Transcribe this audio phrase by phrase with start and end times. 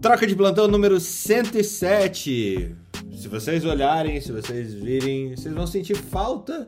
[0.00, 2.74] Troca de plantão número 107.
[3.16, 6.64] Se vocês olharem, se vocês virem, vocês vão sentir falta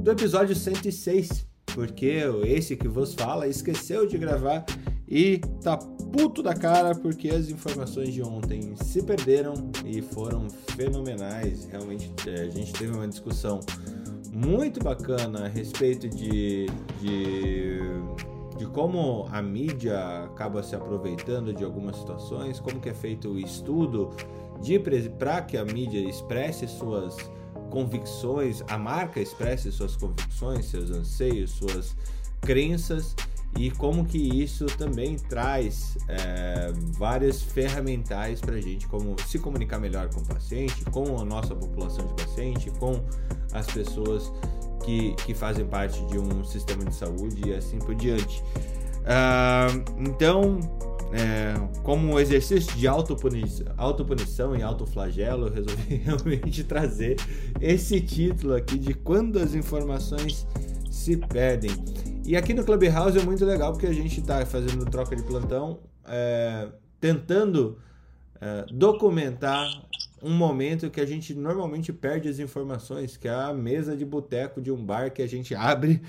[0.00, 4.64] do episódio 106, porque esse que vos fala esqueceu de gravar
[5.06, 11.68] e tá puto da cara porque as informações de ontem se perderam e foram fenomenais.
[11.70, 13.60] Realmente é, a gente teve uma discussão
[14.32, 16.66] muito bacana a respeito de,
[17.02, 17.80] de
[18.62, 23.38] de como a mídia acaba se aproveitando de algumas situações, como que é feito o
[23.38, 24.10] estudo
[24.60, 24.78] de
[25.18, 27.16] para que a mídia expresse suas
[27.70, 31.96] convicções, a marca expresse suas convicções, seus anseios, suas
[32.40, 33.16] crenças
[33.58, 39.80] e como que isso também traz é, várias ferramentais para a gente como se comunicar
[39.80, 43.02] melhor com o paciente, com a nossa população de paciente, com
[43.52, 44.30] as pessoas
[44.84, 48.42] que, que fazem parte de um sistema de saúde e assim por diante.
[49.02, 50.60] Uh, então,
[51.12, 57.16] é, como um exercício de autopunição, autopunição e autoflagelo, eu resolvi realmente trazer
[57.60, 60.46] esse título aqui de quando as informações
[60.90, 61.70] se perdem.
[62.24, 65.80] E aqui no Clubhouse é muito legal porque a gente está fazendo troca de plantão,
[66.06, 66.68] é,
[67.00, 67.78] tentando
[68.40, 69.68] é, documentar
[70.22, 74.60] um momento que a gente normalmente perde as informações, que é a mesa de boteco
[74.60, 76.00] de um bar que a gente abre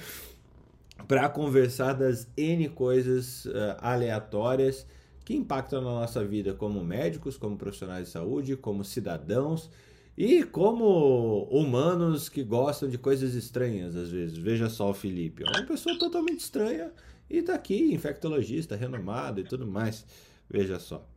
[1.08, 4.86] para conversar das N coisas uh, aleatórias
[5.26, 9.70] que impactam na nossa vida como médicos, como profissionais de saúde, como cidadãos
[10.18, 14.38] e como humanos que gostam de coisas estranhas às vezes.
[14.38, 16.92] Veja só o Felipe, é uma pessoa totalmente estranha
[17.30, 20.06] e está aqui, infectologista renomado e tudo mais.
[20.50, 21.08] Veja só.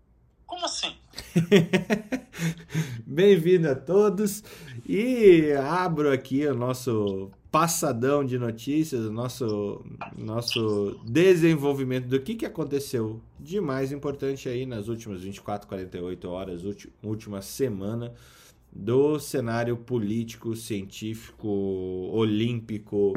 [0.47, 0.93] Como assim?
[3.05, 4.45] Bem-vindo a todos
[4.89, 9.85] e abro aqui o nosso passadão de notícias, o nosso,
[10.17, 16.63] nosso desenvolvimento do que, que aconteceu de mais importante aí nas últimas 24, 48 horas,
[17.03, 18.15] última semana
[18.73, 23.15] do cenário político, científico, olímpico,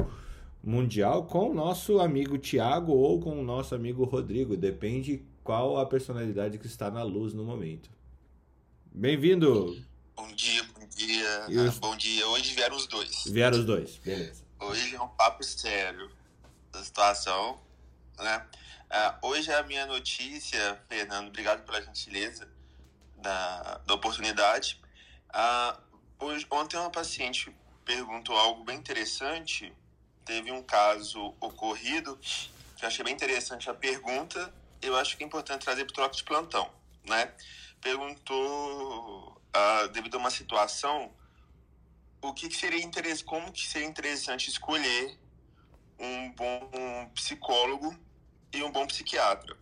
[0.64, 5.86] mundial com o nosso amigo Tiago ou com o nosso amigo Rodrigo, depende qual a
[5.86, 7.90] personalidade que está na luz no momento.
[8.92, 9.84] Bem-vindo!
[10.16, 11.46] Bom dia, bom dia.
[11.46, 12.28] Ah, bom dia.
[12.28, 13.24] Hoje vieram os dois.
[13.26, 14.44] Vieram os dois, beleza.
[14.60, 16.12] Hoje é um papo sério
[16.72, 17.60] da situação,
[18.18, 18.46] né?
[18.90, 22.48] Uh, hoje é a minha notícia, Fernando, obrigado pela gentileza
[23.18, 24.82] da, da oportunidade.
[25.30, 29.72] Uh, hoje, ontem uma paciente perguntou algo bem interessante.
[30.26, 35.28] Teve um caso ocorrido que eu achei bem interessante a pergunta eu acho que é
[35.28, 36.72] importante trazer para o troca de plantão,
[37.06, 37.34] né?
[37.82, 41.14] Perguntou, uh, devido a uma situação,
[42.22, 45.18] o que, que seria interessante, como que seria interessante escolher
[45.98, 47.98] um bom psicólogo
[48.54, 49.56] e um bom psiquiatra.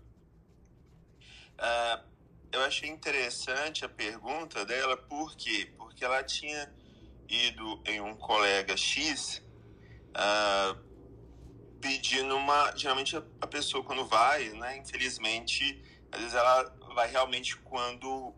[1.59, 2.07] Uh,
[2.51, 5.73] eu achei interessante a pergunta dela, por quê?
[5.77, 6.71] Porque ela tinha
[7.27, 9.41] ido em um colega X
[10.15, 10.86] uh,
[11.81, 12.75] pedindo uma.
[12.75, 14.77] Geralmente a pessoa quando vai, né?
[14.77, 18.33] Infelizmente, às vezes ela vai realmente quando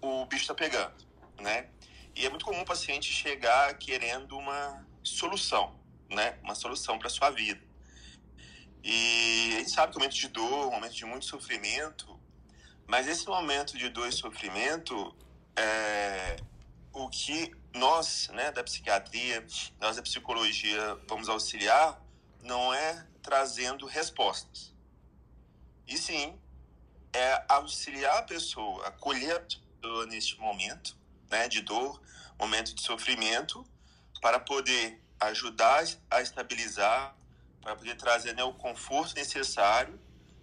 [0.00, 0.94] o bicho está pegando,
[1.40, 1.68] né?
[2.14, 6.38] E é muito comum o paciente chegar querendo uma solução, né?
[6.42, 7.60] Uma solução para sua vida.
[8.82, 12.18] E a gente sabe que é um momento de dor, um momento de muito sofrimento,
[12.86, 15.14] mas esse momento de dor e sofrimento
[15.54, 16.36] é
[16.92, 19.46] o que nós, né, da psiquiatria,
[19.78, 22.00] nós da psicologia, vamos auxiliar
[22.42, 24.74] não é trazendo respostas.
[25.86, 26.38] E sim,
[27.12, 30.96] é auxiliar a pessoa, acolher a pessoa neste momento
[31.30, 32.00] né, de dor,
[32.38, 33.64] momento de sofrimento,
[34.20, 37.16] para poder ajudar a estabilizar,
[37.60, 39.98] para poder trazer né, o conforto necessário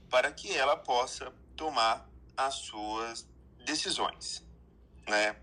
[0.09, 3.27] para que ela possa tomar as suas
[3.65, 4.43] decisões.
[5.07, 5.35] Né?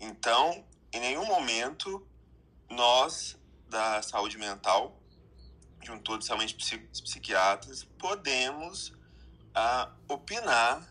[0.00, 2.06] Então, em nenhum momento,
[2.70, 3.36] nós
[3.68, 4.95] da saúde mental
[5.86, 8.92] juntou somente psiquiatras, podemos
[9.54, 10.84] ah, opinar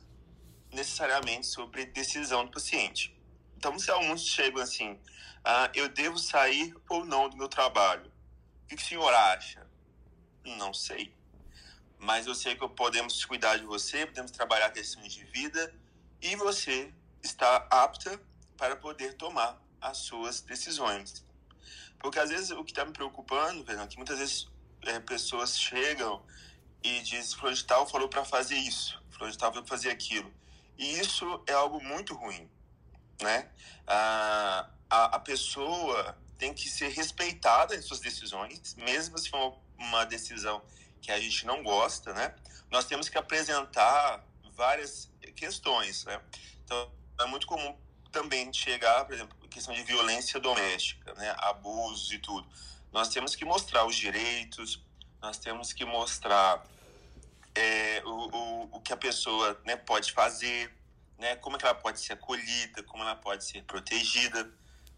[0.72, 3.14] necessariamente sobre decisão do paciente.
[3.58, 4.98] Então, se alguns chegam assim,
[5.44, 8.10] ah, eu devo sair ou não do meu trabalho,
[8.64, 9.68] o que o senhor acha?
[10.46, 11.14] Não sei.
[12.00, 15.74] Mas eu sei que podemos cuidar de você, podemos trabalhar questões de vida
[16.22, 18.20] e você está apta
[18.58, 21.26] para poder tomar as suas decisões.
[22.00, 24.48] Porque às vezes o que está me preocupando, Fernando, é que muitas vezes
[24.86, 26.22] é, pessoas chegam
[26.84, 30.32] e dizem, fulano de tal falou para fazer isso, fulano de tal fazer aquilo.
[30.78, 32.50] E isso é algo muito ruim,
[33.22, 33.50] né?
[33.88, 40.06] A, a, a pessoa tem que ser respeitada em suas decisões, mesmo se for uma
[40.06, 40.62] decisão
[41.02, 42.36] que a gente não gosta, né?
[42.70, 46.22] Nós temos que apresentar várias questões, né?
[46.64, 46.92] Então,
[47.22, 47.78] é muito comum
[48.12, 51.34] também chegar, por exemplo, questão de violência doméstica, né?
[51.38, 52.48] Abusos e tudo.
[52.96, 54.82] Nós temos que mostrar os direitos,
[55.22, 56.66] nós temos que mostrar
[57.54, 60.74] é, o, o, o que a pessoa né, pode fazer,
[61.18, 61.36] né?
[61.36, 64.50] Como é que ela pode ser acolhida, como ela pode ser protegida,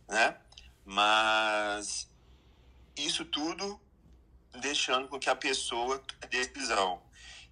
[0.08, 0.38] né?
[0.86, 2.08] Mas
[2.96, 3.82] isso tudo
[4.62, 7.02] deixando com que a pessoa a decisão.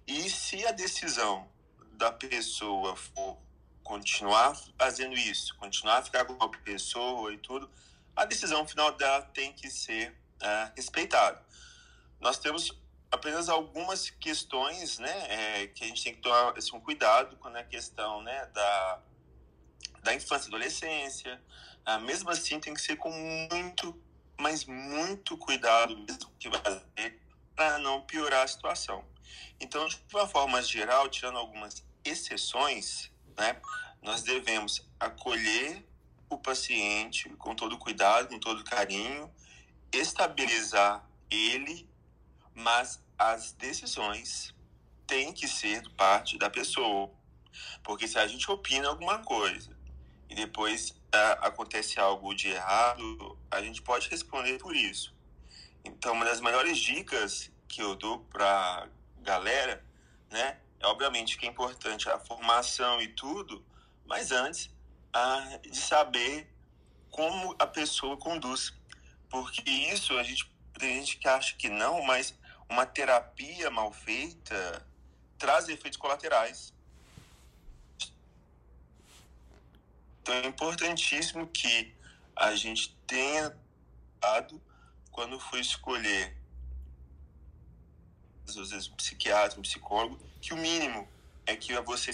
[0.06, 1.50] E se a decisão
[1.94, 3.36] da pessoa for
[3.82, 7.68] continuar fazendo isso, continuar a ficar com a pessoa e tudo,
[8.14, 11.42] a decisão final dela tem que ser uh, respeitada.
[12.20, 12.72] Nós temos
[13.10, 17.56] apenas algumas questões, né, é, que a gente tem que tomar assim, um cuidado quando
[17.56, 19.00] é a questão, né, da,
[20.02, 21.40] da infância e adolescência.
[21.86, 24.00] Uh, mesmo assim, tem que ser com muito,
[24.38, 27.20] mas muito cuidado mesmo que vai fazer
[27.54, 29.04] para não piorar a situação.
[29.58, 33.60] Então, de uma forma geral, tirando algumas exceções, né,
[34.02, 35.84] nós devemos acolher
[36.28, 39.32] o paciente com todo cuidado, com todo carinho,
[39.98, 41.88] estabilizar ele,
[42.54, 44.54] mas as decisões
[45.06, 47.10] têm que ser parte da pessoa.
[47.82, 49.76] Porque se a gente opina alguma coisa
[50.28, 55.14] e depois uh, acontece algo de errado, a gente pode responder por isso.
[55.84, 58.88] Então, uma das melhores dicas que eu dou para
[59.22, 59.84] galera,
[60.30, 63.64] né, é obviamente que é importante a formação e tudo,
[64.04, 64.70] mas antes
[65.12, 66.52] ah, de saber
[67.10, 68.75] como a pessoa conduz.
[69.28, 72.34] Porque isso a gente tem gente que acha que não, mas
[72.68, 74.86] uma terapia mal feita
[75.38, 76.72] traz efeitos colaterais.
[80.22, 81.94] Então é importantíssimo que
[82.34, 83.56] a gente tenha
[84.20, 84.60] dado
[85.10, 86.36] quando for escolher
[88.48, 91.08] às vezes um psiquiatra, um psicólogo, que o mínimo
[91.46, 92.12] é que você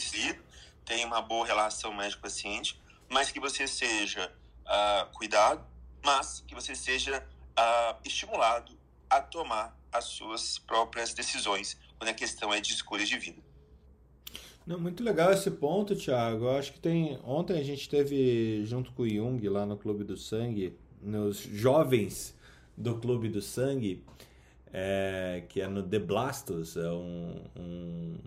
[0.84, 4.32] tenha uma boa relação médico-paciente, mas que você seja
[4.66, 5.64] uh, cuidado,
[6.04, 7.24] mas que você seja
[7.58, 8.76] uh, estimulado
[9.08, 13.42] a tomar as suas próprias decisões quando a questão é de escolhas de vida.
[14.66, 16.44] Não, muito legal esse ponto, Thiago.
[16.44, 17.18] Eu acho que tem.
[17.24, 22.34] Ontem a gente teve junto com o Jung lá no Clube do Sangue, nos jovens
[22.76, 24.04] do Clube do Sangue,
[24.72, 28.18] é, que é no The Blastos, é um, um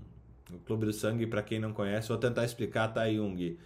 [0.53, 3.57] o Clube do Sangue, para quem não conhece, vou tentar explicar, tá, Jung?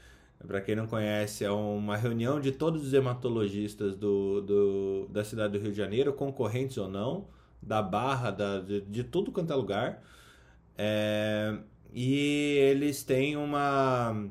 [0.48, 5.54] Para quem não conhece, é uma reunião de todos os hematologistas do, do, da cidade
[5.54, 7.28] do Rio de Janeiro, concorrentes ou não,
[7.62, 10.02] da Barra, da, de, de tudo quanto é lugar.
[10.78, 11.58] É,
[11.94, 14.30] e eles têm uma,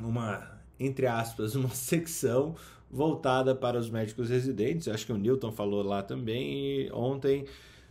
[0.00, 2.54] uma, entre aspas, uma secção
[2.90, 4.86] voltada para os médicos residentes.
[4.86, 6.86] Acho que o Newton falou lá também.
[6.86, 7.46] E ontem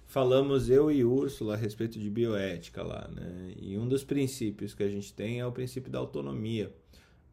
[0.05, 3.53] falamos eu e Úrsula a respeito de bioética lá, né?
[3.57, 6.71] E um dos princípios que a gente tem é o princípio da autonomia,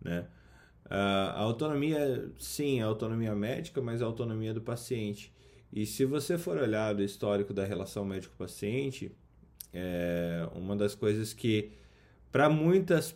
[0.00, 0.26] né?
[0.90, 5.32] A autonomia, sim, a autonomia médica, mas a autonomia do paciente.
[5.72, 9.12] E se você for olhar o histórico da relação médico-paciente,
[9.72, 11.72] é uma das coisas que
[12.32, 13.14] para muitas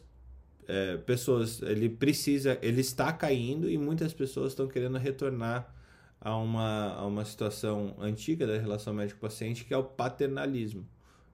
[0.69, 5.75] é, pessoas ele precisa, ele está caindo e muitas pessoas estão querendo retornar
[6.21, 10.87] a uma, a uma situação antiga da relação médico-paciente, que é o paternalismo.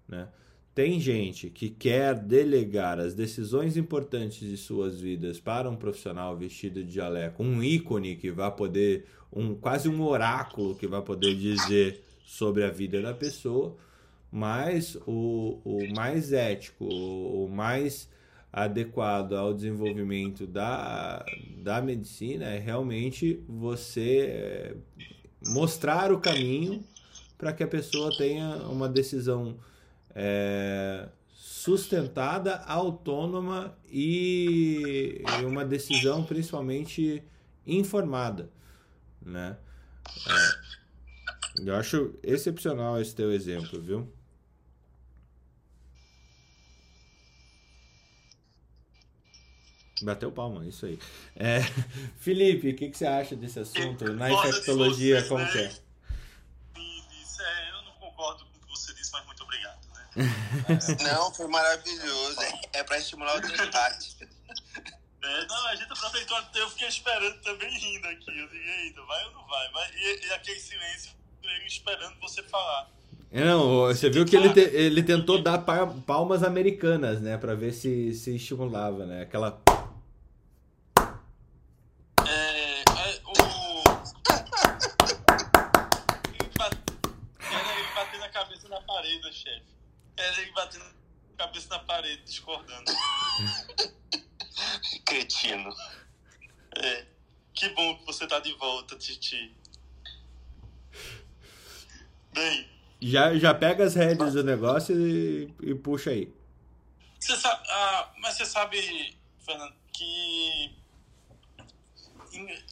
[0.07, 0.29] Né?
[0.79, 6.85] Tem gente que quer delegar as decisões importantes de suas vidas para um profissional vestido
[6.85, 12.01] de jaleco, um ícone que vai poder, um quase um oráculo que vai poder dizer
[12.25, 13.77] sobre a vida da pessoa,
[14.31, 18.09] mas o, o mais ético, o, o mais
[18.53, 21.27] adequado ao desenvolvimento da,
[21.57, 24.77] da medicina é realmente você é,
[25.45, 26.85] mostrar o caminho
[27.37, 29.59] para que a pessoa tenha uma decisão
[30.21, 37.23] é, sustentada, autônoma e, uma decisão principalmente
[37.65, 38.51] informada,
[39.23, 39.57] né?
[40.27, 44.13] É, eu acho excepcional esse teu exemplo, viu?
[50.03, 50.99] Bateu palma, isso aí.
[51.37, 51.61] É,
[52.19, 54.13] Felipe, o que, que você acha desse assunto?
[54.15, 55.88] Na infectologia, como que é?
[61.05, 62.41] Não, foi maravilhoso.
[62.41, 64.17] É, é para estimular o debate.
[65.23, 68.29] É, não, a gente aproveitou, eu fiquei esperando também rindo aqui.
[68.29, 69.73] Eu digo, eita, vai ou não vai?
[69.73, 69.91] vai?
[69.97, 72.89] E, e aquele silêncio, eu esperando você falar.
[73.31, 75.59] Não, você viu que ele, te, ele tentou dar
[76.07, 77.37] palmas americanas, né?
[77.37, 79.23] Pra ver se, se estimulava, né?
[79.23, 79.61] Aquela.
[90.19, 90.85] Era ele batendo
[91.37, 92.91] cabeça na parede, discordando.
[95.07, 95.71] Cretino.
[96.77, 97.07] É.
[97.55, 99.55] Que bom que você tá de volta, Titi.
[102.33, 102.69] Bem,
[103.01, 106.33] Já, já pega as rédeas do negócio e, e puxa aí.
[107.19, 110.77] você sabe, ah, mas você sabe, Fernando, que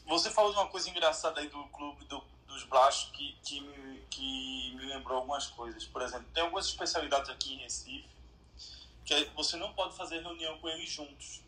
[0.06, 2.22] você falou de uma coisa engraçada aí do clube do-
[2.56, 5.84] dos Blastos que, que, me, que me lembrou algumas coisas.
[5.84, 8.08] Por exemplo, tem algumas especialidades aqui em Recife
[9.04, 11.40] que você não pode fazer reunião com eles juntos,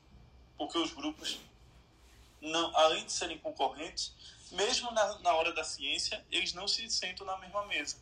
[0.57, 1.41] porque os grupos,
[2.41, 4.13] não, além de serem concorrentes,
[4.53, 7.97] mesmo na, na hora da ciência, eles não se sentam na mesma mesa.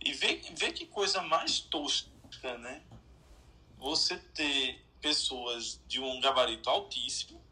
[0.00, 2.82] E vê, vê que coisa mais tosca, né?
[3.78, 7.42] Você ter pessoas de um gabarito altíssimo,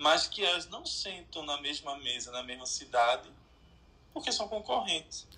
[0.00, 3.28] mas que elas não sentam na mesma mesa, na mesma cidade,
[4.14, 5.28] porque são concorrentes.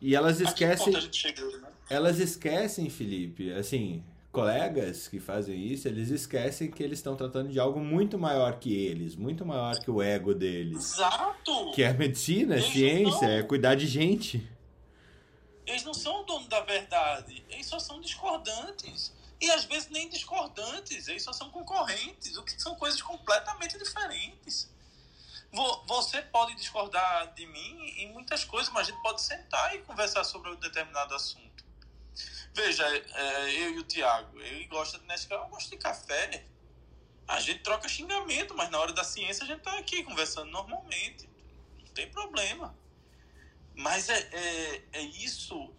[0.00, 1.68] E elas esquecem, chegou, né?
[1.90, 7.58] elas esquecem, Felipe, assim, colegas que fazem isso, eles esquecem que eles estão tratando de
[7.58, 10.94] algo muito maior que eles, muito maior que o ego deles.
[10.94, 11.72] Exato!
[11.74, 13.34] Que é a medicina, é Eles ciência, não.
[13.34, 14.48] é cuidar de gente.
[15.66, 19.12] Eles não são o dono da verdade, eles só são discordantes.
[19.42, 24.70] E às vezes nem discordantes, eles só são concorrentes, o que são coisas completamente diferentes.
[25.50, 29.80] Vo- Você pode discordar de mim em muitas coisas, mas a gente pode sentar e
[29.82, 31.64] conversar sobre um determinado assunto.
[32.54, 36.46] Veja, é, eu e o Tiago, ele gosta de Nescau, eu gosto de café.
[37.26, 41.28] A gente troca xingamento, mas na hora da ciência a gente tá aqui conversando normalmente.
[41.80, 42.78] Não tem problema.
[43.74, 45.74] Mas é, é, é isso,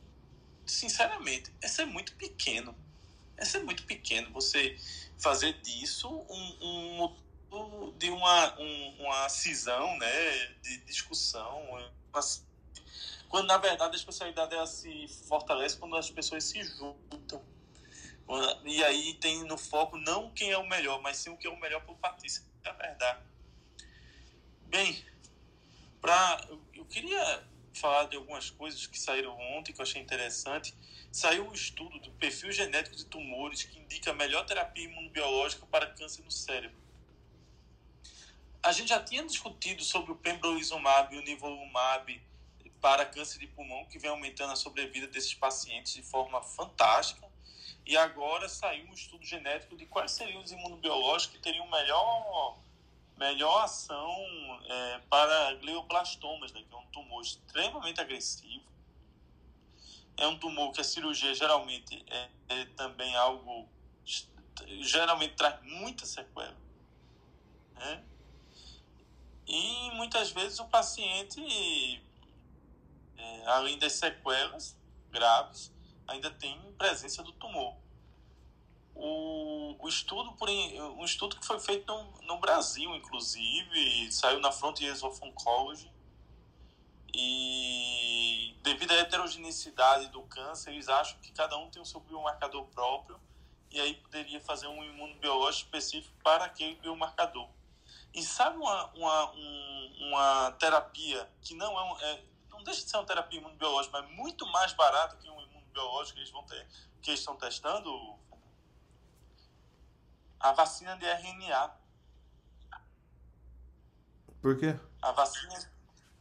[0.65, 2.82] sinceramente, é ser muito pequeno.
[3.43, 4.73] É ser muito pequeno você
[5.21, 7.03] fazer disso um,
[7.51, 10.47] um de uma, um- uma cisão, né?
[10.61, 11.61] De discussão.
[13.27, 17.45] quando na verdade a especialidade ela se fortalece quando as pessoas se juntam.
[18.63, 21.49] E aí tem no foco não quem é o melhor, mas sim o que é
[21.49, 22.41] o melhor para o Patrícia.
[22.63, 23.19] É verdade.
[24.67, 25.03] Bem,
[25.99, 30.73] pra, eu queria falar de algumas coisas que saíram ontem que eu achei interessante.
[31.13, 35.85] Saiu um estudo do perfil genético de tumores que indica a melhor terapia imunobiológica para
[35.85, 36.75] câncer no cérebro.
[38.63, 42.19] A gente já tinha discutido sobre o pembrolizumab e o nivolumab
[42.81, 47.29] para câncer de pulmão, que vem aumentando a sobrevida desses pacientes de forma fantástica.
[47.85, 52.57] E agora saiu um estudo genético de quais seriam os imunobiológicos que teriam melhor
[53.15, 54.17] melhor ação
[54.67, 58.72] é, para glioblastomas, né, que é um tumor extremamente agressivo.
[60.17, 63.67] É um tumor que a cirurgia geralmente é, é também algo
[64.81, 66.57] geralmente traz muita sequela.
[67.73, 68.03] Né?
[69.47, 71.41] E muitas vezes o paciente,
[73.17, 74.77] é, além das sequelas
[75.09, 75.73] graves,
[76.07, 77.75] ainda tem presença do tumor
[78.95, 84.51] o, o estudo por um estudo que foi feito no, no Brasil inclusive saiu na
[84.51, 85.91] Frontiers of Oncology
[87.13, 92.65] e devido à heterogeneidade do câncer eles acham que cada um tem o seu biomarcador
[92.67, 93.19] próprio
[93.69, 97.49] e aí poderia fazer um imunobiológico específico para aquele biomarcador
[98.13, 102.89] e sabe uma, uma, um, uma terapia que não é, um, é não deixa de
[102.89, 106.67] ser uma terapia imunobiológica mas muito mais barata que um imunobiológico que eles vão ter
[107.01, 108.17] que eles estão testando
[110.43, 111.71] a vacina de RNA.
[114.41, 114.77] Por quê?
[115.01, 115.72] A vacina,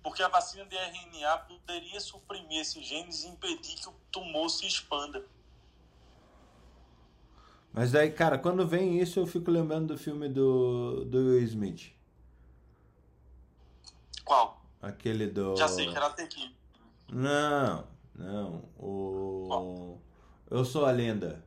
[0.02, 4.66] porque a vacina de RNA poderia suprimir esses genes e impedir que o tumor se
[4.66, 5.24] expanda.
[7.72, 11.92] Mas daí, cara, quando vem isso, eu fico lembrando do filme do, do Will Smith.
[14.24, 14.62] Qual?
[14.80, 15.56] Aquele do.
[15.56, 16.54] Já sei, Karate Kid.
[17.08, 18.64] Não, não.
[18.78, 19.98] O.
[20.50, 21.42] Eu sou a lenda.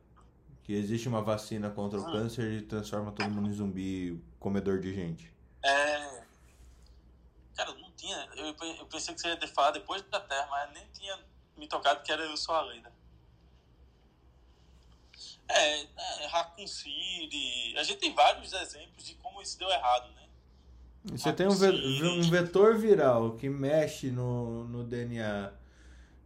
[0.64, 2.10] Que existe uma vacina contra o Ah.
[2.10, 5.32] câncer e transforma todo mundo em zumbi, comedor de gente.
[5.62, 6.15] É...
[8.06, 8.28] Tinha...
[8.36, 11.18] Eu, eu pensei que você ia ter falado depois da Terra, mas nem tinha
[11.56, 12.92] me tocado que era Eu Sou a Lenda.
[15.48, 17.74] É, é Raccoon City...
[17.76, 20.22] A gente tem vários exemplos de como isso deu errado, né?
[21.04, 25.52] Você tem um, ve- um vetor viral que mexe no, no DNA,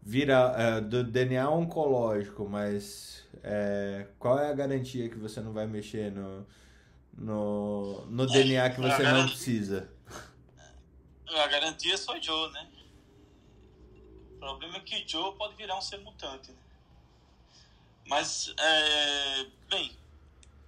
[0.03, 5.67] vira, é, do DNA oncológico, mas é, qual é a garantia que você não vai
[5.67, 6.47] mexer no,
[7.13, 9.91] no, no DNA que você não precisa?
[11.39, 12.71] A garantia é só Joe, né?
[14.35, 16.59] O problema é que Joe pode virar um ser mutante, né?
[18.07, 19.97] Mas, é, bem,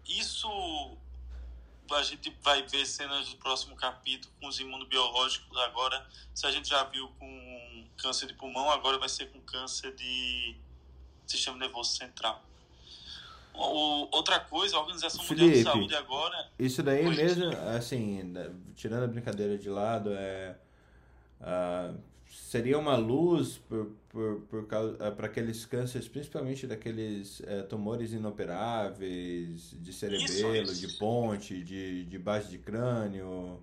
[0.06, 0.48] isso
[1.90, 6.08] a gente vai ver cenas do próximo capítulo com os imunobiológicos agora.
[6.34, 10.56] Se a gente já viu com câncer de pulmão, agora vai ser com câncer de
[11.26, 12.42] sistema nervoso central.
[13.54, 16.50] O, outra coisa, a Organização Felipe, Mundial de Saúde agora.
[16.58, 17.44] Isso daí mesmo,
[17.76, 18.32] assim,
[18.74, 20.56] tirando a brincadeira de lado, é.
[21.40, 21.98] Uh,
[22.32, 29.70] seria uma luz por, por, por uh, para aqueles cânceres, principalmente daqueles uh, tumores inoperáveis,
[29.72, 30.86] de cerebelo, isso, isso.
[30.86, 33.60] de ponte, de, de base de crânio.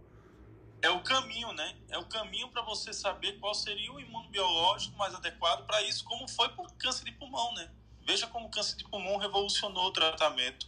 [0.81, 1.75] É o caminho, né?
[1.89, 6.27] É o caminho para você saber qual seria o imunobiológico mais adequado para isso, como
[6.27, 7.69] foi por câncer de pulmão, né?
[8.09, 10.65] Veja como o câncer de pulmão revolucionou o tratamento,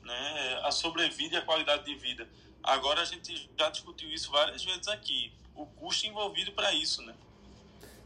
[0.00, 0.60] né?
[0.62, 2.28] a sobrevida e a qualidade de vida.
[2.62, 7.14] Agora a gente já discutiu isso várias vezes aqui, o custo envolvido para isso, né?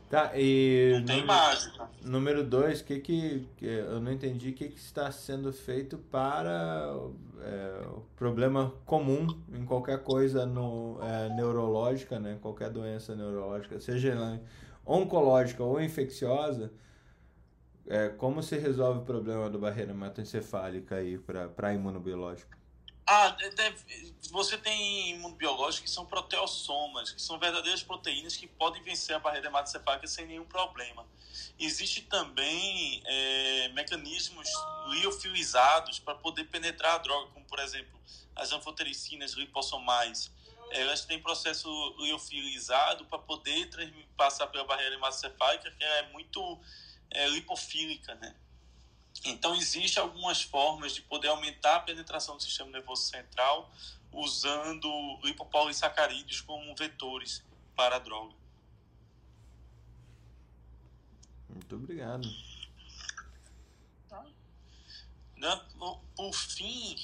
[0.09, 0.95] Tá, e.
[0.95, 1.91] Não tem mágica.
[2.01, 6.97] Número dois, que que, eu não entendi o que, que está sendo feito para
[7.43, 12.39] é, o problema comum em qualquer coisa no, é, neurológica, né?
[12.41, 14.41] Qualquer doença neurológica, seja
[14.87, 16.73] oncológica ou infecciosa
[17.87, 22.55] é, como se resolve o problema da barreira hematoencefálica aí para imunobiológico?
[23.07, 23.37] Ah,
[24.31, 29.49] você tem imunobiológicos que são proteossomas, que são verdadeiras proteínas que podem vencer a barreira
[29.49, 31.07] hematoencefálica sem nenhum problema.
[31.59, 34.49] Existe também é, mecanismos
[34.89, 38.01] liofilizados para poder penetrar a droga, como por exemplo
[38.35, 40.33] as anfotericinas lipossomais.
[40.71, 43.69] Elas têm processo liofilizado para poder
[44.17, 46.59] passar pela barreira hematoencefálica, que é muito
[47.11, 48.35] é, lipofílica, né?
[49.25, 53.71] Então, existem algumas formas de poder aumentar a penetração do sistema nervoso central
[54.13, 54.89] usando
[55.23, 57.43] lipopolissacarídeos como vetores
[57.75, 58.35] para a droga.
[61.49, 62.29] Muito obrigado.
[64.09, 64.25] Tá.
[66.17, 66.97] Por fim,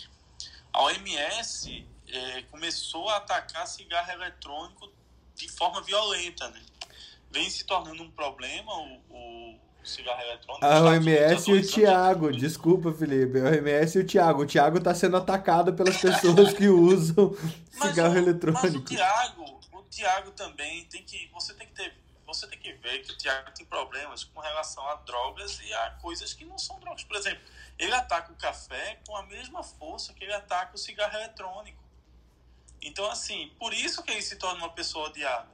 [0.72, 4.92] a OMS é, começou a atacar cigarro eletrônico
[5.34, 6.48] de forma violenta.
[6.50, 6.64] Né?
[7.30, 10.64] Vem se tornando um problema o, o cigarro eletrônico.
[10.64, 13.40] A OMS e o Thiago, desculpa, Felipe.
[13.40, 14.42] A OMS e o Thiago.
[14.42, 17.36] O Thiago tá sendo atacado pelas pessoas que usam
[17.70, 18.62] cigarro o, eletrônico.
[18.62, 21.30] Mas o Thiago, o Thiago também tem que.
[21.32, 21.94] Você tem que ter.
[22.26, 25.90] Você tem que ver que o Thiago tem problemas com relação a drogas e a
[26.00, 27.02] coisas que não são drogas.
[27.02, 27.42] Por exemplo,
[27.76, 31.82] ele ataca o café com a mesma força que ele ataca o cigarro eletrônico.
[32.82, 35.48] Então, assim, por isso que ele se torna uma pessoa odiada.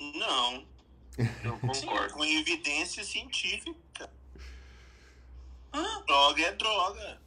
[0.00, 0.66] Não.
[1.44, 2.14] Eu concordo.
[2.14, 4.10] Com evidência científica.
[5.72, 6.02] Ah.
[6.06, 7.20] Droga é droga.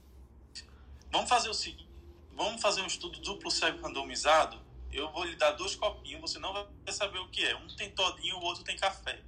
[1.11, 1.87] Vamos fazer o seguinte.
[2.33, 4.59] Vamos fazer um estudo duplo cego randomizado.
[4.91, 7.55] Eu vou lhe dar dois copinhos, você não vai saber o que é.
[7.55, 9.23] Um tem todinho, o outro tem café.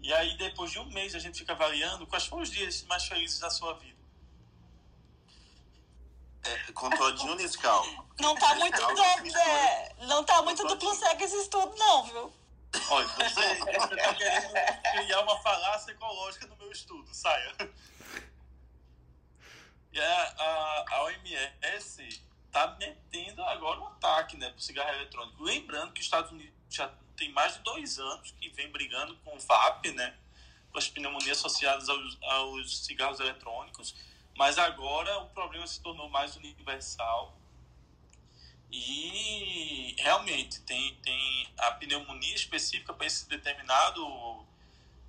[0.00, 3.04] E aí, depois de um mês, a gente fica avaliando quais foram os dias mais
[3.04, 3.94] felizes da sua vida.
[6.44, 7.84] É, com todinho Nescau.
[8.20, 12.32] Não tá muito, do, não tá muito duplo cego esse estudo, não, viu?
[12.90, 14.52] Olha, você, você tá querendo
[14.92, 17.52] criar uma falácia ecológica no meu estudo, saia.
[19.92, 25.42] E a, a, a OMS tá metendo agora um ataque né, pro cigarro eletrônico.
[25.42, 29.36] Lembrando que os Estados Unidos já tem mais de dois anos que vem brigando com
[29.36, 30.16] o VAP, né?
[30.72, 33.94] Com as pneumonias associadas aos, aos cigarros eletrônicos.
[34.36, 37.38] Mas agora o problema se tornou mais universal
[38.76, 44.44] e realmente tem, tem a pneumonia específica para esse determinado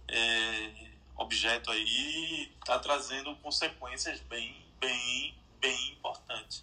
[0.07, 0.71] é,
[1.15, 6.61] objeto aí está trazendo consequências bem, bem, bem importantes.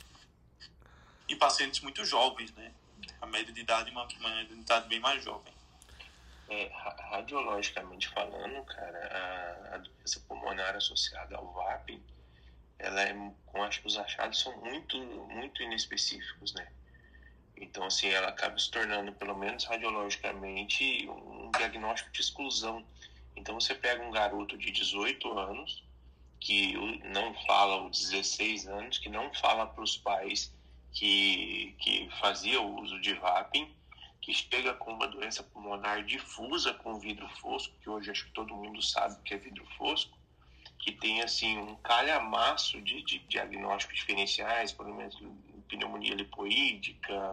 [1.29, 2.73] E pacientes muito jovens, né?
[3.21, 5.53] A média de idade uma, uma de idade bem mais jovem.
[6.49, 6.71] É,
[7.11, 12.01] radiologicamente falando, cara, a, a, doença pulmonar associada ao VAP,
[12.79, 13.13] ela é,
[13.47, 16.71] com os achados são muito, muito inespecíficos, né?
[17.63, 22.85] Então, assim, ela acaba se tornando, pelo menos radiologicamente, um diagnóstico de exclusão.
[23.37, 25.85] Então, você pega um garoto de 18 anos,
[26.41, 30.53] que não fala, os 16 anos, que não fala para os pais
[30.93, 33.73] que, que fazia uso de vaping,
[34.21, 38.55] que chega com uma doença pulmonar difusa com vidro fosco, que hoje acho que todo
[38.55, 40.19] mundo sabe que é vidro fosco,
[40.81, 45.37] que tem assim um calhamaço de, de diagnósticos diferenciais, por exemplo,
[45.69, 47.33] pneumonia lipoídica,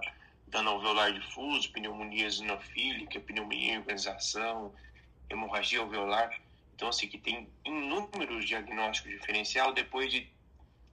[0.49, 4.73] dano alveolar difuso, pneumonia eosinofílica, pneumonia em organização,
[5.29, 6.39] hemorragia alveolar.
[6.75, 9.73] Então, assim, que tem inúmeros diagnósticos diferencial.
[9.73, 10.29] Depois de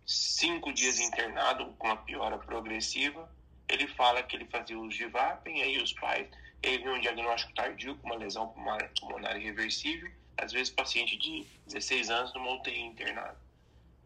[0.04, 3.30] cinco dias internado com uma piora progressiva,
[3.68, 6.28] ele fala que ele fazia uso de VAPEN, aí os pais,
[6.62, 8.54] ele viu um diagnóstico tardio com uma lesão
[9.00, 13.38] pulmonar, irreversível, às vezes paciente de 16 anos numa UTI internado.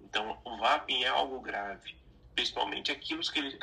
[0.00, 1.99] Então, o VAPEN é algo grave
[2.34, 3.58] principalmente aquilo que eles,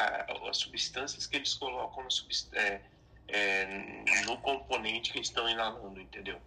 [0.50, 2.82] as substâncias que eles colocam no, é,
[3.28, 3.66] é,
[4.26, 6.40] no componente que estão inalando, entendeu?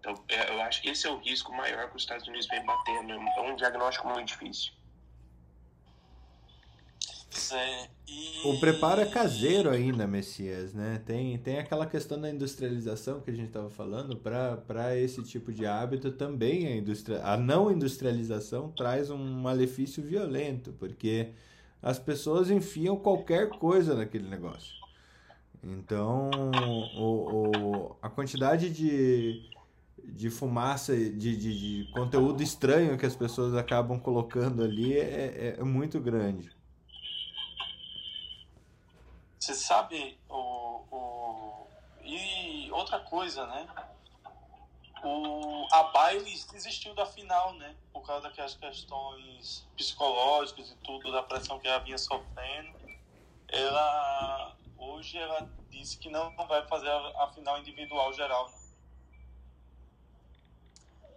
[0.00, 2.64] Então, é, eu acho que esse é o risco maior que os Estados Unidos vem
[2.64, 3.12] batendo.
[3.12, 4.72] É um diagnóstico muito difícil.
[7.52, 8.46] É, e...
[8.46, 11.00] O preparo é caseiro ainda, Messias, né?
[11.04, 15.66] Tem, tem aquela questão da industrialização que a gente estava falando, para esse tipo de
[15.66, 21.30] hábito também a, industria, a não industrialização traz um malefício violento, porque
[21.82, 24.78] as pessoas enfiam qualquer coisa naquele negócio.
[25.62, 26.30] Então,
[26.96, 29.42] o, o, a quantidade de,
[30.04, 35.56] de fumaça, de, de, de conteúdo estranho que as pessoas acabam colocando ali é, é,
[35.58, 36.57] é muito grande.
[39.38, 41.66] Você sabe, o, o,
[42.02, 43.68] e outra coisa, né?
[45.04, 47.76] O, a Bailey desistiu da final, né?
[47.92, 52.76] Por causa daquelas questões psicológicas e tudo, da pressão que ela vinha sofrendo.
[53.48, 58.52] Ela, hoje, ela disse que não vai fazer a, a final individual geral.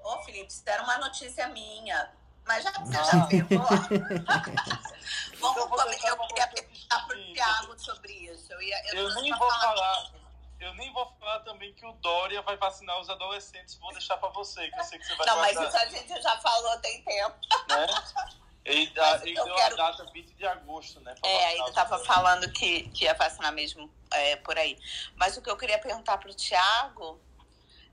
[0.04, 2.12] Ô, Felipe, isso era uma notícia minha.
[2.46, 3.66] Mas já que você já pegou.
[5.40, 8.52] Vamos deixar eu queria perguntar pro que- Thiago sobre isso.
[8.54, 10.12] Eu, ia, eu, Eu nem vou falar falar.
[10.60, 13.76] Eu nem vou falar também que o Dória vai vacinar os adolescentes.
[13.78, 16.00] Vou deixar pra você, que eu sei que você vai Não, mas guardar, isso a
[16.00, 17.36] gente já falou tem tempo.
[17.68, 17.88] né?
[18.64, 21.16] Ele, dá, Mas ele eu deu quero- a data 20 de agosto, né?
[21.24, 24.78] É, ele estava falando que, que ia vacinar mesmo é, por aí.
[25.16, 27.20] Mas o que eu queria perguntar para o Tiago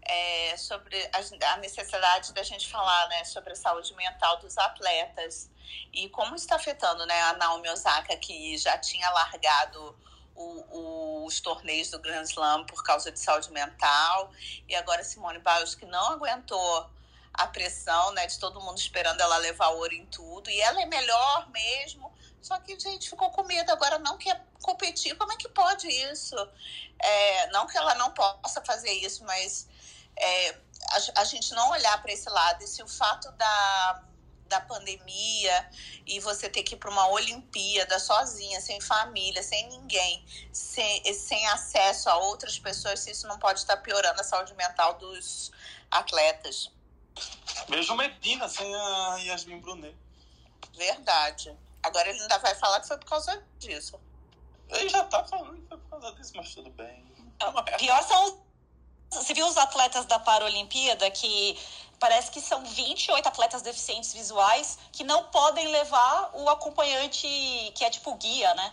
[0.02, 5.50] é sobre a, a necessidade da gente falar né, sobre a saúde mental dos atletas
[5.92, 9.96] e como está afetando né, a Naomi Osaka, que já tinha largado
[10.34, 14.32] o- o- os torneios do Grand Slam por causa de saúde mental,
[14.68, 16.88] e agora Simone Biles, que não aguentou
[17.34, 20.86] a pressão né, de todo mundo esperando ela levar ouro em tudo, e ela é
[20.86, 25.14] melhor mesmo, só que, gente, ficou com medo, agora não quer competir.
[25.16, 26.36] Como é que pode isso?
[27.00, 29.68] É, não que ela não possa fazer isso, mas
[30.20, 32.62] é, a, a gente não olhar para esse lado.
[32.62, 34.04] E se o fato da,
[34.46, 35.70] da pandemia
[36.06, 41.46] e você ter que ir para uma Olimpíada sozinha, sem família, sem ninguém, sem, sem
[41.48, 45.52] acesso a outras pessoas, se isso não pode estar piorando a saúde mental dos
[45.90, 46.70] atletas.
[47.68, 49.96] Veja o Medina sem a Yasmin Brunet.
[50.74, 51.56] Verdade.
[51.82, 54.00] Agora ele ainda vai falar que foi por causa disso.
[54.68, 57.04] Ele já tá falando que foi por causa disso, mas tudo bem.
[57.78, 58.47] Pior são os.
[59.10, 61.58] Você viu os atletas da Paralimpíada que
[61.98, 67.26] parece que são 28 atletas deficientes visuais que não podem levar o acompanhante
[67.74, 68.72] que é tipo guia, né?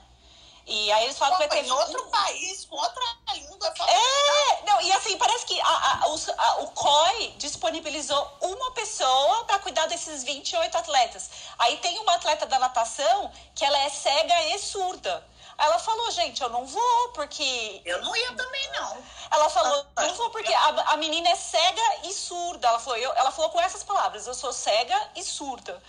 [0.67, 3.04] E aí eles falam que vai ter em outro país, com outra
[3.36, 3.71] língua.
[3.88, 9.43] É, não, e assim, parece que a, a, os- a- o COI disponibilizou uma pessoa
[9.45, 11.30] para cuidar desses 28 atletas.
[11.60, 15.24] Aí tem uma atleta da natação que ela é cega e surda.
[15.57, 17.81] Aí ela falou, gente, eu não vou, porque.
[17.85, 18.97] Eu não ia também, não.
[19.31, 22.67] Ela falou, não vou, porque a, a menina é cega e surda.
[22.67, 25.81] Ela falou, eu, ela falou com essas palavras, eu sou cega e surda.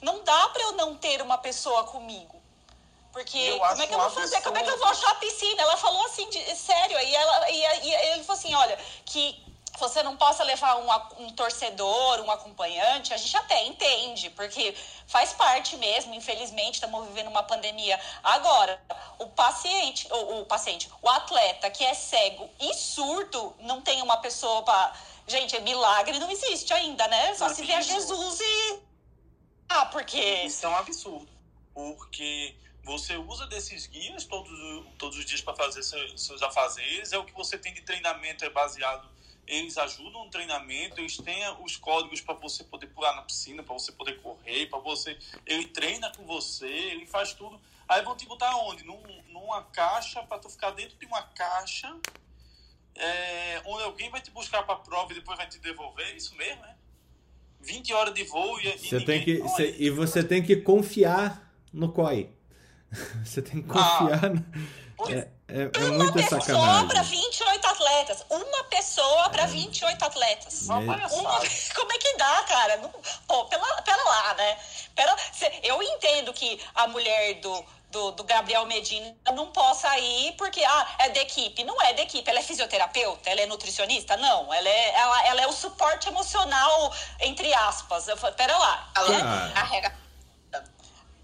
[0.00, 2.42] Não dá para eu não ter uma pessoa comigo.
[3.12, 4.42] Porque Eu como é que eu vou fazer?
[4.42, 5.62] Como é que eu vou achar a piscina?
[5.62, 6.98] Ela falou assim, de, sério.
[6.98, 11.30] E, ela, e, e ele falou assim: olha, que você não possa levar um, um
[11.30, 14.74] torcedor, um acompanhante, a gente até entende, porque
[15.06, 17.98] faz parte mesmo, infelizmente, estamos vivendo uma pandemia.
[18.22, 18.80] Agora,
[19.18, 24.18] o paciente, o, o paciente, o atleta que é cego e surdo, não tem uma
[24.18, 24.92] pessoa para.
[25.26, 27.34] Gente, milagre não existe ainda, né?
[27.34, 28.80] Só Não, se isso- Jesus e.
[29.68, 30.20] Ah, porque.
[30.44, 31.28] Isso é um absurdo.
[31.72, 32.54] Porque
[32.84, 34.50] você usa desses guias todos,
[34.98, 37.12] todos os dias para fazer seu- seus afazeres.
[37.12, 39.08] É o que você tem de treinamento, é baseado.
[39.46, 43.74] Eles ajudam no treinamento, eles têm os códigos para você poder pular na piscina, para
[43.74, 45.18] você poder correr, para você.
[45.44, 47.60] Ele treina com você, ele faz tudo.
[47.88, 48.84] Aí vão te botar onde?
[48.84, 51.94] Num, numa caixa, para tu ficar dentro de uma caixa,
[52.94, 56.06] é, onde alguém vai te buscar para a prova e depois vai te devolver.
[56.06, 56.74] É Isso mesmo, né?
[57.60, 60.42] 20 horas de voo e, e Você ninguém- tem que, Olha, você- e você tem
[60.42, 62.30] que confiar no COI.
[63.24, 64.30] Você tem que confiar.
[64.30, 64.44] no-
[64.96, 66.54] pois é, é, é Uma muita pessoa para
[67.02, 67.20] sacanagem.
[67.20, 68.24] 28 atletas.
[68.30, 70.62] Uma pessoa para 28 atletas.
[70.62, 70.86] Uma É.
[70.86, 71.20] palhaçada.
[71.22, 71.40] Uma-
[71.74, 72.76] como é que dá, cara?
[72.78, 72.90] Não,
[73.26, 74.58] pô, pela, pera lá, né?
[74.94, 80.32] Pera, cê- eu entendo que a mulher do, do, do Gabriel Medina não possa ir
[80.32, 81.64] porque ah, é da equipe.
[81.64, 84.16] Não é da equipe, ela é fisioterapeuta, ela é nutricionista?
[84.16, 88.08] Não, ela é, ela, ela é o suporte emocional, entre aspas.
[88.08, 88.90] Eu pera lá.
[88.96, 89.52] Ela Ah.
[89.54, 90.02] carrega,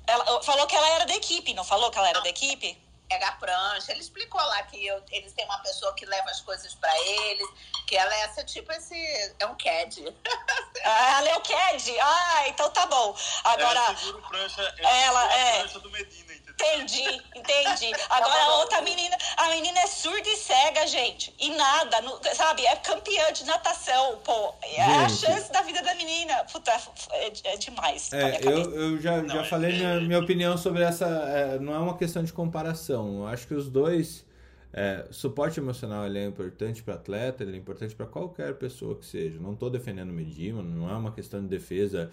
[0.07, 2.81] Ela falou que ela era da equipe, não falou que ela era da equipe?
[3.09, 3.93] Carrega a prancha.
[3.93, 7.49] Ele explicou lá que eu- eles têm uma pessoa que leva as coisas pra eles,
[7.87, 8.95] que ela é essa tipo esse.
[9.39, 10.05] É um CAD.
[10.85, 11.99] Ah, Ela é o CAD?
[12.01, 13.15] Ah, então tá bom.
[13.45, 13.79] Agora.
[13.79, 14.89] ela segura o prancha, ela
[15.25, 16.28] ela é- prancha do Medina?
[16.61, 17.93] Entendi, entendi.
[18.11, 21.33] Agora a outra menina, a menina é surda e cega, gente.
[21.39, 22.67] E nada, não- sabe?
[22.67, 24.55] É campeã de natação, pô.
[24.65, 25.21] É a Gente.
[25.27, 26.45] chance da vida da menina.
[26.53, 26.73] Puta,
[27.13, 28.09] é, é demais.
[28.09, 31.07] pra minha É, eu, eu já, Não, já é- falei minha, minha opinião sobre essa.
[31.07, 33.19] é, não é uma questão de comparação.
[33.21, 34.27] Eu acho que os dois.
[34.71, 39.07] é, suporte emocional ele é importante para atleta, ele é importante para qualquer pessoa que
[39.07, 39.39] seja.
[39.41, 42.11] Não estou defendendo o Medina, não é uma questão de defesa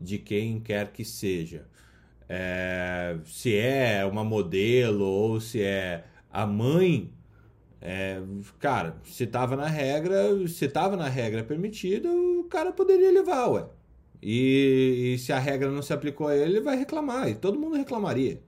[0.00, 1.66] de quem quer que seja.
[2.28, 7.10] É, se é uma modelo ou se é a mãe,
[7.80, 8.20] é,
[8.58, 13.66] cara, se tava na regra, se tava na regra permitida, o cara poderia levar, ué.
[14.22, 17.58] E, e se a regra não se aplicou a ele, ele vai reclamar, e todo
[17.58, 18.42] mundo reclamaria.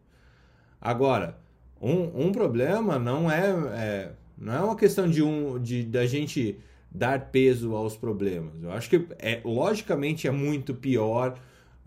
[0.80, 1.38] Agora,
[1.80, 6.58] um, um problema não é, é- não é uma questão de um de da gente
[6.90, 8.62] dar peso aos problemas.
[8.62, 11.38] Eu acho que é logicamente é muito pior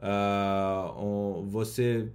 [0.05, 2.11] ah, um, você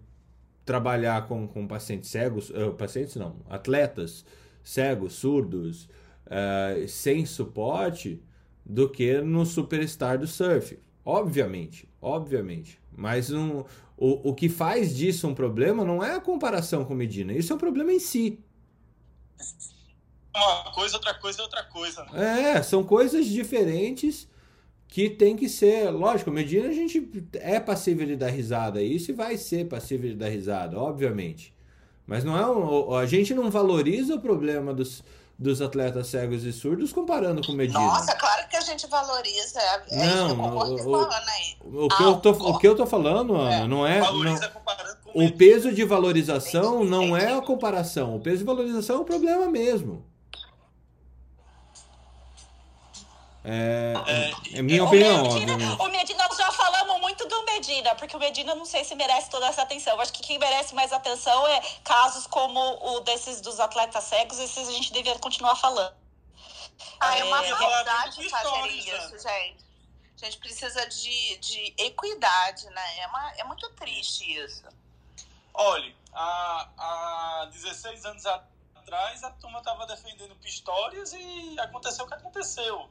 [0.63, 4.27] trabalhar com, com pacientes cegos, eh, pacientes não, atletas
[4.63, 5.89] cegos, surdos,
[6.27, 8.23] ah, sem suporte,
[8.63, 10.79] do que no superstar do surf.
[11.03, 12.79] Obviamente, obviamente.
[12.95, 13.61] Mas um,
[13.97, 17.57] o, o que faz disso um problema não é a comparação com Medina, isso é
[17.57, 18.39] um problema em si.
[20.37, 22.05] Uma coisa, outra coisa, outra coisa.
[22.13, 22.57] Né?
[22.57, 24.29] É, são coisas diferentes
[24.89, 25.91] que tem que ser.
[25.91, 30.17] Lógico, Medina a gente é passível de dar risada, isso e vai ser passível de
[30.17, 31.55] dar risada, obviamente.
[32.07, 35.05] Mas não é um, a gente não valoriza o problema dos,
[35.39, 37.79] dos atletas cegos e surdos comparando com Medina.
[37.79, 39.61] Nossa, claro que a gente valoriza.
[39.61, 41.57] É, é isso que Não, eu concordo o- o- Ana aí.
[41.85, 43.99] O que, Ah, eu tô, o- o que eu tô falando, Ana, não é.
[44.01, 48.17] não- Valoriza comparando com o peso de valorização não é a comparação.
[48.17, 50.03] O peso de valorização é o problema mesmo.
[53.51, 55.81] É, é minha O opinião, Medina, obviamente.
[55.81, 59.31] o Medina, nós já falamos muito do Medina, porque o Medina não sei se merece
[59.31, 59.95] toda essa atenção.
[59.95, 64.39] Eu acho que quem merece mais atenção é casos como o desses dos atletas cegos,
[64.39, 65.97] esses a gente deveria continuar falando.
[67.01, 69.65] Ah, é uma É, maldade é, fazer histórias, isso, gente.
[70.21, 72.99] A gente precisa de, de equidade, né?
[72.99, 74.65] É, uma, é muito triste isso.
[75.55, 82.15] Olha, há, há 16 anos atrás a turma estava defendendo Pistorius e aconteceu o que
[82.15, 82.91] aconteceu.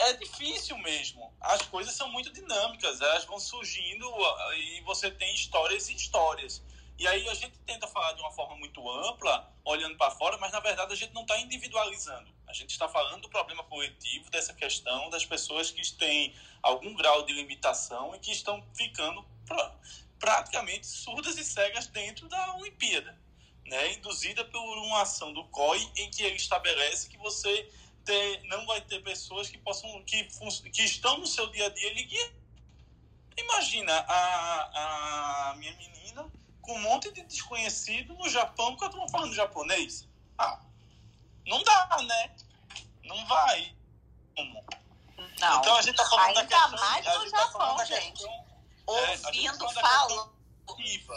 [0.00, 1.30] É difícil mesmo.
[1.40, 6.62] As coisas são muito dinâmicas, elas vão surgindo ah, e você tem histórias e histórias.
[6.98, 10.52] E aí a gente tenta falar de uma forma muito ampla, olhando para fora, mas
[10.52, 12.30] na verdade a gente não está individualizando.
[12.46, 17.22] A gente está falando do problema coletivo, dessa questão das pessoas que têm algum grau
[17.24, 19.74] de limitação e que estão ficando pra-
[20.18, 23.18] praticamente surdas e cegas dentro da Olimpíada,
[23.66, 23.92] né?
[23.92, 27.70] induzida por uma ação do COI em que ele estabelece que você
[28.10, 30.24] ter, não vai ter pessoas que possam que,
[30.72, 32.34] que estão no seu dia a dia lhe.
[33.36, 36.28] Imagina a, a minha menina
[36.60, 40.08] com um monte de desconhecido no Japão que eu estou falando japonês.
[40.36, 40.60] Ah,
[41.46, 42.34] não dá, né?
[43.04, 43.76] Não vai.
[44.36, 45.60] Não.
[45.60, 46.70] Então a gente tá falando da Ainda questão.
[46.80, 48.10] mais no tá Japão, da gente.
[48.12, 48.46] questão-
[48.88, 50.32] é, a gente tá Ouvindo, falando da falando,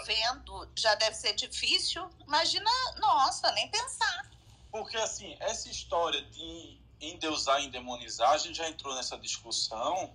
[0.06, 2.08] vendo, já deve ser difícil.
[2.28, 4.30] Imagina, nossa, nem pensar.
[4.72, 10.14] Porque, assim, essa história de endeusar e endemonizar, a gente já entrou nessa discussão,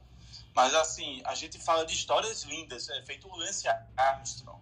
[0.55, 2.89] mas, assim, a gente fala de histórias lindas.
[2.89, 4.61] É feito o Lance Armstrong.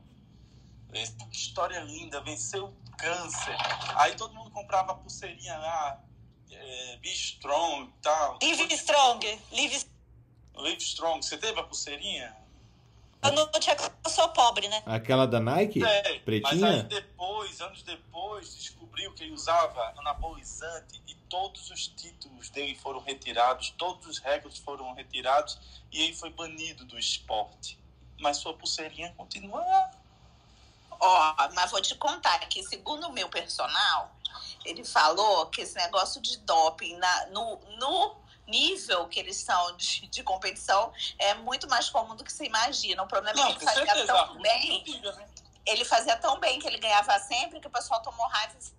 [0.92, 3.56] Que história linda, venceu o câncer.
[3.96, 6.02] Aí todo mundo comprava pulseirinha lá,
[6.50, 8.38] é, Be Strong e tal.
[8.42, 9.86] Live Strong, Live
[10.54, 11.24] Live Strong.
[11.24, 12.36] Você teve a pulseirinha?
[13.22, 14.82] Eu não tinha eu sou pobre, né?
[14.86, 15.82] Aquela da Nike?
[15.84, 16.70] É, mas Pretinha?
[16.70, 18.54] aí depois, anos depois,
[18.96, 24.58] descobriu que ele usava anabolizante e todos os títulos dele foram retirados, todos os recordes
[24.58, 25.58] foram retirados
[25.92, 27.78] e ele foi banido do esporte.
[28.18, 29.90] Mas sua pulseirinha continua lá.
[30.98, 34.10] Ó, mas vou te contar que, segundo o meu personal,
[34.64, 40.06] ele falou que esse negócio de doping na, no, no nível que eles são de,
[40.06, 43.02] de competição é muito mais comum do que você imagina.
[43.02, 44.06] O problema é que Não, ele com fazia certeza.
[44.06, 45.28] tão bem, diga, né?
[45.66, 48.75] ele fazia tão bem que ele ganhava sempre que o pessoal tomou raiva e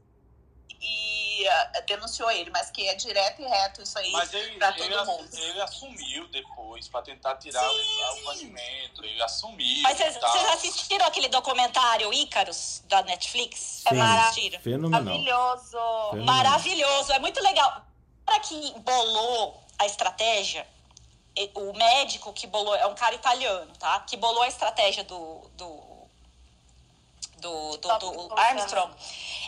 [1.50, 4.12] ah, denunciou ele, mas que é direto e reto isso aí.
[4.12, 5.30] Mas ele, pra todo ele, mundo.
[5.34, 9.04] ele assumiu depois para tentar tirar o banimento.
[9.04, 9.82] Ele assumiu.
[9.84, 13.84] Mas vocês e assistiram aquele documentário Ícaros da Netflix?
[13.86, 13.96] É Sim.
[13.96, 14.64] maravilhoso.
[14.64, 15.04] Fenomenal.
[15.04, 15.78] Maravilhoso.
[16.12, 16.26] Fenomenal.
[16.26, 17.86] Maravilhoso, é muito legal.
[18.26, 20.68] Para que bolou a estratégia,
[21.36, 24.00] e- o médico que bolou, é um cara italiano, tá?
[24.02, 25.68] Que bolou a estratégia do, do,
[27.38, 28.92] do, do, do Armstrong.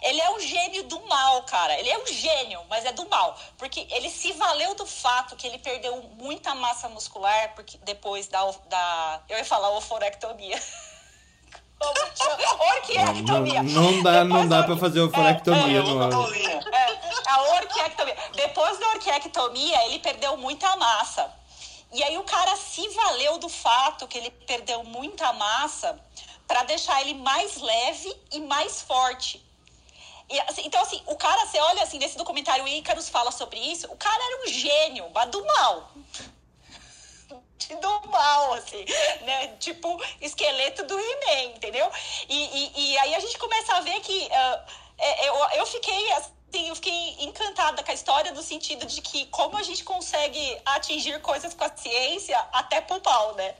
[0.02, 1.78] Ele é um gênio do mal, cara.
[1.80, 3.38] Ele é um gênio, mas é do mal.
[3.58, 8.39] Porque ele se valeu do fato que ele perdeu muita massa muscular porque depois da,
[8.67, 10.62] da eu ia falar oforectomia.
[12.75, 13.63] Orquiectomia.
[13.63, 16.04] Não, não dá, não dá orqui- pra fazer orquiectomia É, no.
[16.75, 18.17] É, a orquiectomia.
[18.36, 21.34] Depois da orquiectomia, ele perdeu muita massa.
[21.91, 25.99] E aí o cara se valeu do fato que ele perdeu muita massa
[26.50, 29.40] para deixar ele mais leve e mais forte.
[30.28, 33.60] E, assim, então, assim, o cara, você olha assim, nesse documentário, o Icarus fala sobre
[33.60, 35.92] isso, o cara era um gênio, mas do mal.
[37.70, 38.84] Do mal, assim,
[39.22, 39.50] né?
[39.60, 41.92] Tipo, esqueleto do He-Man, entendeu?
[42.28, 44.28] E, e, e aí a gente começa a ver que
[44.98, 49.28] é, eu, eu fiquei assim, eu fiquei encantada com a história no sentido de que
[49.28, 53.54] como a gente consegue atingir coisas com a ciência até pro pau, né?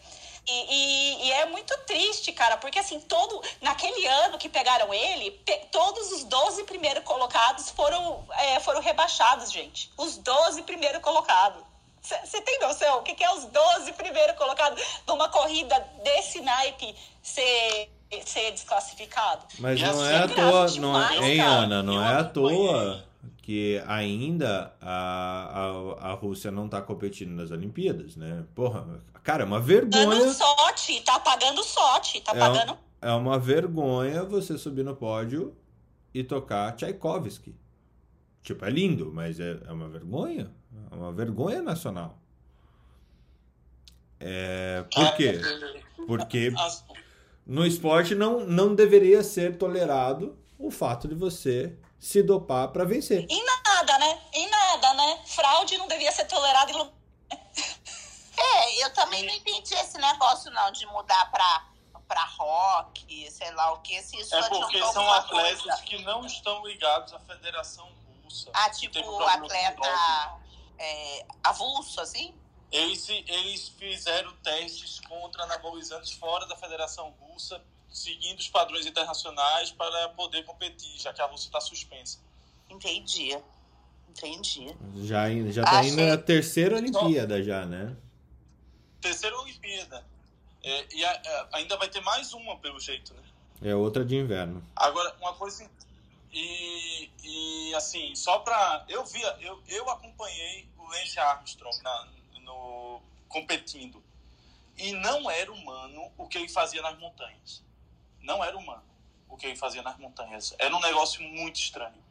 [0.51, 3.41] E, e- e é muito triste, cara, porque assim, todo.
[3.62, 9.51] Naquele ano que pegaram ele, pe- todos os 12 primeiros colocados foram, é, foram rebaixados,
[9.51, 9.91] gente.
[9.97, 11.62] Os 12 primeiros colocados.
[12.01, 12.99] Você tem noção?
[12.99, 17.89] O que, que é os 12 primeiros colocados numa corrida desse naipe ser,
[18.25, 19.45] ser desclassificado?
[19.59, 21.49] Mas não assim, é à é toa, graça não é, hein, cara.
[21.51, 21.83] Ana?
[21.83, 23.03] Não é à toa
[23.43, 28.43] que ainda a, a, a Rússia não tá competindo nas Olimpíadas, né?
[28.55, 28.85] Porra,
[29.23, 30.34] cara, é uma Dando vergonha.
[30.34, 32.77] sorte, tá pagando sorte, tá É um- pagando.
[33.01, 35.55] É uma vergonha você subir no pódio
[36.13, 37.55] e tocar Tchaikovsky.
[38.41, 40.51] Tipo, é lindo, mas é, é uma vergonha.
[40.91, 42.17] É uma vergonha nacional.
[44.19, 45.39] É, por quê?
[46.05, 46.51] Porque
[47.45, 53.25] no esporte não, não deveria ser tolerado o fato de você se dopar para vencer.
[53.29, 54.19] Em nada, né?
[54.34, 55.19] Em nada, né?
[55.25, 56.98] Fraude não devia ser tolerada em.
[58.41, 61.67] É, eu também não entendi esse negócio, não, de mudar pra,
[62.08, 65.82] pra rock, sei lá o que, se isso É porque são atletas coisa.
[65.84, 67.88] que não estão ligados à Federação
[68.23, 68.49] Russa.
[68.54, 70.39] Ah, tipo, atleta
[70.78, 72.34] é, avulso, assim?
[72.71, 80.10] Eles, eles fizeram testes contra anabolizantes fora da Federação Russa, seguindo os padrões internacionais para
[80.10, 82.19] poder competir, já que a Rússia está suspensa.
[82.69, 83.36] Entendi.
[84.08, 84.75] Entendi.
[85.06, 86.10] Já, in- já tá indo Achei.
[86.12, 87.95] na terceira Olimpíada já, né?
[89.01, 90.05] Terceira Olimpíada.
[90.62, 93.23] É, e a- a- ainda vai ter mais uma, pelo jeito, né?
[93.62, 94.63] É outra de inverno.
[94.75, 95.69] Agora, uma coisa.
[96.31, 98.85] E, e assim, só pra.
[98.88, 102.07] Eu via, eu, eu acompanhei o Lance Armstrong na,
[102.41, 104.03] no, competindo.
[104.77, 107.63] E não era humano o que ele fazia nas montanhas.
[108.21, 108.83] Não era humano
[109.27, 110.53] o que ele fazia nas montanhas.
[110.57, 112.01] Era um negócio muito estranho.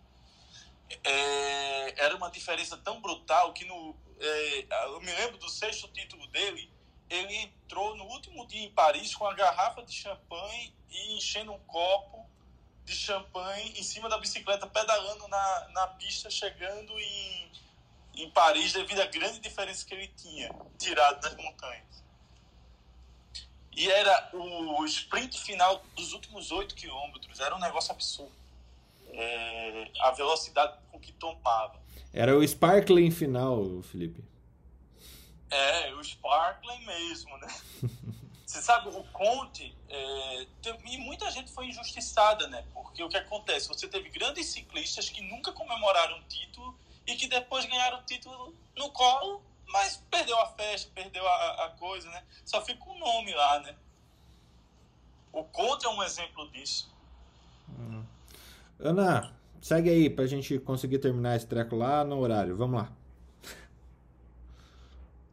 [1.04, 3.94] É, era uma diferença tão brutal que no.
[4.20, 6.70] é, eu me lembro do sexto título dele.
[7.10, 11.58] Ele entrou no último dia em Paris com a garrafa de champanhe e enchendo um
[11.60, 12.26] copo
[12.84, 17.52] de champanhe em cima da bicicleta, pedalando na, na pista, chegando em,
[18.14, 22.02] em Paris, devido à grande diferença que ele tinha tirado das montanhas.
[23.76, 28.32] E era o sprint final dos últimos oito quilômetros, era um negócio absurdo.
[29.10, 31.78] É, a velocidade com que tomava.
[32.12, 34.22] Era o Sparkling final, Felipe.
[35.50, 37.48] É, o Sparkling mesmo, né?
[38.48, 40.46] Você sabe, o Conte, é,
[40.86, 42.64] e muita gente foi injustiçada, né?
[42.72, 43.68] Porque o que acontece?
[43.68, 46.74] Você teve grandes ciclistas que nunca comemoraram o título
[47.06, 51.68] e que depois ganharam o título no colo, mas perdeu a festa, perdeu a, a
[51.78, 52.24] coisa, né?
[52.42, 53.76] Só fica o nome lá, né?
[55.30, 56.90] O Conte é um exemplo disso.
[58.80, 62.56] Ana, segue aí pra gente conseguir terminar esse treco lá no horário.
[62.56, 62.92] Vamos lá.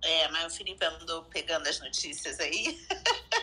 [0.05, 2.79] É, mas o Felipe andou pegando as notícias aí.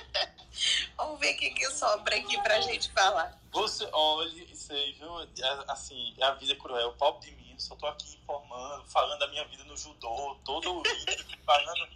[0.97, 3.37] Vamos ver o que, que sobra aqui pra gente falar.
[3.51, 4.31] Você, olha,
[4.71, 5.21] aí, viu?
[5.21, 9.27] É, Assim, a vida é cruel, pobre de mim, só tô aqui informando, falando da
[9.29, 10.83] minha vida no judô, todo o
[11.45, 11.89] falando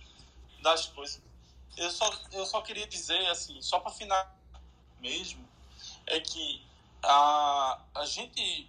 [0.62, 1.22] das coisas.
[1.76, 4.36] Eu só, eu só queria dizer, assim, só para final
[4.98, 5.46] mesmo,
[6.06, 6.66] é que
[7.04, 8.68] a, a gente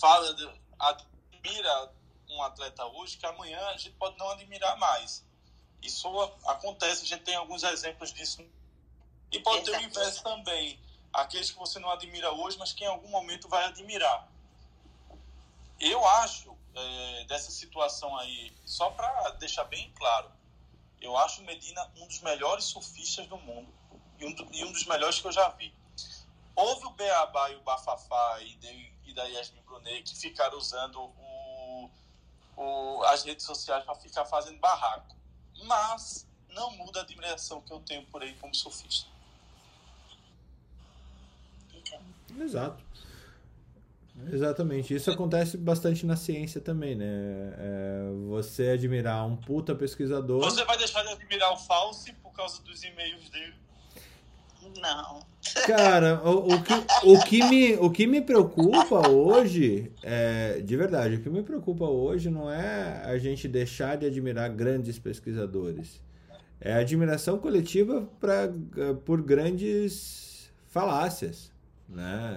[0.00, 0.34] fala,
[0.76, 1.92] admira
[2.32, 5.24] um atleta hoje que amanhã a gente pode não admirar mais.
[5.80, 6.08] Isso
[6.46, 8.44] acontece, a gente tem alguns exemplos disso.
[9.30, 9.86] E pode ter o Exato.
[9.86, 10.78] inverso também.
[11.12, 14.28] Aqueles que você não admira hoje, mas que em algum momento vai admirar.
[15.80, 20.30] Eu acho, é, dessa situação aí, só para deixar bem claro,
[21.00, 23.72] eu acho Medina um dos melhores surfistas do mundo
[24.18, 25.74] e um, do- e um dos melhores que eu já vi.
[26.54, 31.12] Houve o Beabá e o Bafafá e, de, e da Yasmin Brunet que ficaram usando
[32.62, 35.16] o, as redes sociais para ficar fazendo barraco.
[35.64, 39.10] Mas não muda a admiração que eu tenho por ele como surfista.
[42.38, 42.82] Exato.
[44.30, 44.94] Exatamente.
[44.94, 47.06] Isso acontece bastante na ciência também, né?
[47.06, 50.40] É, você admirar um puta pesquisador.
[50.40, 53.54] Você vai deixar de admirar o Fauci por causa dos e-mails dele?
[54.80, 55.20] Não.
[55.66, 56.72] Cara, o, o, que,
[57.04, 61.84] o, que me, o que me preocupa hoje, é, de verdade, o que me preocupa
[61.84, 66.00] hoje não é a gente deixar de admirar grandes pesquisadores.
[66.60, 68.52] É a admiração coletiva pra,
[69.04, 71.50] por grandes falácias.
[71.88, 72.36] Né?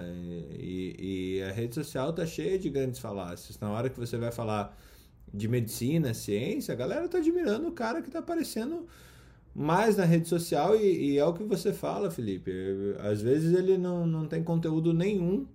[0.58, 3.58] E, e a rede social tá cheia de grandes falácias.
[3.58, 4.76] Na hora que você vai falar
[5.32, 8.86] de medicina, ciência, a galera tá admirando o cara que tá aparecendo
[9.58, 12.52] mais na rede social e, e, é o que você fala, Felipe.
[13.00, 15.46] Às vezes ele não, não tem conteúdo nenhum,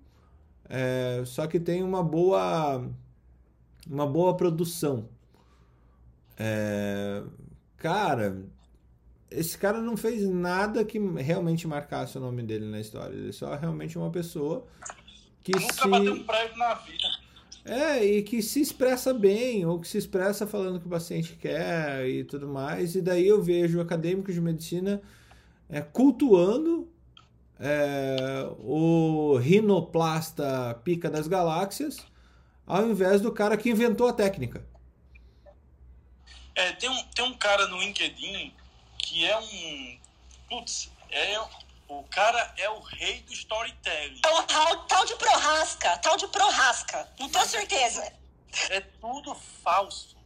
[0.68, 2.84] é, só que tem uma boa
[3.88, 5.08] uma boa produção.
[6.36, 7.24] É,
[7.78, 8.43] cara,
[9.30, 13.14] esse cara não fez nada que realmente marcasse o nome dele na história.
[13.14, 14.66] Ele é só realmente uma pessoa
[15.43, 15.88] que Nunca se...
[15.88, 17.08] bateu um prego na vida.
[17.64, 21.36] É, e que se expressa bem, ou que se expressa falando o que o paciente
[21.36, 22.95] quer e tudo mais.
[22.95, 25.01] E daí eu vejo acadêmicos de medicina
[25.70, 26.91] é, cultuando
[27.59, 31.99] é, o rinoplasta pica das galáxias,
[32.66, 34.66] ao invés do cara que inventou a técnica.
[36.55, 38.53] É, tem um, tem um cara no LinkedIn
[38.97, 39.99] que é um.
[40.49, 41.39] Putz, é
[42.00, 44.22] o cara é o rei do storytelling.
[44.26, 47.12] É o tal, tal de prorrasca, tal de prorrasca.
[47.20, 48.14] Não tenho certeza.
[48.70, 50.18] É tudo falso.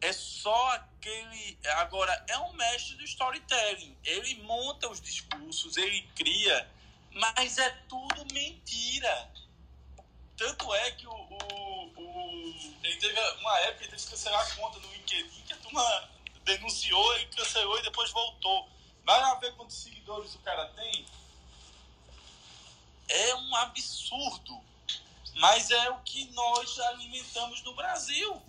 [0.00, 1.58] É só aquele.
[1.76, 3.96] Agora, é um mestre do storytelling.
[4.04, 6.68] Ele monta os discursos, ele cria,
[7.12, 9.32] mas é tudo mentira.
[10.36, 11.12] Tanto é que o.
[11.12, 15.52] o, o ele teve uma época, ele teve que cancelar a conta no LinkedIn, que
[15.54, 16.10] a turma
[16.44, 18.68] denunciou, ele cancelou e depois voltou.
[19.04, 21.06] Vai lá ver quantos seguidores o cara tem.
[23.08, 24.60] É um absurdo.
[25.36, 28.40] Mas é o que nós alimentamos no Brasil.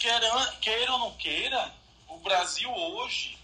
[0.00, 1.74] Queira, queira ou não queira,
[2.08, 3.38] o Brasil hoje,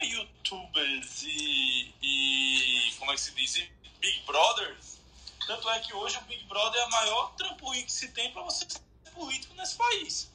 [0.00, 4.98] youtubers e, e, como é que se diz, Big Brothers.
[5.46, 8.42] Tanto é que hoje o Big Brother é a maior trampolim que se tem para
[8.42, 8.80] você ser
[9.12, 10.30] político nesse país.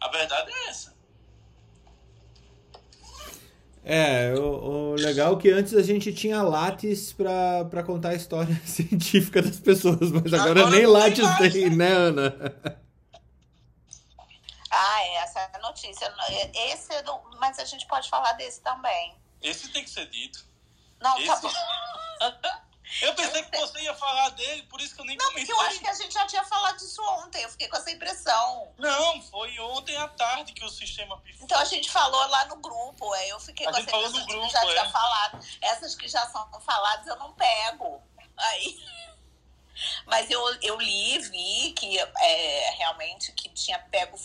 [0.00, 0.95] A verdade é essa.
[3.88, 8.14] É, o, o legal é que antes a gente tinha Lattes pra, pra contar a
[8.14, 12.34] história científica das pessoas, mas agora, agora nem Lattes tem, tem, né, Ana?
[14.68, 16.12] Ah, é, essa é a notícia.
[16.52, 17.04] Esse, é
[17.38, 19.14] mas a gente pode falar desse também.
[19.40, 20.44] Esse tem que ser dito.
[21.00, 21.42] Não, tá Esse...
[22.20, 22.58] tá bom.
[23.02, 25.54] Eu pensei que você ia falar dele, por isso que eu nem não, comentei.
[25.54, 27.42] Não, eu acho que a gente já tinha falado disso ontem.
[27.42, 28.72] Eu fiquei com essa impressão.
[28.78, 31.44] Não, foi ontem à tarde que o sistema pifou.
[31.44, 33.14] Então a gente falou lá no grupo.
[33.14, 34.66] É, eu fiquei a com essa impressão no grupo, que já é.
[34.68, 35.46] tinha falado.
[35.60, 38.02] Essas que já são faladas eu não pego.
[38.36, 38.78] Aí...
[40.06, 44.16] Mas eu, eu li, vi que é, realmente que tinha pego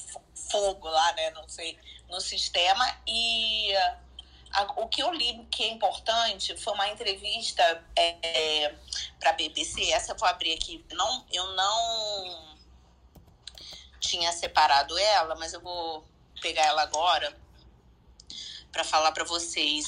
[0.49, 1.29] fogo lá, né?
[1.31, 2.85] Não sei, no sistema.
[3.05, 3.73] E
[4.77, 7.63] o que eu li que é importante foi uma entrevista
[7.95, 8.73] é,
[9.19, 9.91] para a BBC.
[9.91, 10.83] Essa eu vou abrir aqui.
[10.91, 12.57] Não, eu não
[13.99, 16.05] tinha separado ela, mas eu vou
[16.41, 17.35] pegar ela agora
[18.71, 19.87] para falar para vocês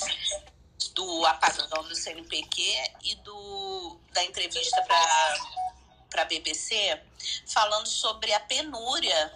[0.93, 2.61] do apagão do CNPq
[3.03, 7.01] e do da entrevista para a BBC,
[7.47, 9.33] falando sobre a penúria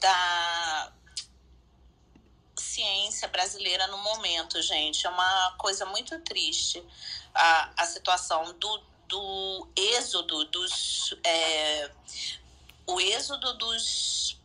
[0.00, 0.92] da
[2.74, 5.06] ciência brasileira no momento, gente.
[5.06, 6.82] É uma coisa muito triste
[7.34, 11.14] a, a situação do, do êxodo dos.
[11.24, 11.90] É,
[12.86, 14.38] o êxodo dos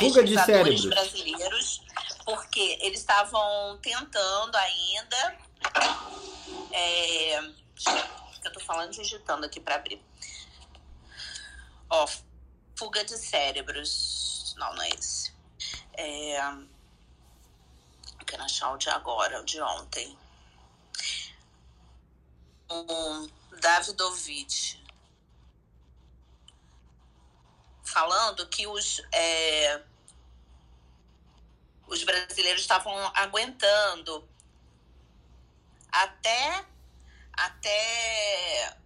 [0.00, 1.82] Fuga de cérebros brasileiros,
[2.24, 5.38] porque eles estavam tentando ainda.
[6.72, 7.38] É,
[8.44, 10.02] eu tô falando digitando aqui para abrir.
[11.90, 12.08] Ó,
[12.78, 14.54] fuga de cérebros.
[14.56, 15.29] Não, não é esse.
[16.00, 16.40] É...
[18.26, 20.18] Quero achar o de agora, o de ontem.
[22.70, 23.28] Um
[23.60, 24.82] Davidovich
[27.84, 29.82] falando que os, é...
[31.86, 34.26] os brasileiros estavam aguentando
[35.92, 36.64] até
[37.32, 38.78] até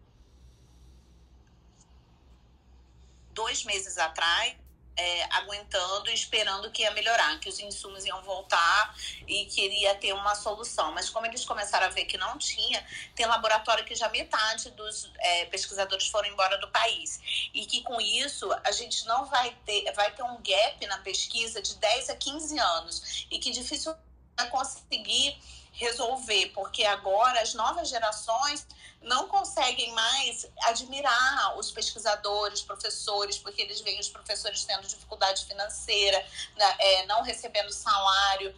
[3.33, 4.64] dois meses atrás
[4.97, 10.13] é, aguentando e esperando que ia melhorar, que os insumos iam voltar e queria ter
[10.13, 10.93] uma solução.
[10.93, 12.85] Mas como eles começaram a ver que não tinha,
[13.15, 17.21] tem laboratório que já metade dos é, pesquisadores foram embora do país.
[17.53, 21.61] E que com isso a gente não vai ter, vai ter um gap na pesquisa
[21.61, 23.95] de 10 a 15 anos e que difícil
[24.37, 25.39] vai conseguir
[25.73, 28.67] resolver, porque agora as novas gerações
[29.05, 36.25] não conseguem mais admirar os pesquisadores, professores, porque eles veem os professores tendo dificuldade financeira,
[36.57, 38.55] né, é, não recebendo salário.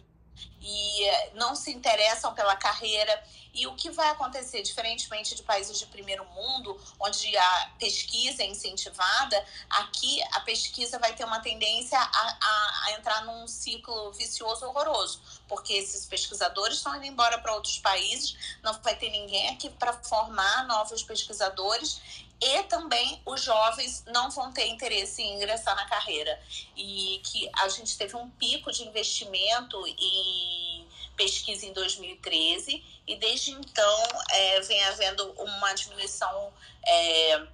[0.61, 3.23] E eh, não se interessam pela carreira.
[3.53, 8.45] E o que vai acontecer, diferentemente de países de primeiro mundo, onde a pesquisa é
[8.45, 14.63] incentivada, aqui a pesquisa vai ter uma tendência a, a, a entrar num ciclo vicioso
[14.67, 19.71] horroroso, porque esses pesquisadores estão indo embora para outros países, não vai ter ninguém aqui
[19.71, 25.85] para formar novos pesquisadores e também os jovens não vão ter interesse em ingressar na
[25.85, 26.39] carreira.
[26.75, 33.51] E que a gente teve um pico de investimento em pesquisa em 2013 e desde
[33.51, 36.53] então é, vem havendo uma diminuição
[36.85, 37.47] é,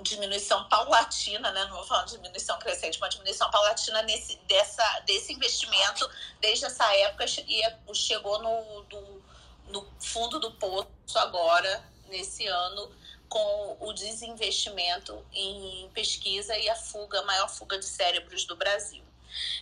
[0.00, 1.64] diminuição paulatina, né?
[1.66, 6.08] não vou falar de diminuição crescente, uma diminuição paulatina nesse, dessa, desse investimento
[6.40, 9.22] desde essa época e chegou no, do,
[9.68, 12.92] no fundo do poço agora nesse ano
[13.28, 19.02] com o desinvestimento em pesquisa e a fuga, a maior fuga de cérebros do Brasil.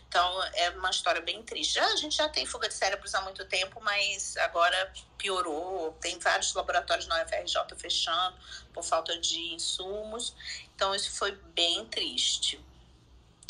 [0.08, 1.74] Então, é uma história bem triste.
[1.74, 5.92] Já, a gente já tem fuga de cérebros há muito tempo, mas agora piorou.
[6.00, 8.36] Tem vários laboratórios na UFRJ fechando
[8.74, 10.34] por falta de insumos.
[10.74, 12.56] Então, isso foi bem triste.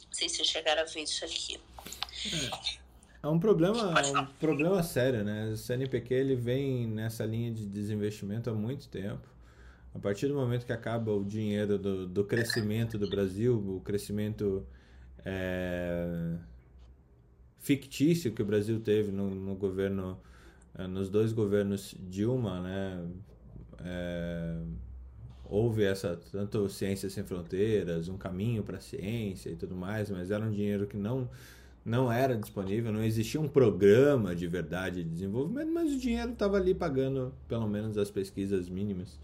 [0.07, 1.59] Não sei se chegaram a ver isso aqui.
[3.23, 5.51] É um problema, um problema sério, né?
[5.53, 9.29] O CNPq ele vem nessa linha de desinvestimento há muito tempo.
[9.95, 14.65] A partir do momento que acaba o dinheiro do, do crescimento do Brasil, o crescimento
[15.25, 16.37] é,
[17.59, 20.19] fictício que o Brasil teve no, no governo,
[20.79, 23.05] é, nos dois governos Dilma, né?
[23.85, 24.57] É,
[25.45, 30.31] houve essa tanto ciência sem fronteiras, um caminho para a ciência e tudo mais, mas
[30.31, 31.29] era um dinheiro que não
[31.85, 36.57] não era disponível, não existia um programa de verdade de desenvolvimento, mas o dinheiro estava
[36.57, 39.19] ali pagando pelo menos as pesquisas mínimas.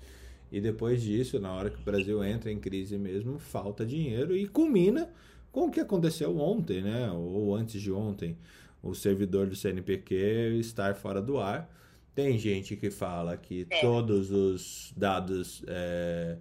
[0.51, 4.47] E depois disso, na hora que o Brasil entra em crise mesmo, falta dinheiro e
[4.47, 5.11] culmina
[5.53, 7.11] com o que aconteceu ontem, né?
[7.11, 8.37] Ou antes de ontem,
[8.83, 11.71] o servidor do CNPq estar fora do ar.
[12.15, 13.81] Tem gente que fala que é.
[13.81, 16.37] todos os dados é,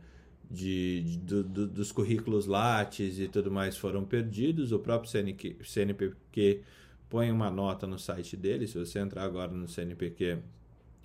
[0.50, 4.72] de, de do, do, dos currículos Lattes e tudo mais foram perdidos.
[4.72, 6.62] O próprio CNQ, CNPq
[7.10, 8.68] põe uma nota no site dele.
[8.68, 10.40] Se você entrar agora no CNPq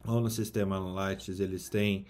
[0.07, 2.07] ou no sistema Lattes, eles têm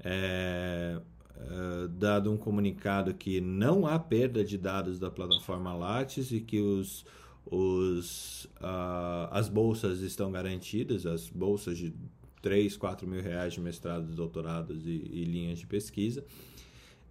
[0.00, 1.00] é,
[1.36, 6.60] é, dado um comunicado que não há perda de dados da plataforma Lattes e que
[6.60, 7.04] os,
[7.44, 11.94] os, uh, as bolsas estão garantidas, as bolsas de
[12.42, 16.24] 3, 4 mil reais de mestrados, doutorados e, e linhas de pesquisa.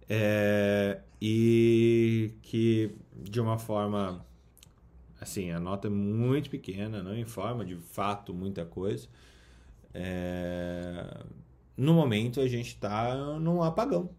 [0.08, 4.24] É, e que de uma forma
[5.20, 9.08] assim, a nota é muito pequena, não informa de fato muita coisa.
[9.92, 11.24] É,
[11.76, 14.10] no momento a gente está num apagão.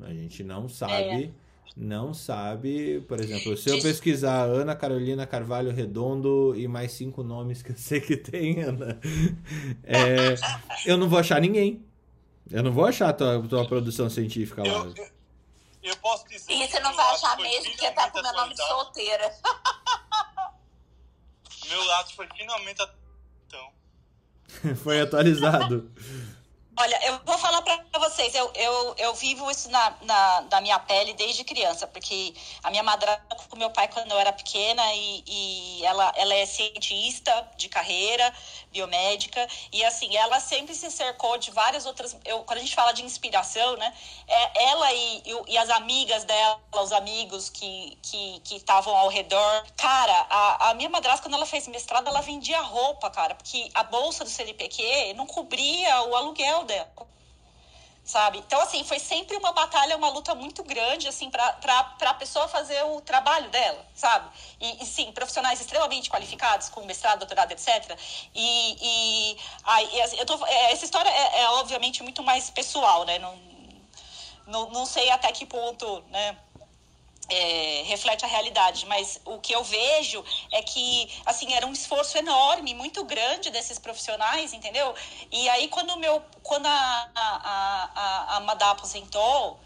[0.00, 1.30] A gente não sabe, é.
[1.76, 7.62] não sabe, por exemplo, se eu pesquisar Ana Carolina Carvalho Redondo e mais cinco nomes
[7.62, 8.98] que eu sei que tem, Ana,
[9.84, 10.34] é,
[10.86, 11.84] eu não vou achar ninguém.
[12.50, 14.68] Eu não vou achar a tua, tua produção científica lá.
[14.68, 15.08] Eu, eu,
[15.82, 16.52] eu posso dizer.
[16.52, 19.34] E você não vai achar mesmo, porque tá com meu nome de solteira.
[21.68, 22.88] Meu lado foi finalmente.
[23.46, 23.72] Então.
[24.82, 25.90] foi atualizado.
[26.82, 30.78] Olha, eu vou falar para vocês, eu, eu, eu vivo isso na, na, na, minha
[30.78, 35.22] pele desde criança, porque a minha madrasta com meu pai quando eu era pequena e,
[35.26, 38.32] e ela, ela é cientista de carreira,
[38.72, 42.16] biomédica, e assim, ela sempre se cercou de várias outras.
[42.24, 43.92] Eu, quando a gente fala de inspiração, né?
[44.26, 49.66] É, ela e, e, as amigas dela, os amigos que estavam que, que ao redor.
[49.76, 53.82] Cara, a, a minha madrasta, quando ela fez mestrado, ela vendia roupa, cara, porque a
[53.82, 57.10] bolsa do CNPq não cobria o aluguel dela
[58.10, 58.38] sabe?
[58.38, 61.56] Então, assim, foi sempre uma batalha, uma luta muito grande, assim, para
[62.00, 64.28] a pessoa fazer o trabalho dela, sabe?
[64.60, 67.68] E, e, sim, profissionais extremamente qualificados, com mestrado, doutorado, etc.
[68.34, 73.04] E, e aí, assim, eu tô, é, essa história é, é, obviamente, muito mais pessoal,
[73.04, 73.18] né?
[73.20, 73.38] Não,
[74.46, 76.36] não, não sei até que ponto, né?
[77.30, 82.18] É, reflete a realidade, mas o que eu vejo é que, assim, era um esforço
[82.18, 84.94] enorme, muito grande desses profissionais, entendeu?
[85.30, 89.60] E aí, quando, meu, quando a, a, a, a Madá aposentou,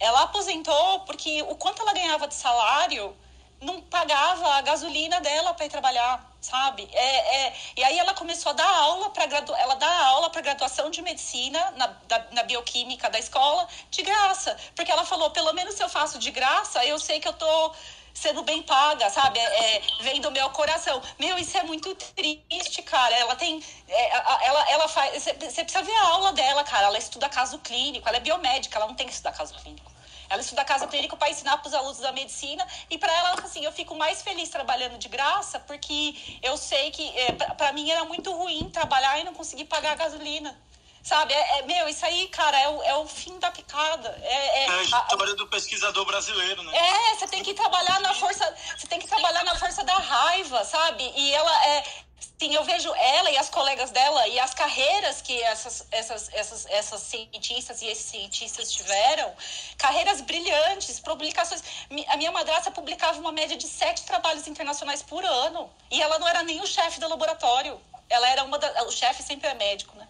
[0.00, 3.16] ela aposentou porque o quanto ela ganhava de salário
[3.60, 6.88] não pagava a gasolina dela para ir trabalhar, sabe?
[6.92, 9.54] É, é, e aí ela começou a dar aula para gradu...
[9.54, 14.56] ela dá aula para graduação de medicina na, da, na bioquímica da escola de graça,
[14.76, 17.74] porque ela falou pelo menos se eu faço de graça eu sei que eu tô
[18.14, 19.38] sendo bem paga, sabe?
[19.40, 21.02] É, é, vem do meu coração.
[21.18, 23.14] Meu, isso é muito triste, cara.
[23.16, 23.62] Ela tem.
[23.88, 24.16] É,
[24.46, 25.24] ela, ela faz.
[25.24, 26.86] Você precisa ver a aula dela, cara.
[26.86, 29.93] Ela estuda caso clínico, ela é biomédica, ela não tem que estudar caso clínico.
[30.28, 33.64] Ela estuda casa clínica para ensinar para os alunos da medicina e para ela, assim,
[33.64, 38.04] eu fico mais feliz trabalhando de graça porque eu sei que é, para mim era
[38.04, 40.56] muito ruim trabalhar e não conseguir pagar a gasolina.
[41.04, 44.08] Sabe, é, é, meu, isso aí, cara, é o, é o fim da picada.
[44.22, 46.72] É, é, é a história do pesquisador brasileiro, né?
[46.74, 50.64] É, você tem que trabalhar na força, você tem que trabalhar na força da raiva,
[50.64, 51.12] sabe?
[51.14, 51.84] E ela é,
[52.38, 56.66] Sim, eu vejo ela e as colegas dela e as carreiras que essas, essas, essas,
[56.66, 59.32] essas cientistas e esses cientistas tiveram,
[59.78, 61.62] carreiras brilhantes, publicações.
[62.08, 65.70] A minha madrasta publicava uma média de sete trabalhos internacionais por ano.
[65.90, 67.80] E ela não era nem o chefe do laboratório.
[68.08, 70.06] Ela era uma da, O chefe sempre é médico, né?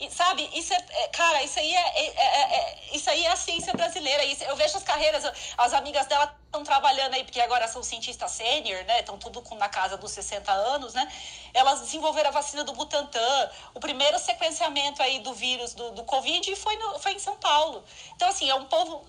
[0.00, 3.30] E, sabe, isso é, é, cara, isso aí é, é, é, é, isso aí é
[3.30, 4.24] a ciência brasileira.
[4.24, 5.24] Isso, eu vejo as carreiras,
[5.58, 9.00] as amigas dela estão trabalhando aí, porque agora são cientistas sênior, né?
[9.00, 11.06] Estão tudo com, na casa dos 60 anos, né?
[11.52, 16.56] Elas desenvolveram a vacina do Butantan, o primeiro sequenciamento aí do vírus do, do Covid
[16.56, 17.84] foi, no, foi em São Paulo.
[18.16, 19.06] Então, assim, é um povo,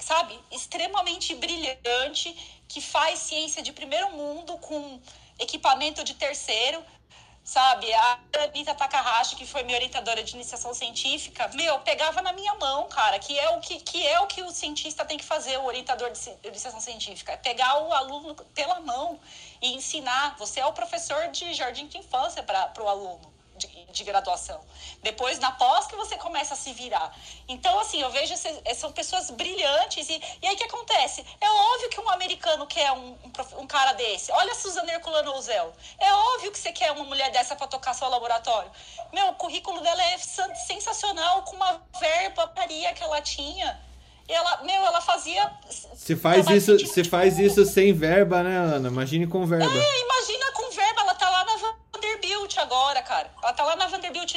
[0.00, 2.34] sabe, extremamente brilhante,
[2.66, 5.00] que faz ciência de primeiro mundo com
[5.38, 6.84] equipamento de terceiro
[7.44, 7.92] sabe?
[7.92, 12.88] A Anitta Takahashi, que foi minha orientadora de iniciação científica, meu, pegava na minha mão,
[12.88, 15.64] cara, que é o que, que, é o, que o cientista tem que fazer, o
[15.66, 19.20] orientador de iniciação científica, é pegar o aluno pela mão
[19.60, 20.36] e ensinar.
[20.38, 23.33] Você é o professor de jardim de infância para o aluno
[23.94, 24.60] de, graduação.
[25.02, 27.16] Depois, na pós, que você começa a se virar.
[27.48, 28.34] Então, assim, eu vejo,
[28.74, 30.08] são pessoas brilhantes.
[30.08, 31.24] E, e aí, o que acontece?
[31.40, 34.30] É óbvio que um americano quer um, um, um cara desse.
[34.32, 35.72] Olha a Suzana Herculano Ozel.
[35.98, 38.70] É óbvio que você quer uma mulher dessa para tocar seu laboratório.
[39.12, 43.80] Meu, o currículo dela é sensacional, com uma verba paria que ela tinha.
[44.28, 45.50] E ela, meu, ela fazia.
[45.94, 48.88] Se faz isso, se faz isso sem verba, né, Ana?
[48.88, 49.66] Imagine com verba.
[49.66, 51.56] É, imagina com verba, ela tá lá na
[52.04, 53.30] Vanderbilt agora, cara.
[53.42, 54.34] Ela tá lá na Vanderbilt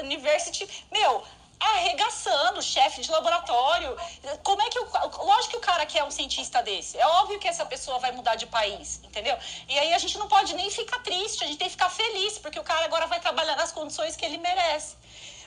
[0.00, 1.22] University, meu,
[1.58, 3.96] arregaçando, chefe de laboratório.
[4.42, 4.84] Como é que o.
[5.24, 6.98] Lógico que o cara quer um cientista desse.
[6.98, 9.36] É óbvio que essa pessoa vai mudar de país, entendeu?
[9.68, 12.38] E aí a gente não pode nem ficar triste, a gente tem que ficar feliz,
[12.38, 14.96] porque o cara agora vai trabalhar nas condições que ele merece.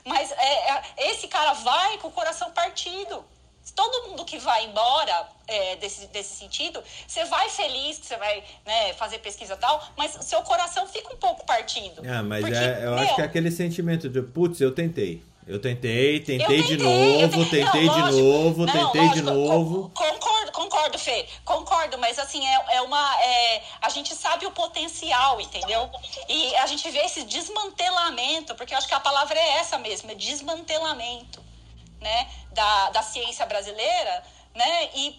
[0.04, 3.24] Mas é, é, esse cara vai com o coração partido
[3.72, 8.92] todo mundo que vai embora é, desse, desse sentido, você vai feliz, você vai né,
[8.94, 12.02] fazer pesquisa e tal, mas seu coração fica um pouco partido.
[12.06, 15.22] Ah, mas porque, é, eu meu, acho que é aquele sentimento de, putz, eu tentei.
[15.46, 19.00] Eu tentei, tentei, eu tentei de novo, tentei, tentei não, de lógico, novo, não, tentei
[19.02, 19.90] lógico, de novo.
[19.94, 21.26] Concordo, concordo, Fê.
[21.44, 23.22] Concordo, mas assim, é, é uma.
[23.22, 25.90] É, a gente sabe o potencial, entendeu?
[26.30, 30.10] E a gente vê esse desmantelamento, porque eu acho que a palavra é essa mesmo,
[30.10, 31.43] é desmantelamento
[32.04, 34.22] né, da, da ciência brasileira,
[34.54, 35.18] né, e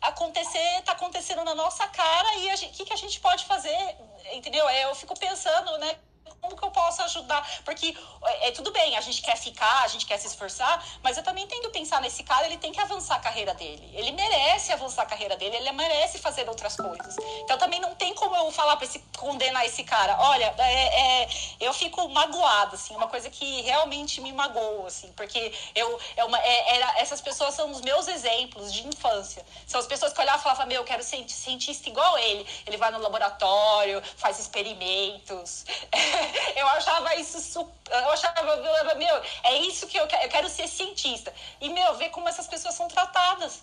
[0.00, 3.96] acontecer, tá acontecendo na nossa cara e o que, que a gente pode fazer,
[4.32, 4.66] entendeu?
[4.68, 5.96] É, eu fico pensando, né,
[6.44, 7.62] como que eu posso ajudar?
[7.64, 11.16] Porque é, é, tudo bem, a gente quer ficar, a gente quer se esforçar, mas
[11.16, 13.90] eu também tenho que pensar nesse cara, ele tem que avançar a carreira dele.
[13.94, 17.16] Ele merece avançar a carreira dele, ele merece fazer outras coisas.
[17.40, 20.16] Então também não tem como eu falar para esse condenar esse cara.
[20.20, 21.28] Olha, é, é,
[21.60, 26.38] eu fico magoada, assim, uma coisa que realmente me magoa, assim, porque eu, é uma,
[26.38, 29.44] é, era, essas pessoas são os meus exemplos de infância.
[29.66, 32.46] São as pessoas que olhavam e falavam, meu, eu quero ser cientista igual ele.
[32.66, 35.64] Ele vai no laboratório, faz experimentos.
[36.56, 37.72] eu achava isso.
[37.90, 38.56] Eu achava,
[38.94, 40.24] meu, é isso que eu quero.
[40.24, 41.32] Eu quero ser cientista.
[41.60, 43.62] E, meu, ver como essas pessoas são tratadas.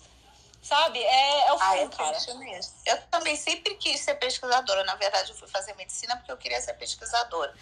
[0.62, 1.02] Sabe?
[1.02, 2.34] É, é o ah, fim, cara.
[2.34, 2.72] mesmo.
[2.86, 4.84] Eu também sempre quis ser pesquisadora.
[4.84, 7.52] Na verdade, eu fui fazer medicina porque eu queria ser pesquisadora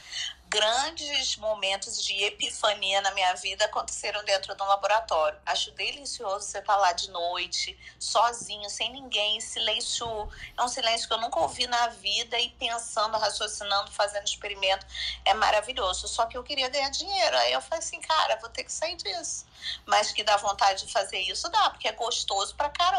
[0.51, 5.38] grandes momentos de epifania na minha vida aconteceram dentro de um laboratório.
[5.46, 10.28] Acho delicioso você estar lá de noite, sozinho, sem ninguém, silêncio.
[10.59, 14.84] É um silêncio que eu nunca ouvi na vida e pensando, raciocinando, fazendo experimento.
[15.24, 16.09] É maravilhoso.
[16.09, 17.36] Só que eu queria ganhar dinheiro.
[17.36, 19.46] Aí eu falei assim, cara, vou ter que sair disso.
[19.86, 22.89] Mas que dá vontade de fazer isso, dá, porque é gostoso pra caramba.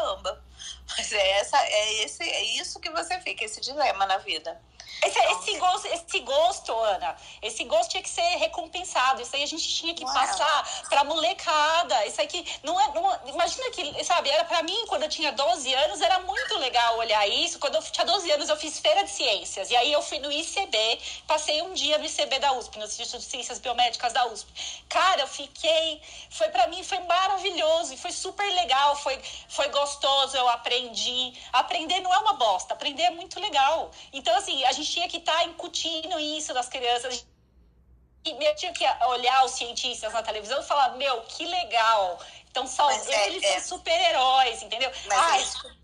[0.97, 4.59] Mas é, essa, é, esse, é isso que você fica, esse dilema na vida.
[5.03, 9.19] Esse, esse, gosto, esse gosto, Ana, esse gosto tinha que ser recompensado.
[9.19, 10.13] Isso aí a gente tinha que Uau.
[10.13, 12.05] passar pra molecada.
[12.05, 12.87] Isso aqui não é.
[12.93, 16.99] Não, imagina que, sabe, era pra mim, quando eu tinha 12 anos, era muito legal
[16.99, 17.57] olhar isso.
[17.57, 19.71] Quando eu tinha 12 anos, eu fiz feira de ciências.
[19.71, 23.21] E aí eu fui no ICB, passei um dia no ICB da USP, no Instituto
[23.21, 24.51] de Ciências Biomédicas da USP.
[24.87, 25.99] Cara, eu fiquei.
[26.29, 31.33] Foi pra mim, foi maravilhoso e foi super legal, foi, foi gostoso, eu aprendi.
[31.51, 33.89] Aprender não é uma bosta, aprender é muito legal.
[34.13, 37.25] Então, assim, a gente tinha que estar tá incutindo isso das crianças.
[38.25, 42.19] E eu tinha que olhar os cientistas na televisão e falar, meu, que legal.
[42.49, 44.91] Então, só, é, eles é, são super-heróis, entendeu?
[45.07, 45.77] Mas ah, é isso,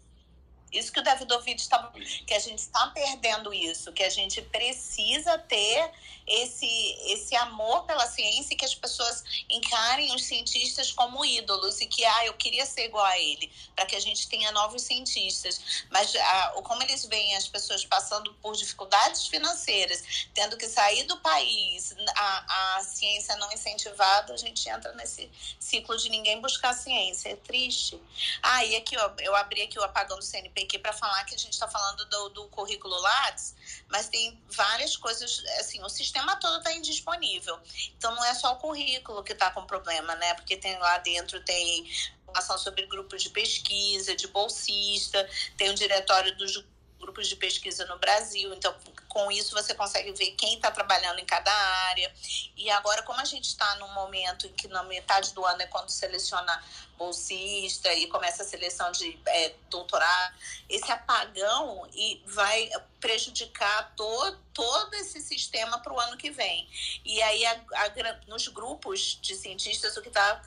[0.72, 1.92] isso que o Davidovich está...
[2.28, 5.92] Que a gente está perdendo isso, que a gente precisa ter
[6.28, 6.68] esse,
[7.06, 12.04] esse amor pela ciência e que as pessoas encarem os cientistas como ídolos e que,
[12.04, 15.86] ah, eu queria ser igual a ele, para que a gente tenha novos cientistas.
[15.90, 21.18] Mas ah, como eles veem as pessoas passando por dificuldades financeiras, tendo que sair do
[21.18, 27.30] país, a, a ciência não incentivada, a gente entra nesse ciclo de ninguém buscar ciência.
[27.30, 28.02] É triste.
[28.44, 31.38] Ah, e aqui, ó, eu abri aqui o apagão do CNPq para falar que a
[31.38, 33.56] gente está falando do, do currículo Lattes,
[33.90, 37.58] mas tem várias coisas, assim, o sistema todo está indisponível.
[37.98, 40.34] Então não é só o currículo que está com problema, né?
[40.34, 41.88] Porque tem lá dentro tem
[42.24, 46.64] informação sobre grupos de pesquisa, de bolsista, tem o diretório dos
[47.00, 48.54] grupos de pesquisa no Brasil.
[48.54, 48.76] Então,
[49.18, 52.14] com isso, você consegue ver quem está trabalhando em cada área.
[52.56, 55.66] E agora, como a gente está num momento em que na metade do ano é
[55.66, 56.64] quando seleciona
[56.96, 60.36] bolsista e começa a seleção de é, doutorado,
[60.70, 66.70] esse apagão e vai prejudicar todo, todo esse sistema para o ano que vem.
[67.04, 70.40] E aí, a, a, nos grupos de cientistas, o que está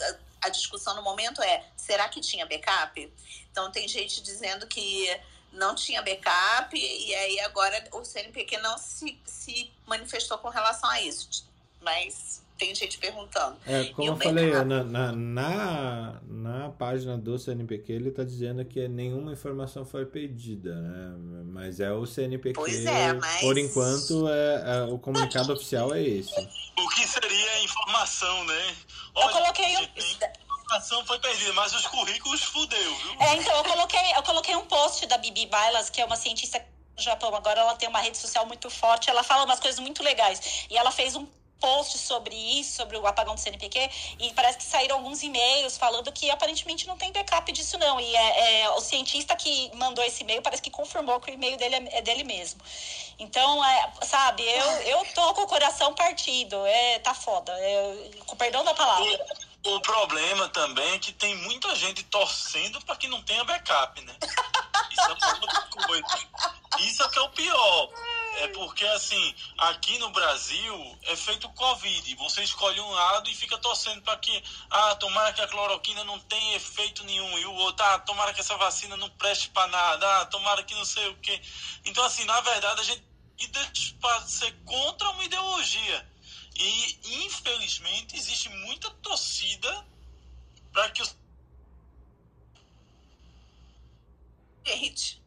[0.42, 3.12] a discussão no momento é: será que tinha backup?
[3.50, 5.08] Então, tem gente dizendo que
[5.52, 11.00] não tinha backup, e aí agora o CNPq não se, se manifestou com relação a
[11.02, 11.48] isso.
[11.82, 13.56] Mas tem gente perguntando.
[13.66, 18.86] É, como eu falei, na, na, na, na, página do CNPq ele está dizendo que
[18.86, 21.14] nenhuma informação foi pedida, né?
[21.46, 22.52] Mas é o CNPq.
[22.52, 23.40] Pois é, mas...
[23.40, 26.38] Por enquanto, é, é o comunicado oficial é esse.
[26.78, 28.76] O que seria informação, né?
[29.14, 33.16] Olha, eu coloquei um ação foi perdida, mas os currículos fudeu, viu?
[33.20, 36.64] É, então, eu coloquei, eu coloquei um post da Bibi Bailas, que é uma cientista
[36.96, 37.34] no Japão.
[37.34, 40.66] Agora ela tem uma rede social muito forte, ela fala umas coisas muito legais.
[40.70, 41.26] E ela fez um
[41.60, 46.10] post sobre isso, sobre o apagão do CNPq, e parece que saíram alguns e-mails falando
[46.10, 48.00] que aparentemente não tem backup disso, não.
[48.00, 51.56] E é, é o cientista que mandou esse e-mail parece que confirmou que o e-mail
[51.58, 52.60] dele é, é dele mesmo.
[53.18, 56.64] Então, é, sabe, eu, eu tô com o coração partido.
[56.66, 57.52] É, tá foda.
[57.52, 59.49] É, com perdão da palavra.
[59.64, 64.16] O problema também é que tem muita gente torcendo para que não tenha backup, né?
[64.90, 66.28] Isso é outra coisa.
[66.78, 67.90] Isso é que é o pior.
[68.36, 72.14] É porque, assim, aqui no Brasil é feito Covid.
[72.16, 76.18] Você escolhe um lado e fica torcendo para que, ah, tomara que a cloroquina não
[76.20, 77.38] tenha efeito nenhum.
[77.38, 80.20] E o outro, ah, tomara que essa vacina não preste para nada.
[80.20, 81.40] Ah, tomara que não sei o quê.
[81.84, 83.10] Então, assim, na verdade, a gente
[84.00, 86.09] para ser contra uma ideologia.
[86.60, 89.84] E, infelizmente, existe muita torcida
[90.72, 91.16] para que os.
[94.66, 95.22] Gente,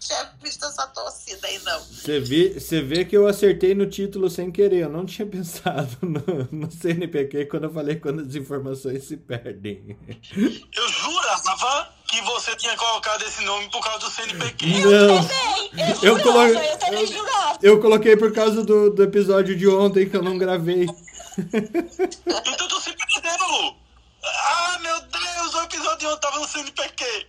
[0.00, 1.80] tinha visto essa torcida aí, não.
[1.80, 4.80] Você vê, você vê que eu acertei no título sem querer.
[4.80, 9.96] Eu não tinha pensado no, no CNPq quando eu falei quando as informações se perdem.
[10.36, 14.66] Eu jurava que você tinha colocado esse nome por causa do CNPq.
[14.66, 14.90] Não.
[14.90, 15.70] Eu também.
[16.02, 17.58] Eu, eu, coloquei, eu também jurava.
[17.62, 20.84] Eu coloquei por causa do, do episódio de ontem que eu não gravei.
[21.38, 23.76] então tu se perdeu, Lu.
[24.22, 27.26] Ah, meu Deus, o episódio de ontem tava no CNPq.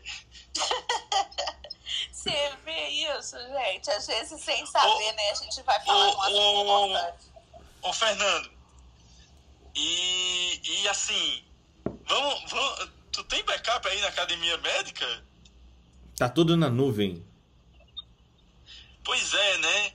[2.11, 3.89] Você vê isso, gente.
[3.89, 5.31] Às vezes, sem saber, né?
[5.31, 7.31] A gente vai falar o, assunto importante.
[7.81, 8.51] Ô, Fernando,
[9.75, 11.43] e, e assim,
[12.05, 15.05] vamos, vamos Tu tem backup aí na academia médica?
[16.17, 17.23] Tá tudo na nuvem.
[19.03, 19.93] Pois é, né?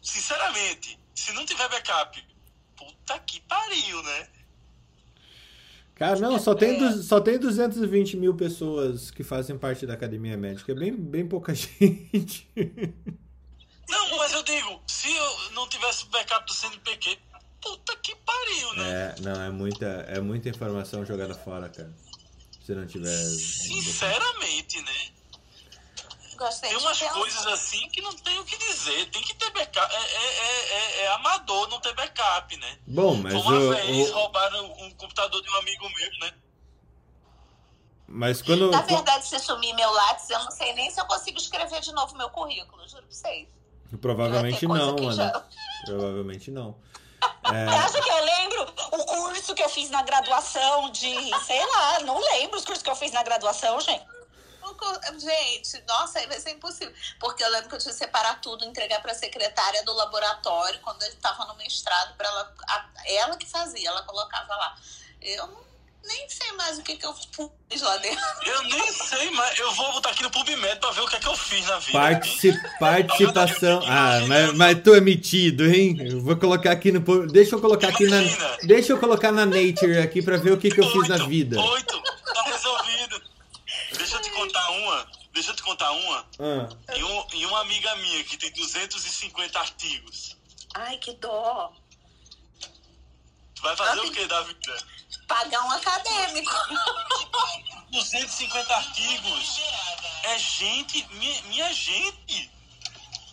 [0.00, 2.24] Sinceramente, se não tiver backup,
[2.74, 4.28] puta que pariu, né?
[5.94, 7.02] Cara, não, só tem, é.
[7.02, 10.72] só tem 220 mil pessoas que fazem parte da academia médica.
[10.72, 12.48] É bem, bem pouca gente.
[13.90, 17.18] Não, mas eu digo, se eu não tivesse backup do CNPq,
[17.60, 18.90] puta que pariu, né?
[18.90, 21.92] É, não, é muita, é muita informação jogada fora, cara
[22.64, 23.16] se não tiver.
[23.16, 25.12] Sinceramente, né?
[26.36, 29.10] Gostei tem umas coisas assim que não tem o que dizer.
[29.10, 29.94] Tem que ter backup.
[29.94, 32.78] É, é, é, é, é amador não ter backup, né?
[32.86, 33.34] Bom, mas.
[33.34, 34.14] Uma o, vez o...
[34.14, 36.34] roubaram um computador de um amigo meu, né?
[38.08, 38.70] Mas quando.
[38.70, 41.92] Na verdade, se sumir meu lápis, eu não sei nem se eu consigo escrever de
[41.92, 43.48] novo meu currículo, juro pra vocês.
[44.00, 45.12] Provavelmente não, Ana.
[45.12, 45.44] Já...
[45.84, 46.76] Provavelmente não.
[47.44, 47.66] É...
[47.66, 51.14] Você acha que eu lembro o curso que eu fiz na graduação de,
[51.44, 54.06] sei lá, não lembro os cursos que eu fiz na graduação, gente.
[55.18, 56.94] Gente, nossa, aí vai ser impossível.
[57.20, 60.80] Porque eu lembro que eu tinha que separar tudo, entregar para a secretária do laboratório
[60.80, 64.76] quando eu estava no mestrado, para ela, a, ela que fazia, ela colocava lá.
[65.20, 65.71] Eu não
[66.04, 68.24] nem sei mais o que, que eu fiz lá dentro.
[68.44, 71.20] Eu nem sei, mas eu vou botar aqui no PubMed pra ver o que é
[71.20, 71.92] que eu fiz na vida.
[71.92, 72.78] Particip...
[72.78, 73.82] Participação.
[73.86, 75.96] Ah, mas, mas tu é metido, hein?
[76.00, 77.00] Eu vou colocar aqui no.
[77.26, 78.18] Deixa eu colocar aqui na.
[78.64, 81.60] Deixa eu colocar na Nature aqui pra ver o que, que eu fiz na vida.
[81.60, 83.22] Oito, tá resolvido.
[83.96, 85.06] Deixa eu te contar uma.
[85.32, 86.26] Deixa eu te contar uma.
[86.38, 86.68] Ah.
[86.96, 90.36] E, um, e uma amiga minha que tem 250 artigos.
[90.74, 91.72] Ai, que dó.
[93.54, 94.84] Tu vai fazer Eu o que da vida?
[95.26, 96.52] Pagar um acadêmico.
[97.90, 99.60] 250 artigos.
[100.24, 102.50] É gente, minha, minha gente.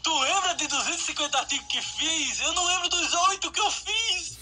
[0.04, 2.40] Tu lembra de 250 artigos que fiz?
[2.40, 4.38] Eu não lembro dos oito que eu fiz.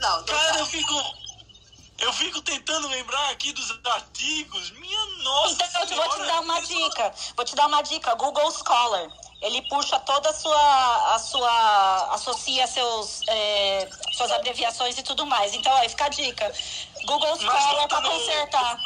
[0.00, 0.58] Não, não Cara, dá.
[0.60, 1.18] eu fico.
[1.98, 4.70] Eu fico tentando lembrar aqui dos artigos.
[4.70, 5.64] Minha nossa.
[5.64, 7.14] Então, eu te- vou te Senhora, dar uma dica.
[7.36, 8.14] Vou te dar uma dica.
[8.14, 9.08] Google Scholar.
[9.40, 11.14] Ele puxa toda a sua.
[11.14, 15.54] A sua associa seus, é, suas abreviações e tudo mais.
[15.54, 16.52] Então, aí fica a dica.
[17.06, 18.78] Google Scholar no- consertar.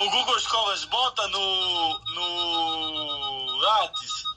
[0.00, 1.98] O Google Escolas bota no.
[2.14, 3.56] no.
[3.58, 4.28] Lattes.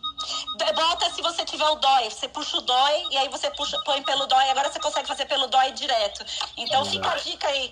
[0.75, 2.09] Bota se você tiver o DOI.
[2.09, 4.49] Você puxa o DOI e aí você puxa, põe pelo DOI.
[4.49, 6.25] Agora você consegue fazer pelo DOI direto.
[6.57, 7.71] Então fica a dica aí.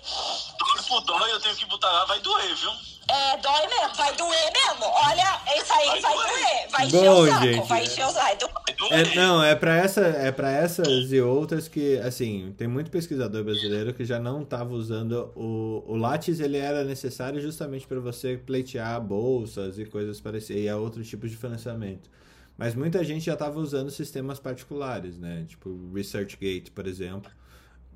[0.76, 2.72] Tipo, dói, eu tenho que botar lá, vai doer, viu?
[3.10, 4.84] É, dói mesmo, vai doer mesmo.
[4.84, 6.70] Olha, isso aí Vai vai, doer.
[6.70, 7.84] Vai encher Bom, o saco, gente, vai é.
[7.84, 8.60] encher o saco.
[8.90, 13.42] É, não, é pra essa, é para essas e outras que, assim, tem muito pesquisador
[13.42, 18.36] brasileiro que já não estava usando o, o Lattes, ele era necessário justamente para você
[18.36, 22.08] pleitear bolsas e coisas parecidas, e a outros tipos de financiamento.
[22.56, 25.44] Mas muita gente já estava usando sistemas particulares, né?
[25.48, 27.30] Tipo ResearchGate, por exemplo,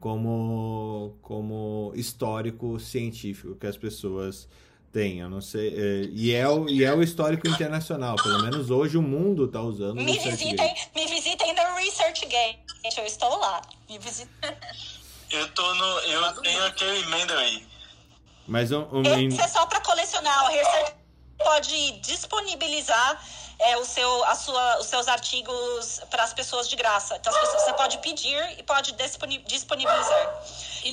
[0.00, 4.48] como, como histórico científico que as pessoas
[4.94, 5.18] têm.
[5.18, 5.74] Eu não sei.
[5.76, 8.14] é, e, é o, e é o histórico internacional.
[8.16, 12.60] Pelo menos hoje o mundo está usando o Me visitem, me visitem no ResearchGate.
[12.96, 13.60] Eu estou lá.
[13.90, 14.30] Me visitem.
[15.30, 15.84] Eu tô no.
[15.84, 17.66] Eu tenho aquele emenda aí.
[18.46, 20.44] Mas um, um, Esse é só para colecionar.
[20.44, 20.92] O Research
[21.38, 23.20] pode disponibilizar
[23.70, 27.16] é, o seu, a sua, os seus artigos para as pessoas de graça.
[27.16, 30.42] Então, as pessoas, você pode pedir e pode disponi- disponibilizar.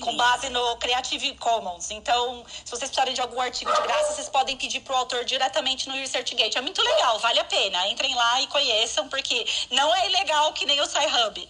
[0.02, 1.92] Com base no Creative Commons.
[1.92, 5.90] Então, se vocês precisarem de algum artigo de graça, vocês podem pedir pro autor diretamente
[5.90, 6.58] no ResearchGate.
[6.58, 7.88] É muito legal, vale a pena.
[7.90, 11.50] Entrem lá e conheçam, porque não é ilegal que nem o SciHub.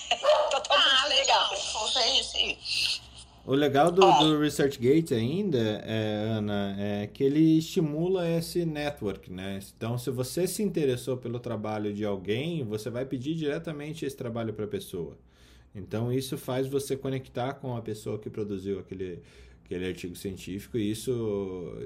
[0.50, 1.56] Totalmente Ah, legal.
[1.92, 2.58] Sim, sim.
[3.44, 9.58] O legal do, do ResearchGate ainda, é, Ana, é que ele estimula esse network, né?
[9.76, 14.52] Então, se você se interessou pelo trabalho de alguém, você vai pedir diretamente esse trabalho
[14.54, 15.18] para a pessoa.
[15.74, 19.18] Então, isso faz você conectar com a pessoa que produziu aquele,
[19.64, 21.76] aquele artigo científico, e isso,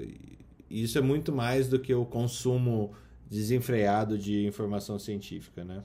[0.69, 2.93] isso é muito mais do que o consumo
[3.27, 5.83] desenfreado de informação científica, né?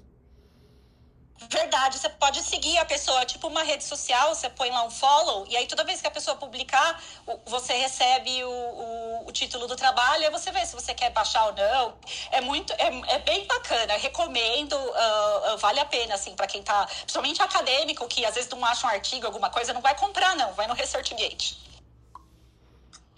[1.50, 5.44] Verdade, você pode seguir a pessoa, tipo uma rede social, você põe lá um follow,
[5.48, 7.02] e aí toda vez que a pessoa publicar,
[7.46, 11.10] você recebe o, o, o título do trabalho, e aí você vê se você quer
[11.10, 11.94] baixar ou não.
[12.30, 16.62] É muito, é, é bem bacana, recomendo, ah, ah, vale a pena, assim, para quem
[16.62, 20.36] tá, principalmente acadêmico, que às vezes não acha um artigo, alguma coisa, não vai comprar,
[20.36, 21.58] não, vai no ResearchGate.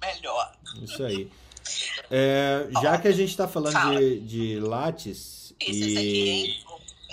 [0.01, 0.53] Melhor.
[0.83, 1.31] Isso aí.
[2.11, 3.99] É, já que a gente está falando Fala.
[3.99, 6.65] de, de Lattes Isso, isso aqui, e hein?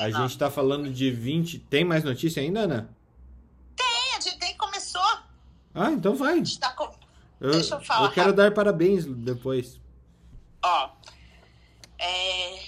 [0.05, 0.21] A Não.
[0.21, 1.59] gente está falando de 20.
[1.59, 2.89] Tem mais notícia ainda, Ana?
[3.75, 5.01] Tem, a gente tem começou.
[5.73, 6.39] Ah, então vai.
[6.39, 6.91] Está com...
[7.39, 9.79] Eu, Deixa eu falar eu quero dar parabéns depois.
[10.63, 10.89] Ó,
[11.97, 12.59] é,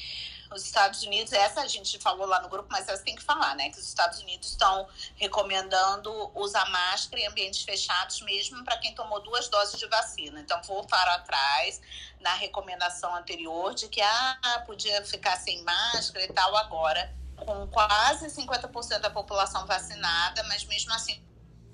[0.51, 3.55] os Estados Unidos, essa a gente falou lá no grupo, mas essa tem que falar,
[3.55, 3.69] né?
[3.69, 9.21] Que os Estados Unidos estão recomendando usar máscara em ambientes fechados, mesmo para quem tomou
[9.21, 10.39] duas doses de vacina.
[10.39, 11.81] Então, voltaram atrás
[12.19, 18.27] na recomendação anterior de que ah, podia ficar sem máscara e tal, agora, com quase
[18.27, 21.21] 50% da população vacinada, mas mesmo assim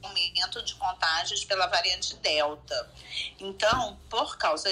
[0.02, 2.92] aumento de contágios pela variante Delta.
[3.40, 4.70] Então, por causa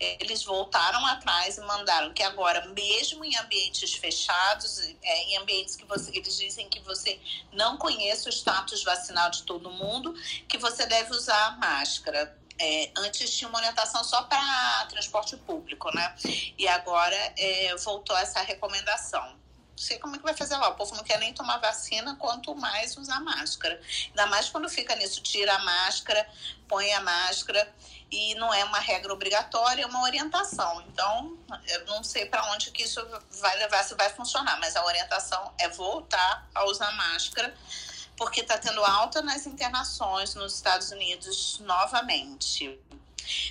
[0.00, 5.84] eles voltaram atrás e mandaram que agora, mesmo em ambientes fechados, é, em ambientes que
[5.84, 7.20] você, eles dizem que você
[7.52, 10.14] não conhece o status vacinal de todo mundo,
[10.48, 12.36] que você deve usar máscara.
[12.60, 16.12] É, antes tinha uma orientação só para transporte público, né?
[16.58, 19.38] E agora é, voltou essa recomendação.
[19.78, 20.68] Sei como é que vai fazer lá.
[20.70, 23.80] O povo não quer nem tomar vacina, quanto mais usar máscara.
[24.08, 26.28] Ainda mais quando fica nisso, tira a máscara,
[26.66, 27.72] põe a máscara
[28.10, 30.82] e não é uma regra obrigatória, é uma orientação.
[30.88, 33.00] Então, eu não sei para onde que isso
[33.40, 37.54] vai levar, se vai funcionar, mas a orientação é voltar a usar máscara,
[38.16, 42.78] porque está tendo alta nas internações nos Estados Unidos novamente.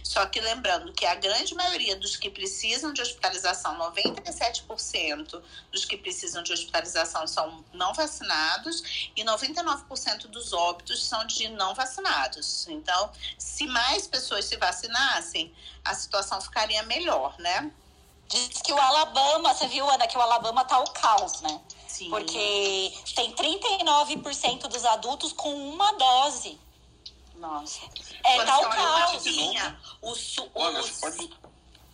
[0.03, 5.97] Só que lembrando que a grande maioria dos que precisam de hospitalização, 97% dos que
[5.97, 12.67] precisam de hospitalização são não vacinados e 99% dos óbitos são de não vacinados.
[12.67, 15.53] Então, se mais pessoas se vacinassem,
[15.83, 17.71] a situação ficaria melhor, né?
[18.27, 21.61] Diz que o Alabama, você viu, Ana, que o Alabama tá o caos, né?
[21.87, 22.09] Sim.
[22.09, 26.59] Porque tem 39% dos adultos com uma dose.
[27.37, 27.79] Nossa.
[28.23, 30.49] É, Quando tá tinha, o su...
[30.55, 31.29] Olha, o- você pode,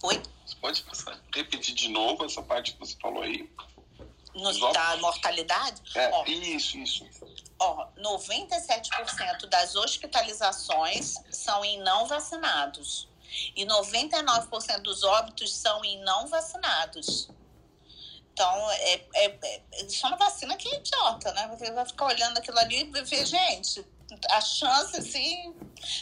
[0.03, 0.23] Oi?
[0.45, 3.49] você pode passar- repetir de novo essa parte que você falou aí?
[4.33, 5.81] no, da mortalidade.
[5.95, 7.05] É, ó, isso, isso.
[7.59, 13.07] Ó, 97% das hospitalizações são em não vacinados.
[13.55, 17.29] E 99% dos óbitos são em não vacinados.
[18.31, 21.47] Então, é, é, é, só uma vacina que é idiota, né?
[21.55, 23.85] Você vai ficar olhando aquilo ali e ver, gente,
[24.29, 25.53] a chance, assim.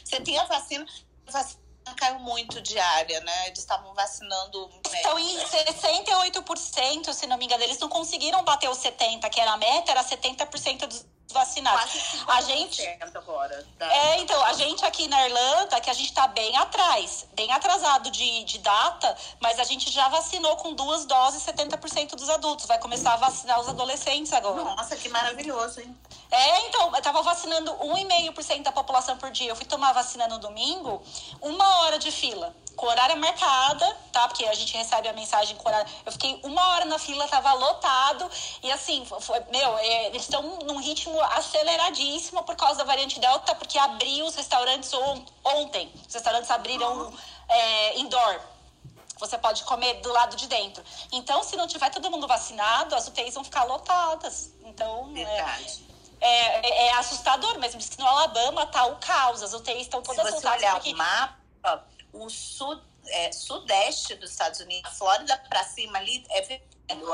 [0.04, 0.86] Você tem a vacina,
[1.28, 1.62] a vacina
[1.98, 3.48] caiu muito diária, né?
[3.48, 4.70] Eles estavam vacinando.
[4.94, 7.64] Estão em 68%, se não me engano.
[7.64, 12.24] Eles não conseguiram bater os 70%, que era a meta, era 70% dos vacinados.
[12.28, 12.82] a gente
[13.16, 13.66] agora.
[13.78, 13.86] Da...
[13.92, 18.12] É, então, a gente aqui na Irlanda, que a gente está bem atrás, bem atrasado
[18.12, 22.66] de, de data, mas a gente já vacinou com duas doses 70% dos adultos.
[22.66, 24.64] Vai começar a vacinar os adolescentes agora.
[24.64, 25.96] Nossa, que maravilhoso, hein?
[26.30, 29.50] É, então, eu tava vacinando 1,5% da população por dia.
[29.50, 31.02] Eu fui tomar vacina no domingo,
[31.42, 34.28] uma hora de fila, com horário marcada, tá?
[34.28, 35.92] Porque a gente recebe a mensagem com horário.
[36.06, 38.30] Eu fiquei uma hora na fila, tava lotado.
[38.64, 43.54] E assim, foi, meu, é, eles estão num ritmo aceleradíssimo por causa da variante Delta,
[43.56, 45.92] porque abriu os restaurantes on, ontem.
[46.08, 47.14] Os restaurantes abriram
[47.50, 48.40] é, indoor
[49.22, 50.84] você pode comer do lado de dentro.
[51.12, 54.52] Então, se não tiver todo mundo vacinado, as UTIs vão ficar lotadas.
[54.66, 55.86] Então, é, Verdade.
[56.20, 57.80] É, é, é, assustador mesmo.
[57.80, 60.94] Diz que no Alabama tá o caos, as UTIs estão todas Se você olhar porque...
[60.94, 66.62] o mapa, o sul, é, sudeste dos Estados Unidos, a Flórida para cima ali, é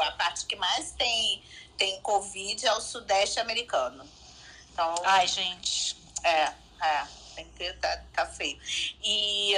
[0.03, 1.43] a parte que mais tem,
[1.77, 4.03] tem Covid é o sudeste americano.
[4.73, 5.97] Então, Ai, gente.
[6.23, 6.53] É,
[6.85, 7.07] é.
[7.35, 8.59] Tem que tá, tá feio.
[9.03, 9.53] E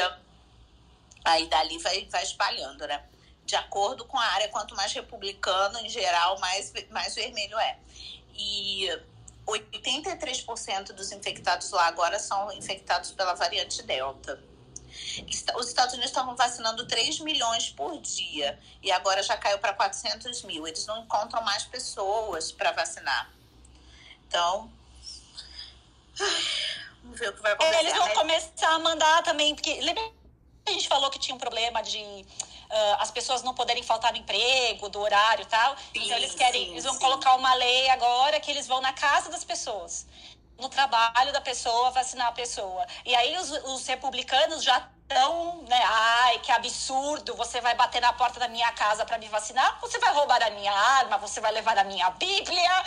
[1.24, 3.04] aí dali vai, vai espalhando, né?
[3.46, 7.78] De acordo com a área, quanto mais republicano, em geral, mais, mais vermelho é.
[8.36, 8.88] E
[9.48, 14.42] 83% dos infectados lá agora são infectados pela variante Delta.
[15.56, 20.44] Os Estados Unidos estavam vacinando 3 milhões por dia e agora já caiu para 400
[20.44, 20.68] mil.
[20.68, 23.30] Eles não encontram mais pessoas para vacinar.
[24.28, 24.72] Então,
[27.04, 27.76] vamos ver o que vai acontecer.
[27.76, 30.04] É, eles vão começar a mandar também, porque lembra
[30.66, 34.12] que a gente falou que tinha um problema de uh, as pessoas não poderem faltar
[34.12, 35.76] no emprego, do horário e tal.
[35.78, 37.00] Sim, então eles querem, sim, eles vão sim.
[37.00, 40.06] colocar uma lei agora que eles vão na casa das pessoas,
[40.60, 42.86] no trabalho da pessoa, vacinar a pessoa.
[43.06, 45.82] E aí os, os republicanos já tão, né?
[45.84, 47.36] Ai, que absurdo!
[47.36, 49.80] Você vai bater na porta da minha casa para me vacinar?
[49.82, 51.18] Você vai roubar a minha arma?
[51.18, 52.84] Você vai levar a minha Bíblia?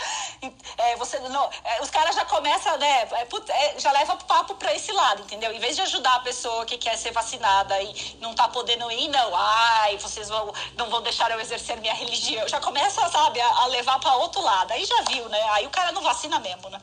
[0.77, 3.03] É, você não, é, os caras já começam, né?
[3.11, 5.51] É, é já leva papo para esse lado, entendeu?
[5.51, 9.09] Em vez de ajudar a pessoa que quer ser vacinada e não tá podendo ir,
[9.09, 9.35] não.
[9.35, 12.47] Ai, vocês vão, não vão deixar eu exercer minha religião.
[12.47, 14.71] Já começa, sabe, a, a levar para outro lado.
[14.71, 15.41] Aí já viu, né?
[15.51, 16.81] Aí o cara não vacina mesmo, né?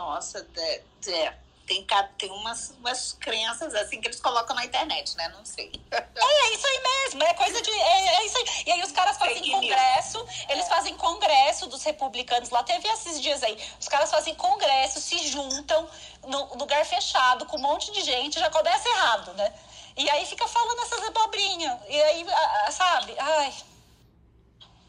[0.00, 1.34] Nossa, é, é
[1.66, 1.86] tem,
[2.18, 5.28] tem umas, umas crenças assim que eles colocam na internet, né?
[5.28, 5.70] Não sei.
[5.90, 7.70] É, é isso aí mesmo, é coisa de.
[7.70, 8.44] É, é isso aí.
[8.66, 10.46] E aí os caras fazem Fake congresso, news.
[10.48, 10.68] eles é.
[10.68, 12.48] fazem congresso dos republicanos.
[12.48, 13.56] Lá teve esses dias aí.
[13.78, 15.88] Os caras fazem congresso, se juntam
[16.26, 19.54] no lugar fechado, com um monte de gente, já começa errado, né?
[19.96, 21.78] E aí fica falando essas abobrinhas.
[21.88, 22.26] E aí,
[22.70, 23.14] sabe?
[23.18, 23.54] Ai.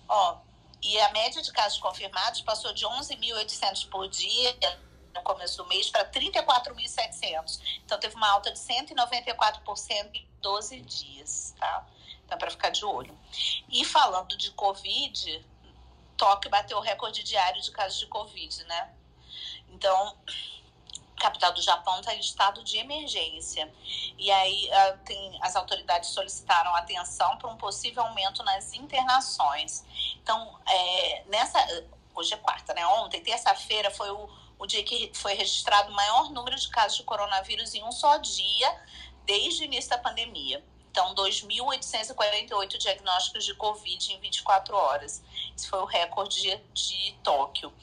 [0.08, 0.38] Ó,
[0.82, 4.58] e a média de casos confirmados passou de 11.800 por dia
[5.14, 7.60] no começo do mês para 34.700.
[7.86, 11.88] Então teve uma alta de 194% em 12 dias, tá?
[12.26, 13.18] Então para ficar de olho.
[13.70, 15.46] E falando de Covid,
[16.18, 18.94] Tóquio bateu o recorde diário de casos de Covid, né?
[19.70, 20.16] Então,
[21.22, 23.72] capital do Japão está em estado de emergência.
[24.18, 24.70] E aí
[25.06, 29.84] tem, as autoridades solicitaram atenção para um possível aumento nas internações.
[30.22, 31.60] Então, é, nessa.
[32.14, 32.86] Hoje é quarta, né?
[32.86, 34.30] Ontem, terça-feira, foi o
[34.62, 38.18] o dia que foi registrado o maior número de casos de coronavírus em um só
[38.18, 38.80] dia
[39.26, 40.64] desde o início da pandemia.
[40.92, 45.24] Então, 2.848 diagnósticos de Covid em 24 horas.
[45.58, 47.74] Esse foi o recorde de, de Tóquio.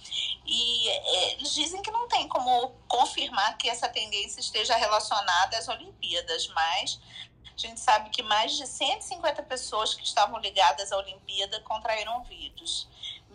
[0.47, 5.67] E é, eles dizem que não tem como confirmar que essa tendência esteja relacionada às
[5.67, 7.01] Olimpíadas, mas
[7.45, 12.87] a gente sabe que mais de 150 pessoas que estavam ligadas à Olimpíada contraíram vírus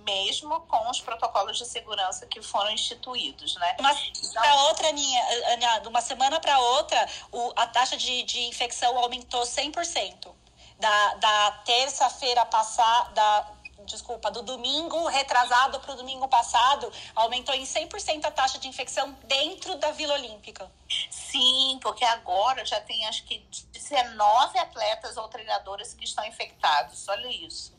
[0.03, 3.75] mesmo com os protocolos de segurança que foram instituídos, né?
[3.81, 8.41] Mas então, para outra, Aninha, de uma semana para outra, o, a taxa de, de
[8.43, 10.33] infecção aumentou 100%.
[10.79, 13.47] Da, da terça-feira passada,
[13.85, 19.15] desculpa, do domingo retrasado para o domingo passado, aumentou em 100% a taxa de infecção
[19.23, 20.69] dentro da Vila Olímpica.
[21.09, 23.39] Sim, porque agora já tem acho que
[23.71, 27.07] 19 atletas ou treinadores que estão infectados.
[27.07, 27.73] Olha isso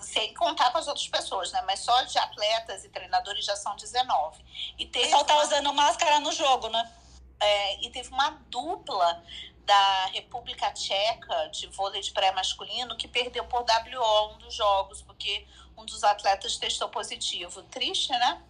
[0.00, 1.62] sem contar com as outras pessoas, né?
[1.66, 4.42] Mas só de atletas e treinadores já são 19.
[4.78, 5.44] E teve o pessoal tá uma...
[5.44, 6.92] usando máscara no jogo, né?
[7.40, 9.22] É, e teve uma dupla
[9.64, 15.02] da República Tcheca de vôlei de pré masculino que perdeu por WO um dos jogos,
[15.02, 15.46] porque
[15.76, 17.62] um dos atletas testou positivo.
[17.64, 18.42] Triste, né?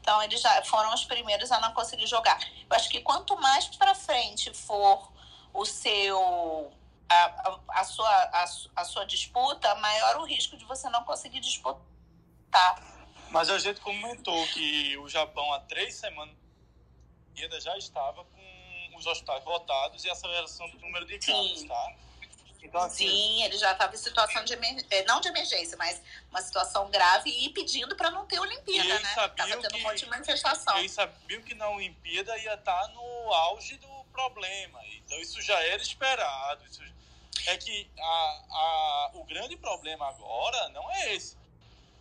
[0.00, 2.38] Então, eles já foram os primeiros a não conseguir jogar.
[2.68, 5.10] Eu acho que quanto mais para frente for
[5.52, 6.70] o seu
[7.08, 8.44] a, a, sua, a,
[8.76, 11.82] a, sua disputa, maior o risco de você não conseguir disputar.
[13.30, 16.34] Mas a gente comentou que o Japão há três semanas
[17.60, 21.68] já estava com os hospitais lotados e aceleração do número de casos, Sim.
[21.68, 21.94] tá?
[22.62, 26.00] Então, assim, Sim, ele já estava em situação de emergência, não de emergência, mas
[26.30, 29.08] uma situação grave e pedindo para não ter Olimpíada, né?
[29.10, 30.78] Estava tendo que, um monte de manifestação.
[30.78, 34.80] Eles sabiam que na Olimpíada ia estar tá no auge do problema.
[34.96, 36.64] Então isso já era esperado.
[36.70, 36.82] Isso...
[37.46, 41.36] É que a, a, o grande problema agora não é esse.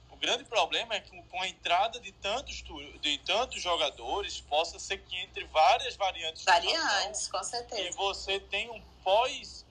[0.10, 2.64] O grande problema é que com a entrada de tantos,
[3.02, 6.46] de tantos jogadores, possa ser que entre várias variantes.
[6.46, 7.82] Variantes, com certeza.
[7.82, 9.66] E você tem um pós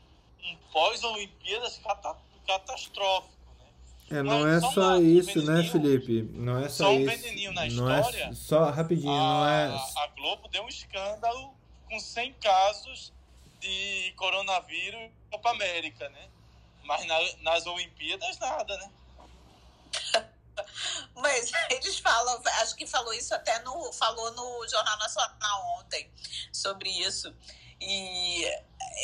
[0.45, 1.81] um pós-Olimpíadas
[2.47, 3.33] catastrófico.
[4.11, 4.19] Né?
[4.19, 6.23] É, não é só, só isso, um né, Felipe?
[6.35, 7.23] Não é só, só um isso.
[7.23, 8.25] veneninho na não é história.
[8.25, 10.05] É só rapidinho, a, não é.
[10.05, 11.55] A Globo deu um escândalo
[11.93, 13.13] com 100 casos
[13.61, 16.29] de coronavírus na Copa América, né?
[16.85, 18.91] Mas na, nas Olimpíadas nada, né?
[21.15, 26.11] Mas eles falam, acho que falou isso até no falou no Jornal Nacional ontem
[26.51, 27.35] sobre isso.
[27.81, 28.45] E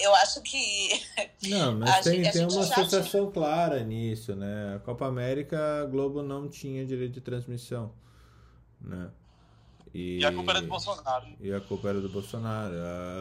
[0.03, 0.91] eu acho que.
[1.49, 3.33] Não, mas tem, tem uma associação tinha...
[3.33, 4.77] clara nisso, né?
[4.77, 7.93] A Copa América, a Globo não tinha direito de transmissão,
[8.81, 9.11] né?
[9.95, 11.27] E, e a culpa era do Bolsonaro.
[11.41, 12.75] E a culpa era do Bolsonaro.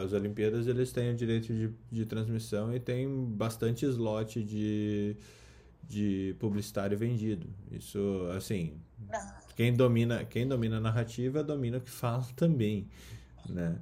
[0.04, 5.16] As Olimpíadas, eles têm o direito de, de transmissão e tem bastante slot de,
[5.88, 7.48] de publicitário vendido.
[7.70, 7.98] Isso,
[8.36, 8.78] assim,
[9.56, 12.86] quem domina, quem domina a narrativa domina o que fala também,
[13.48, 13.78] né?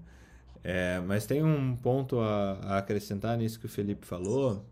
[0.62, 4.64] É, mas tem um ponto a, a, acrescentar nisso que o Felipe falou.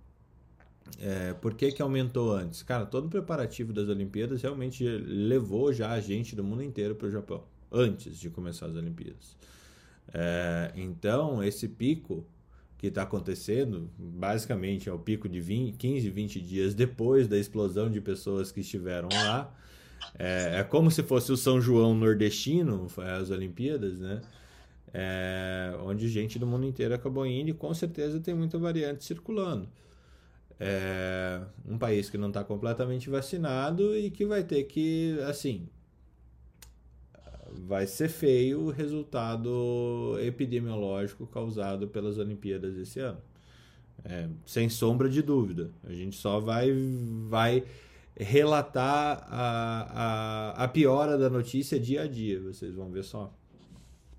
[0.98, 2.62] É, por que, que aumentou antes?
[2.62, 7.06] Cara, todo o preparativo das Olimpíadas realmente levou já a gente do mundo inteiro para
[7.06, 7.44] o Japão,
[7.74, 9.36] antes de começar as Olimpíadas.
[10.12, 12.24] É, então, esse pico
[12.78, 17.90] que está acontecendo, basicamente é o pico de 20, 15, 20 dias depois da explosão
[17.90, 19.54] de pessoas que estiveram lá.
[20.18, 24.20] É, é como se fosse o São João nordestino, as Olimpíadas, né?
[24.94, 29.68] é, onde gente do mundo inteiro acabou indo e com certeza tem muita variante circulando.
[30.58, 35.68] É um país que não está completamente vacinado e que vai ter que, assim,
[37.54, 43.20] vai ser feio o resultado epidemiológico causado pelas Olimpíadas esse ano.
[44.04, 45.70] É, sem sombra de dúvida.
[45.84, 46.70] A gente só vai,
[47.28, 47.64] vai
[48.16, 53.32] relatar a, a, a piora da notícia dia a dia, vocês vão ver só.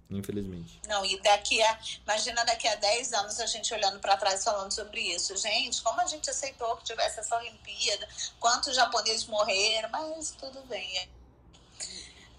[0.09, 0.79] Infelizmente.
[0.88, 1.79] Não, e daqui a.
[2.03, 5.36] Imagina daqui a 10 anos a gente olhando para trás falando sobre isso.
[5.36, 8.07] Gente, como a gente aceitou que tivesse essa Olimpíada?
[8.39, 9.89] Quantos japoneses morreram?
[9.89, 11.09] Mas tudo bem.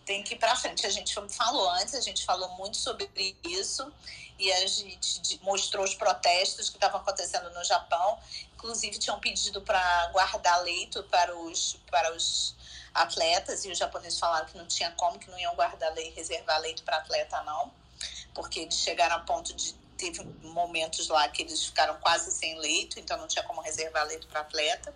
[0.07, 0.87] Tem que ir para frente.
[0.87, 3.11] A gente falou antes, a gente falou muito sobre
[3.45, 3.93] isso
[4.39, 8.19] e a gente mostrou os protestos que estavam acontecendo no Japão.
[8.55, 12.55] Inclusive, tinham pedido para guardar leito para os, para os
[12.95, 16.61] atletas e os japoneses falaram que não tinha como, que não iam guardar lei, reservar
[16.61, 17.73] leito para atleta não,
[18.33, 23.01] porque eles chegaram a ponto de teve momentos lá que eles ficaram quase sem leito,
[23.01, 24.95] então não tinha como reservar leito para atleta.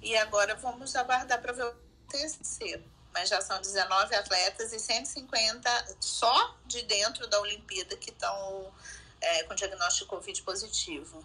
[0.00, 1.74] E agora vamos aguardar para ver o
[2.08, 2.82] terceiro.
[3.12, 8.72] Mas já são 19 atletas e 150 só de dentro da Olimpíada que estão
[9.20, 11.24] é, com diagnóstico Covid positivo.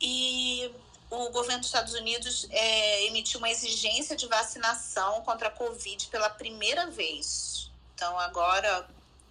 [0.00, 0.70] E
[1.10, 6.28] o governo dos Estados Unidos é, emitiu uma exigência de vacinação contra a Covid pela
[6.28, 7.70] primeira vez.
[7.94, 8.86] Então, agora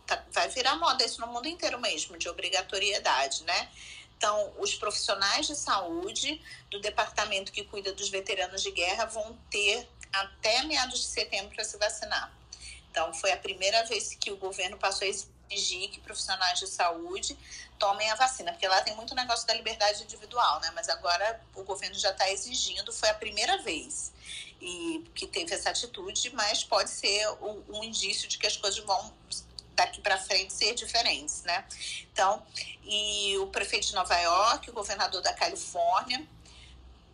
[0.08, 3.70] tá, vai virar moda isso no mundo inteiro mesmo, de obrigatoriedade, né?
[4.18, 6.42] Então, os profissionais de saúde
[6.72, 11.64] do departamento que cuida dos veteranos de guerra vão ter até meados de setembro para
[11.64, 12.32] se vacinar.
[12.90, 17.38] Então, foi a primeira vez que o governo passou esse exigir que profissionais de saúde
[17.78, 20.72] tomem a vacina, porque lá tem muito negócio da liberdade individual, né?
[20.74, 24.12] Mas agora o governo já está exigindo, foi a primeira vez
[24.62, 27.28] e que teve essa atitude, mas pode ser
[27.70, 29.14] um indício de que as coisas vão
[29.76, 31.66] daqui para frente ser diferentes, né?
[32.12, 32.46] Então,
[32.84, 36.26] e o prefeito de Nova York, o governador da Califórnia,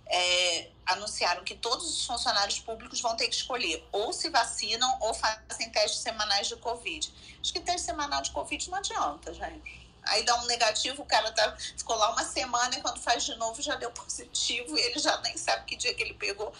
[0.09, 5.13] é, anunciaram que todos os funcionários públicos vão ter que escolher ou se vacinam ou
[5.13, 7.13] fazem testes semanais de Covid.
[7.39, 9.89] Acho que teste semanal de Covid não adianta, gente.
[10.03, 13.35] Aí dá um negativo, o cara tá, ficou lá uma semana e quando faz de
[13.35, 16.51] novo já deu positivo e ele já nem sabe que dia que ele pegou.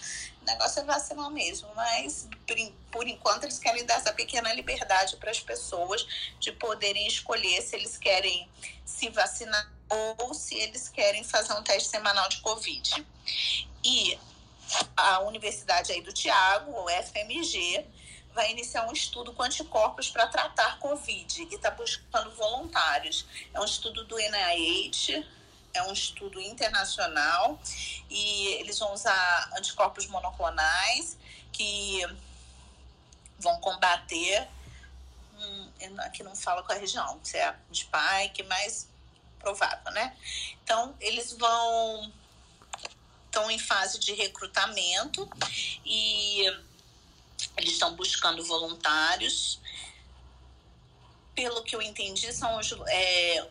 [0.42, 2.28] O negócio é vacinar mesmo, mas
[2.92, 6.06] por enquanto eles querem dar essa pequena liberdade para as pessoas
[6.40, 8.48] de poderem escolher se eles querem
[8.86, 13.06] se vacinar ou se eles querem fazer um teste semanal de Covid.
[13.84, 14.20] E
[14.96, 17.86] a universidade aí do Tiago, o FMG,
[18.34, 23.26] vai iniciar um estudo com anticorpos para tratar Covid e está buscando voluntários.
[23.54, 25.26] É um estudo do NIH,
[25.74, 27.60] é um estudo internacional
[28.10, 31.18] e eles vão usar anticorpos monoclonais
[31.52, 32.06] que
[33.40, 34.48] vão combater.
[35.36, 38.90] Hum, aqui não fala com a região, se é spike, mas
[39.40, 40.16] provável, né?
[40.64, 42.12] Então, eles vão.
[43.30, 45.30] Estão em fase de recrutamento
[45.86, 46.46] e
[47.56, 49.60] eles estão buscando voluntários.
[51.36, 53.48] Pelo que eu entendi, são os, é,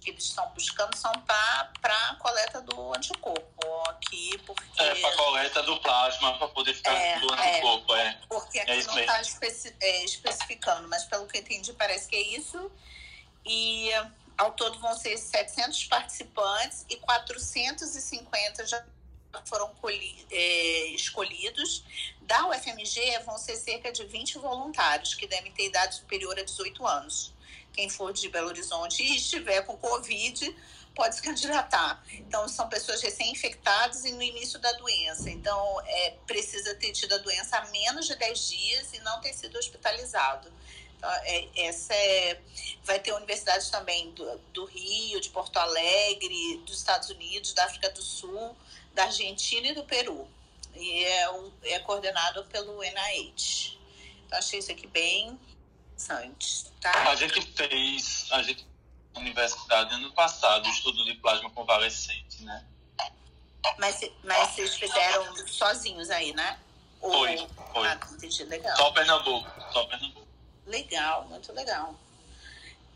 [0.00, 4.80] que eles estão buscando são para a coleta do anticorpo aqui, porque...
[4.80, 8.06] É, para coleta do plasma, para poder ficar é, do anticorpo, é.
[8.06, 8.20] é.
[8.28, 12.14] Porque aqui é não está especi é, especificando, mas pelo que eu entendi parece que
[12.14, 12.70] é isso.
[13.44, 13.90] E
[14.36, 18.84] ao todo vão ser 700 participantes e 450 já
[19.44, 19.70] foram
[20.30, 21.84] é, escolhidos.
[22.22, 26.86] Da UFMG vão ser cerca de 20 voluntários que devem ter idade superior a 18
[26.86, 27.32] anos
[27.78, 30.52] quem for de Belo Horizonte e estiver com Covid
[30.96, 32.04] pode se candidatar.
[32.10, 35.30] Então, são pessoas recém-infectadas e no início da doença.
[35.30, 39.32] Então, é, precisa ter tido a doença há menos de 10 dias e não ter
[39.32, 40.52] sido hospitalizado.
[40.96, 42.40] Então, é, essa é,
[42.82, 47.90] vai ter universidades também do, do, Rio, de Porto Alegre, dos Estados Unidos, da África
[47.90, 48.56] do Sul,
[48.98, 50.28] da Argentina e do Peru.
[50.74, 51.28] E é,
[51.62, 53.78] é coordenado pelo NIH.
[54.26, 55.38] Então, achei isso aqui bem
[55.98, 57.10] interessantes, tá?
[57.10, 58.66] A gente fez, a gente
[59.14, 62.64] na universidade ano passado, estudo de plasma convalescente, né?
[63.78, 66.58] Mas, mas vocês fizeram sozinhos aí, né?
[67.00, 67.12] Ou...
[67.12, 67.88] Foi, foi.
[67.88, 68.76] Ah, entendi, legal.
[68.76, 70.26] Só Pernambuco, só Pernambuco.
[70.66, 71.94] Legal, muito legal.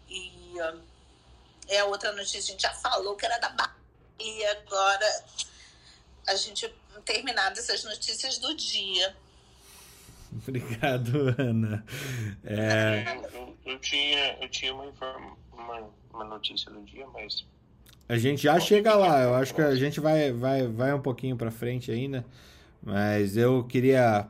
[0.09, 0.31] E
[0.61, 0.83] uh,
[1.69, 3.73] é a outra notícia, a gente já falou que era da Bahia,
[4.21, 5.25] e agora
[6.27, 6.73] a gente
[7.05, 9.15] terminado essas notícias do dia.
[10.47, 11.85] Obrigado, Ana.
[12.45, 13.05] É...
[13.35, 14.93] Eu, eu, tinha, eu tinha uma,
[15.53, 17.45] uma, uma notícia no dia, mas.
[18.09, 21.37] A gente já chega lá, eu acho que a gente vai, vai, vai um pouquinho
[21.37, 22.25] para frente ainda.
[22.85, 24.27] Mas eu queria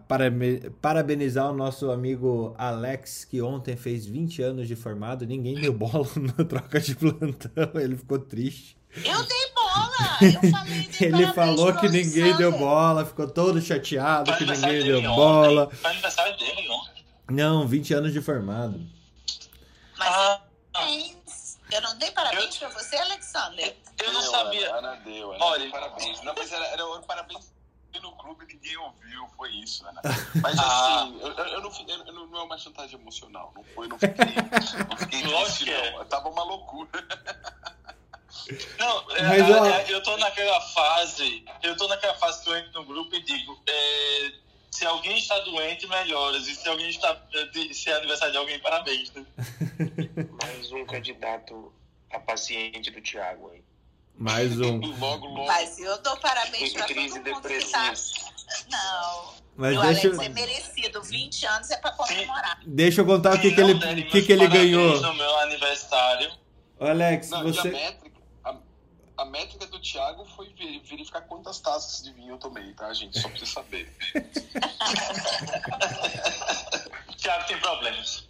[0.83, 5.27] parabenizar o nosso amigo Alex, que ontem fez 20 anos de formado.
[5.27, 6.07] Ninguém deu bola
[6.37, 8.77] na troca de plantão, ele ficou triste.
[8.95, 9.42] Eu dei
[9.75, 10.19] bola!
[10.23, 15.03] Eu falei de Ele falou que ninguém deu bola, ficou todo chateado que ninguém deu
[15.03, 15.71] bola.
[15.71, 17.05] Foi aniversário dele ontem.
[17.31, 18.81] Não, 20 anos de formado.
[19.99, 20.41] Mas ah,
[21.71, 23.77] eu não dei parabéns eu, pra você, Alexander.
[24.03, 24.75] Eu não deu, sabia.
[24.75, 26.23] Ana deu, Ana Olha, parabéns.
[26.23, 27.53] Não, mas era, era um parabéns
[28.03, 30.01] no clube ninguém ouviu, foi isso, Ana.
[30.43, 31.03] Mas ah.
[31.03, 34.25] assim, eu, eu, não, eu, eu, não é uma chantagem emocional, não foi, não fiquei,
[34.89, 36.01] não fiquei triste, não.
[36.01, 36.05] É.
[36.05, 36.91] Tava uma loucura.
[38.79, 39.67] Não, é, Mas, ó...
[39.67, 43.23] É, eu tô naquela fase, eu tô naquela fase que eu entro no grupo e
[43.23, 44.33] digo, é,
[44.73, 46.49] se alguém está doente, melhoras.
[46.49, 47.17] E se alguém está.
[47.73, 49.13] Se é aniversário de alguém, parabéns.
[49.13, 49.25] Né?
[50.43, 51.73] Mais um candidato
[52.11, 53.63] a paciente do Thiago aí.
[54.17, 54.79] Mais um.
[54.99, 55.47] logo, logo.
[55.47, 57.93] Mas eu dou parabéns pra crise todo mundo que tá...
[58.71, 59.35] Não.
[59.57, 60.09] Mas o deixa...
[60.09, 61.03] Alex é merecido.
[61.03, 62.61] 20 anos é pra comemorar.
[62.67, 65.01] Deixa eu contar o que, que ele, que que ele ganhou.
[65.01, 66.33] no meu aniversário.
[66.81, 67.71] Alex, Não, você
[69.17, 70.53] a métrica do Thiago foi
[70.85, 73.21] verificar quantas taças de vinho eu tomei, tá, gente?
[73.21, 73.93] Só pra você saber.
[77.17, 78.27] Thiago tem problemas.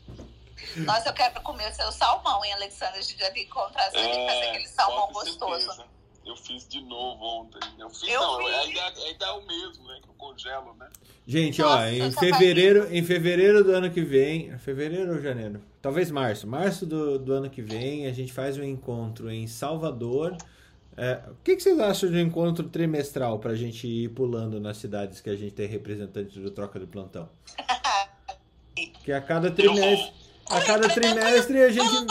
[0.77, 2.99] Nossa, eu quero comer o seu salmão, hein, Alexandre?
[2.99, 5.85] A gente já tem que encontrar é, fazer aquele salmão gostoso.
[6.25, 7.59] Eu fiz de novo ontem.
[7.79, 9.99] Eu fiz, eu não, ainda, ainda é o mesmo, né?
[10.03, 10.89] Que eu congelo, né?
[11.27, 15.61] Gente, Nossa, ó, em fevereiro, em fevereiro do ano que vem, fevereiro ou janeiro?
[15.81, 16.47] Talvez março.
[16.47, 20.37] Março do, do ano que vem, a gente faz um encontro em Salvador
[20.97, 24.60] é, o que, que, vocês acham de um encontro trimestral para a gente ir pulando
[24.60, 27.28] nas cidades que a gente tem representantes do Troca de Plantão?
[29.02, 30.12] que a cada trimestre.
[30.51, 32.06] A cada trimestre a gente.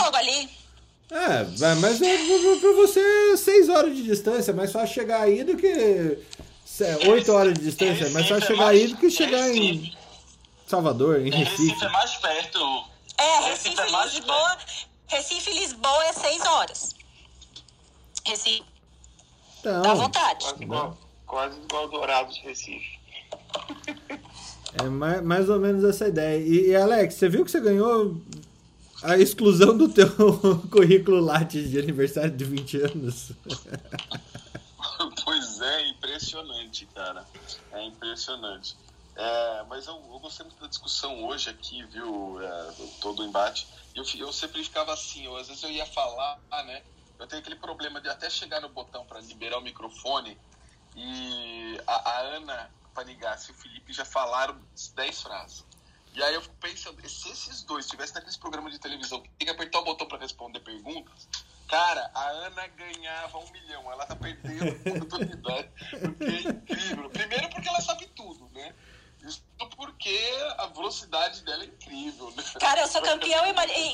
[1.10, 2.16] É, mas é,
[2.60, 3.00] para você
[3.32, 6.18] é seis horas de distância, é mais fácil chegar aí do que.
[7.08, 9.94] oito horas de distância, é mais fácil chegar aí do que chegar em
[10.66, 11.68] Salvador, em Recife.
[11.68, 12.84] Recife é mais perto.
[13.18, 14.58] É, Recife, Recife é Lisboa.
[15.06, 16.94] Recife Lisboa é seis horas.
[18.26, 18.71] Recife
[19.62, 20.44] então, Dá vontade.
[20.44, 22.98] Quase igual, quase igual Dourados Recife.
[24.74, 26.38] É mais, mais ou menos essa ideia.
[26.38, 28.16] E, e, Alex, você viu que você ganhou
[29.02, 30.08] a exclusão do teu
[30.72, 33.32] currículo Lattes de aniversário de 20 anos?
[35.24, 37.26] pois é, impressionante, cara.
[37.72, 38.74] É impressionante.
[39.14, 42.40] É, mas eu, eu, gostei muito da discussão hoje aqui, viu?
[42.40, 42.72] É,
[43.02, 43.66] todo o embate.
[43.94, 46.82] Eu, eu sempre ficava assim, eu, às vezes eu ia falar, né?
[47.22, 50.36] Eu tenho aquele problema de até chegar no botão para liberar o microfone,
[50.94, 54.60] E a, a Ana Panigassi e o Felipe já falaram
[54.94, 55.64] 10 frases.
[56.14, 59.46] E aí eu fico pensando, se esses dois estivessem naqueles programas de televisão que tem
[59.46, 61.26] que apertar o botão para responder perguntas,
[61.66, 63.90] cara, a Ana ganhava um milhão.
[63.90, 65.70] Ela tá perdendo oportunidade.
[66.00, 67.08] Porque é incrível.
[67.08, 68.74] Primeiro porque ela sabe tudo, né?
[69.22, 69.42] Isso
[69.76, 70.18] porque
[70.58, 72.42] a velocidade dela é incrível, né?
[72.58, 73.44] Cara, eu sou campeão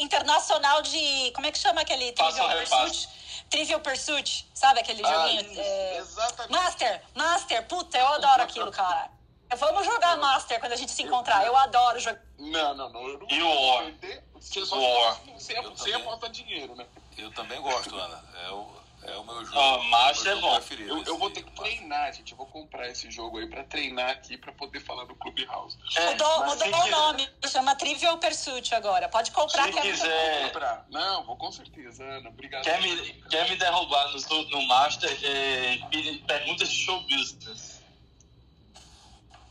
[0.00, 1.30] internacional de.
[1.32, 3.08] Como é que chama aquele Trivial Pursuit?
[3.50, 5.52] Trivial Pursuit, sabe aquele ah, joguinho?
[5.52, 5.98] Isso, é...
[5.98, 6.52] Exatamente.
[6.52, 9.10] Master, Master, puta, eu adoro aquilo, cara.
[9.56, 11.46] Vamos jogar Master quando a gente se encontrar.
[11.46, 12.20] Eu adoro jogar.
[12.38, 13.08] Não, não, não.
[13.08, 13.92] Eu não e o War?
[14.38, 15.20] Você só War.
[15.38, 16.86] Você aposta dinheiro, né?
[17.16, 18.22] Eu também gosto, Ana.
[18.46, 18.70] É o,
[19.02, 19.58] é o meu jogo.
[19.58, 20.60] Ah, Master é bom.
[20.80, 22.32] Eu, eu vou ter que treinar, gente.
[22.32, 25.78] Eu vou comprar esse jogo aí pra treinar aqui pra poder falar no Clubhouse.
[25.96, 27.28] É, mudou mudou o nome.
[27.46, 29.08] Chama Trivial Pursuit agora.
[29.08, 30.42] Pode comprar se que quiser.
[30.42, 30.86] É comprar.
[30.90, 32.28] Não, vou com certeza, Ana.
[32.28, 32.64] Obrigado.
[32.64, 35.10] Quer me, quer me derrubar no, no Master?
[35.22, 35.78] É,
[36.26, 37.77] perguntas de show business.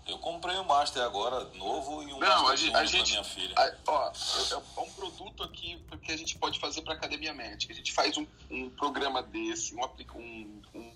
[0.08, 3.54] Eu comprei um Master agora, novo, e um Não, Master a, a gente, minha filha.
[3.58, 4.12] A, ó,
[4.52, 7.74] é um produto aqui que a gente pode fazer para Academia Médica.
[7.74, 9.82] A gente faz um, um programa desse, um,
[10.16, 10.94] um, um,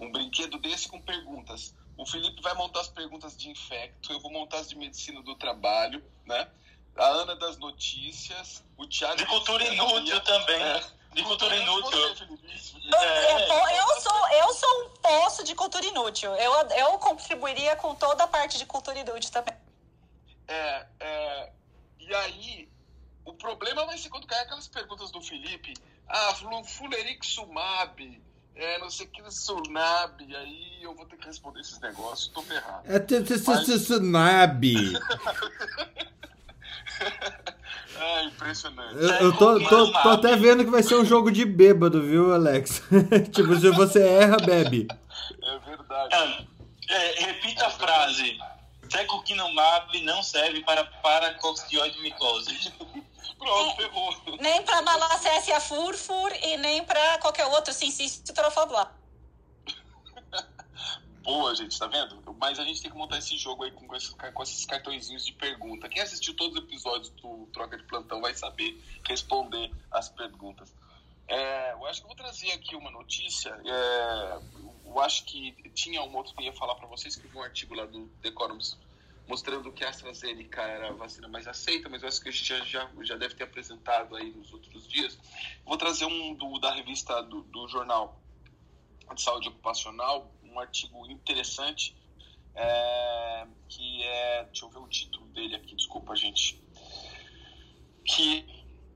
[0.00, 1.74] um brinquedo desse com perguntas.
[1.96, 5.34] O Felipe vai montar as perguntas de infecto, eu vou montar as de medicina do
[5.34, 6.48] trabalho, né?
[6.96, 9.16] A Ana das notícias, o Thiago...
[9.16, 10.62] De cultura inútil também.
[10.62, 11.98] É de cultura inútil.
[12.94, 13.78] É.
[13.80, 16.34] Eu, sou, eu sou um poço de cultura inútil.
[16.36, 16.98] Eu, eu
[17.48, 19.54] contribuiria com toda a parte de cultura inútil também.
[20.46, 21.52] É, é,
[22.00, 22.68] e aí,
[23.24, 25.74] o problema vai ser quando cair aquelas perguntas do Felipe.
[26.08, 26.34] Ah,
[26.64, 28.22] Fulerixumab,
[28.54, 32.42] é, não sei o que, Sunab, aí eu vou ter que responder esses negócios, tô
[32.42, 32.82] ferrado.
[32.86, 32.98] É,
[33.78, 34.62] Sunab.
[38.00, 38.94] É impressionante.
[38.94, 42.32] Eu, eu tô, tô, tô, até vendo que vai ser um jogo de bêbado, viu,
[42.32, 42.80] Alex?
[43.32, 44.86] tipo, se você erra, bebe.
[45.42, 46.47] É verdade.
[46.88, 48.38] É, repita a frase.
[48.90, 52.72] Secoquinumab não serve para paracoxioide micose.
[53.38, 54.16] Pronto, ferrou.
[54.40, 58.92] Nem para malacésia furfur e nem para qualquer outro sincício trofoblar
[61.22, 62.20] boa, gente, tá vendo?
[62.40, 65.32] Mas a gente tem que montar esse jogo aí com esses, com esses cartõezinhos de
[65.32, 65.88] pergunta.
[65.88, 70.74] Quem assistiu todos os episódios do Troca de Plantão vai saber responder as perguntas.
[71.28, 73.50] É, eu acho que eu vou trazer aqui uma notícia.
[73.64, 74.38] É,
[74.88, 77.86] eu acho que tinha um outro que ia falar para vocês, que um artigo lá
[77.86, 78.76] do The Economist
[79.28, 82.44] mostrando que a AstraZeneca era a vacina mais aceita, mas eu acho que a gente
[82.44, 85.18] já, já, já deve ter apresentado aí nos outros dias.
[85.66, 88.18] Vou trazer um do, da revista do, do jornal
[89.14, 91.94] de saúde ocupacional, um artigo interessante,
[92.54, 94.44] é, que é.
[94.44, 96.62] Deixa eu ver o título dele aqui, desculpa, gente.
[98.04, 98.46] Que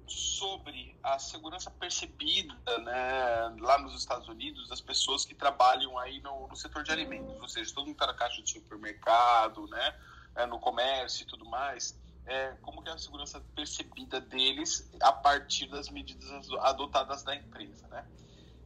[0.07, 6.49] sobre a segurança percebida né, lá nos Estados Unidos das pessoas que trabalham aí no,
[6.49, 9.95] no setor de alimentos, ou seja, todo mundo está na caixa de supermercado, né,
[10.35, 15.13] é, no comércio e tudo mais, é, como que é a segurança percebida deles a
[15.13, 18.07] partir das medidas adotadas da empresa, né?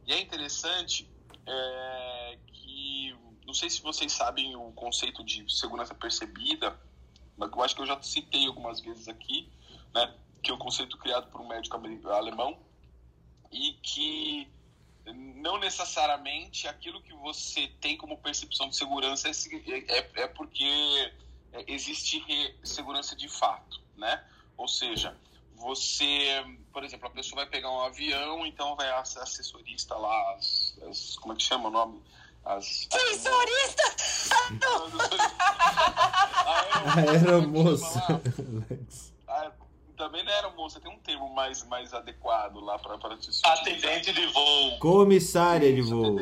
[0.05, 1.09] E é interessante
[1.45, 3.15] é, que
[3.45, 6.79] não sei se vocês sabem o conceito de segurança percebida,
[7.35, 9.49] mas eu acho que eu já citei algumas vezes aqui,
[9.93, 11.77] né, que é um conceito criado por um médico
[12.09, 12.57] alemão
[13.51, 14.47] e que
[15.13, 19.31] não necessariamente aquilo que você tem como percepção de segurança é,
[19.87, 21.13] é, é porque
[21.67, 22.21] existe
[22.63, 24.23] segurança de fato, né?
[24.57, 25.15] Ou seja,
[25.55, 30.77] você, por exemplo, a pessoa vai pegar um avião, então vai a assessorista lá, as,
[30.89, 32.01] as, como é que chama o nome?
[32.45, 33.83] As, Assessorista!
[36.85, 38.21] A aeromoça.
[39.97, 44.27] Também não era moça, tem um termo mais, mais adequado lá para te Atendente de
[44.27, 44.79] voo.
[44.79, 46.15] Comissária de voo.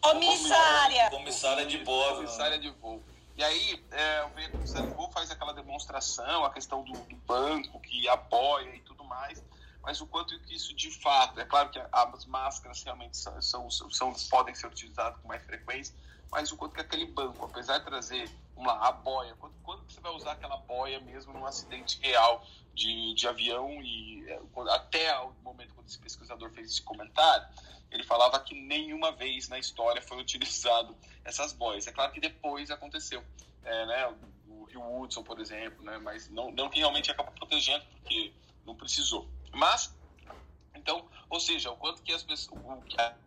[0.00, 1.10] Comissária.
[1.10, 2.16] Comissária de voo.
[2.16, 3.02] Comissária de voo.
[3.36, 8.76] E aí, é, o Comissário faz aquela demonstração, a questão do, do, banco que apoia
[8.76, 9.42] e tudo mais,
[9.82, 13.90] mas o quanto que isso de fato, é claro que as máscaras realmente são, são,
[13.90, 15.94] são podem ser utilizadas com mais frequência,
[16.32, 20.00] mas o quanto que aquele banco, apesar de trazer uma a boia, quando, quando você
[20.00, 22.42] vai usar aquela boia mesmo num acidente real
[22.74, 24.40] de, de avião e é,
[24.70, 27.46] até o momento quando esse pesquisador fez esse comentário,
[27.90, 31.86] ele falava que nenhuma vez na história foi utilizado essas boias.
[31.86, 33.22] É claro que depois aconteceu,
[33.62, 34.16] é, né?
[34.48, 35.98] O Rio Hudson, por exemplo, né?
[35.98, 38.32] Mas não, não que realmente acabou protegendo, porque
[38.64, 39.28] não precisou.
[39.52, 39.94] Mas,
[40.74, 42.58] então, ou seja, o quanto que as pessoas,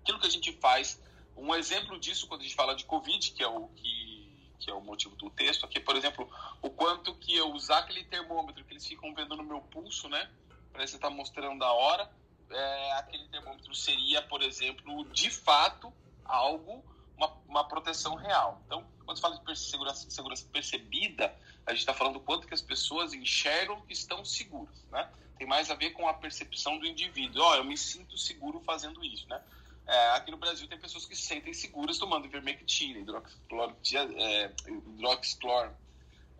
[0.02, 1.00] aquilo que a gente faz,
[1.36, 4.16] um exemplo disso quando a gente fala de Covid, que é o que
[4.60, 6.28] que é o motivo do texto aqui, por exemplo,
[6.60, 10.28] o quanto que eu usar aquele termômetro que eles ficam vendo no meu pulso, né?
[10.72, 12.12] Para você estar tá mostrando a hora,
[12.50, 15.94] é, aquele termômetro seria, por exemplo, de fato,
[16.24, 16.84] algo,
[17.16, 18.60] uma, uma proteção real.
[18.66, 21.36] Então, quando fala de segurança, segurança percebida,
[21.66, 25.10] a gente está falando do quanto que as pessoas enxergam que estão seguras, né?
[25.38, 27.44] Tem mais a ver com a percepção do indivíduo.
[27.44, 29.42] Ó, oh, eu me sinto seguro fazendo isso, né?
[29.88, 35.72] É, aqui no Brasil tem pessoas que se sentem seguras tomando ivermectina, hidroxiclor,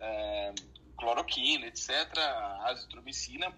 [0.00, 0.54] é,
[0.96, 1.90] cloroquina, etc.,
[2.64, 3.52] azitromicina,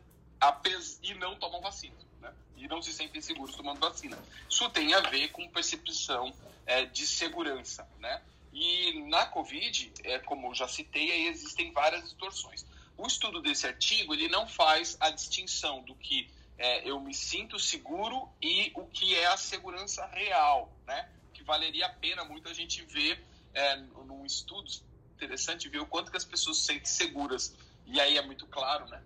[1.02, 2.32] e não tomam vacina, né?
[2.56, 4.18] E não se sentem seguros tomando vacina.
[4.48, 6.32] Isso tem a ver com percepção
[6.66, 8.22] é, de segurança, né?
[8.52, 12.66] E na Covid, é, como já citei, existem várias distorções.
[12.96, 16.28] O estudo desse artigo, ele não faz a distinção do que
[16.58, 21.08] é, eu me sinto seguro e o que é a segurança real, né?
[21.32, 23.24] Que valeria a pena muito a gente ver
[23.54, 24.68] é, num estudo
[25.14, 27.54] interessante, ver o quanto que as pessoas se sentem seguras.
[27.86, 29.02] E aí é muito claro, né?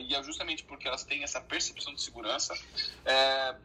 [0.00, 2.54] E é justamente porque elas têm essa percepção de segurança,
[3.04, 3.56] é,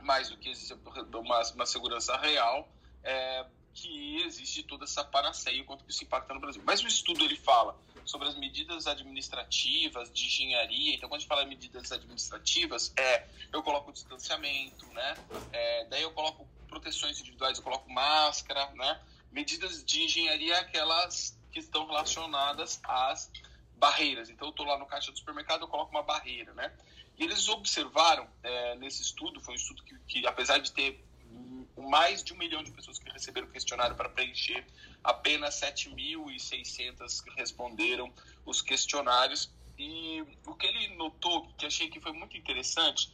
[0.00, 0.74] mais do que existe
[1.14, 2.68] uma, uma segurança real,
[3.02, 6.62] é, que existe toda essa panaceia, quanto que isso impacta no Brasil.
[6.64, 10.94] Mas o estudo ele fala sobre as medidas administrativas de engenharia.
[10.94, 15.16] Então, quando a gente fala em medidas administrativas, é eu coloco distanciamento, né?
[15.52, 19.00] É, daí eu coloco proteções individuais, eu coloco máscara, né?
[19.30, 23.30] Medidas de engenharia aquelas que estão relacionadas às
[23.76, 24.30] barreiras.
[24.30, 26.72] Então, eu estou lá no caixa do supermercado, eu coloco uma barreira, né?
[27.18, 31.04] E eles observaram é, nesse estudo, foi um estudo que, que apesar de ter
[31.82, 34.66] mais de um milhão de pessoas que receberam o questionário para preencher,
[35.02, 38.12] apenas 7.600 responderam
[38.44, 39.50] os questionários.
[39.78, 43.12] E o que ele notou, que achei que foi muito interessante,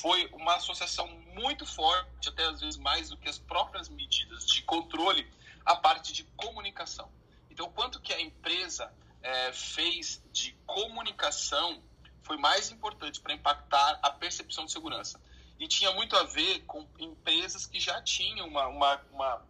[0.00, 4.62] foi uma associação muito forte, até às vezes mais do que as próprias medidas de
[4.62, 5.26] controle,
[5.64, 7.10] a parte de comunicação.
[7.50, 11.82] Então, quanto que a empresa é, fez de comunicação
[12.22, 15.20] foi mais importante para impactar a percepção de segurança
[15.58, 19.42] e tinha muito a ver com empresas que já tinham uma, uma, uma,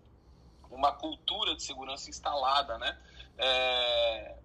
[0.70, 2.98] uma cultura de segurança instalada, né?
[3.38, 4.36] É,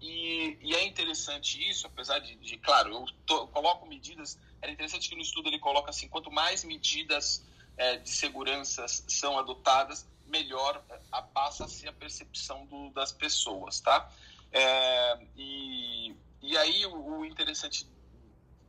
[0.00, 4.70] e, e, é interessante isso, apesar de, de claro, eu, to, eu, coloco medidas, era
[4.70, 7.44] interessante que no estudo ele coloca assim, quanto mais medidas
[7.76, 13.80] é, de segurança são adotadas, melhor a, passa a ser a percepção do, das pessoas,
[13.80, 14.10] tá?
[14.52, 17.86] É, e, e aí o, o interessante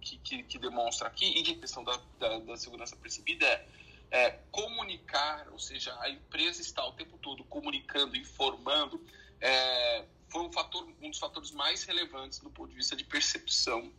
[0.06, 3.65] que, que, que, demonstra aqui, e de questão da, da, da segurança percebida, é,
[4.11, 9.03] é, comunicar, ou seja, a empresa está o tempo todo comunicando, informando,
[9.41, 13.91] é, foi um, fator, um dos fatores mais relevantes do ponto de vista de percepção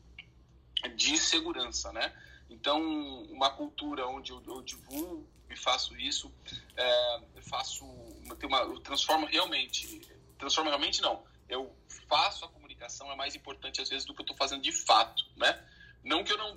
[0.94, 2.14] de segurança, né?
[2.48, 2.80] Então,
[3.24, 6.32] uma cultura onde eu, eu divulgo e faço isso,
[6.76, 10.00] é, faço, uma, eu transformo realmente,
[10.38, 11.74] transformo realmente não, eu
[12.08, 15.24] faço a comunicação é mais importante às vezes do que eu estou fazendo de fato,
[15.36, 15.64] né?
[16.06, 16.56] Não que eu não.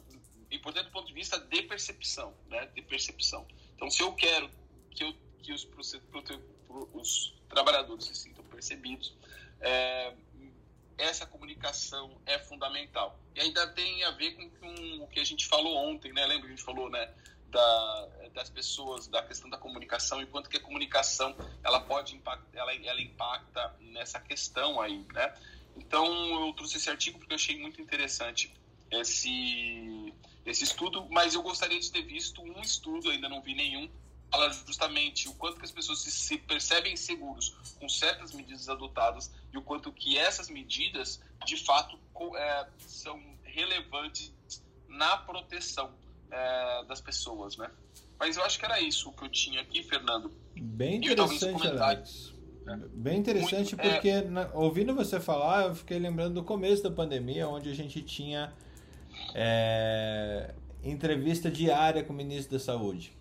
[0.51, 2.67] Importante do ponto de vista de percepção, né?
[2.67, 3.47] De percepção.
[3.75, 4.49] Então, se eu quero
[4.91, 5.67] que, eu, que os,
[6.93, 9.15] os trabalhadores se sintam percebidos,
[9.59, 10.13] é,
[10.97, 13.19] essa comunicação é fundamental.
[13.35, 16.25] E ainda tem a ver com, com, o que a gente falou ontem, né?
[16.27, 17.11] Lembra que a gente falou, né?
[17.47, 22.59] Da, das pessoas, da questão da comunicação e quanto que a comunicação ela pode impactar,
[22.59, 25.33] ela, ela impacta nessa questão aí, né?
[25.75, 28.53] Então eu trouxe esse artigo porque eu achei muito interessante
[28.91, 30.13] esse,
[30.45, 33.89] esse estudo, mas eu gostaria de ter visto um estudo, ainda não vi nenhum,
[34.31, 39.31] fala justamente o quanto que as pessoas se, se percebem seguros com certas medidas adotadas
[39.51, 41.99] e o quanto que essas medidas, de fato,
[42.35, 44.33] é, são relevantes
[44.87, 45.91] na proteção
[46.31, 47.69] é, das pessoas, né?
[48.19, 50.31] Mas eu acho que era isso que eu tinha aqui, Fernando.
[50.55, 52.33] Bem interessante, Alex.
[52.93, 54.21] Bem interessante Muito, porque, é...
[54.21, 58.53] na, ouvindo você falar, eu fiquei lembrando do começo da pandemia, onde a gente tinha
[59.33, 60.53] é,
[60.83, 63.15] entrevista diária com o ministro da Saúde,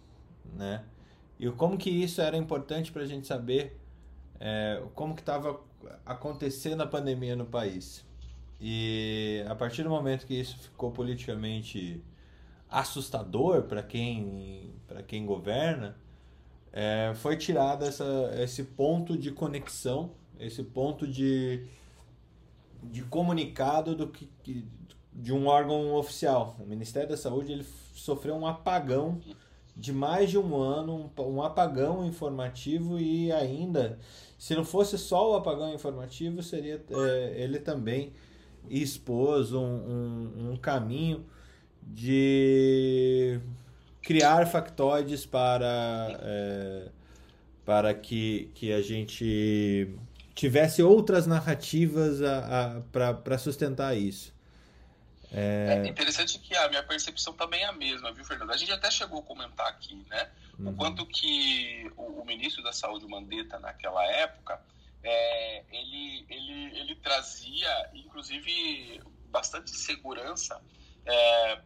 [0.57, 0.85] né?
[1.39, 3.79] E como que isso era importante para a gente saber
[4.41, 5.61] é, como que estava
[6.05, 8.05] acontecendo a pandemia no país.
[8.61, 12.03] E a partir do momento que isso ficou politicamente
[12.69, 15.97] assustador para quem para quem governa,
[16.73, 21.67] é, foi tirado essa, esse ponto de conexão, esse ponto de,
[22.83, 24.67] de comunicado do que,
[25.19, 26.57] de um órgão oficial.
[26.61, 29.21] O Ministério da Saúde ele sofreu um apagão
[29.77, 33.99] de mais de um ano, um, apagão informativo e ainda,
[34.39, 38.13] se não fosse só o apagão informativo, seria é, ele também
[38.71, 41.25] expôs um, um, um caminho
[41.83, 43.41] de
[44.03, 46.89] criar factoides para, é,
[47.65, 49.89] para que, que a gente
[50.35, 52.21] tivesse outras narrativas
[52.93, 54.38] para sustentar isso.
[55.33, 55.83] É...
[55.85, 55.89] é...
[55.89, 58.51] interessante que a minha percepção também é a mesma, viu, Fernando?
[58.53, 60.31] A gente até chegou a comentar aqui, né?
[60.59, 60.71] Uhum.
[60.71, 64.61] O quanto que o, o, ministro da Saúde, Mandetta, naquela época,
[65.03, 70.61] é, ele, ele, ele trazia, inclusive, bastante segurança
[71.05, 71.61] é,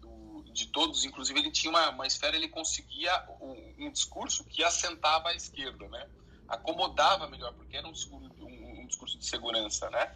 [0.00, 1.04] do, de todos.
[1.04, 5.88] Inclusive, ele tinha uma, uma esfera, ele conseguia um, um, discurso que assentava à esquerda,
[5.88, 6.08] né?
[6.48, 10.12] Acomodava melhor, porque era um um, um discurso de segurança, né?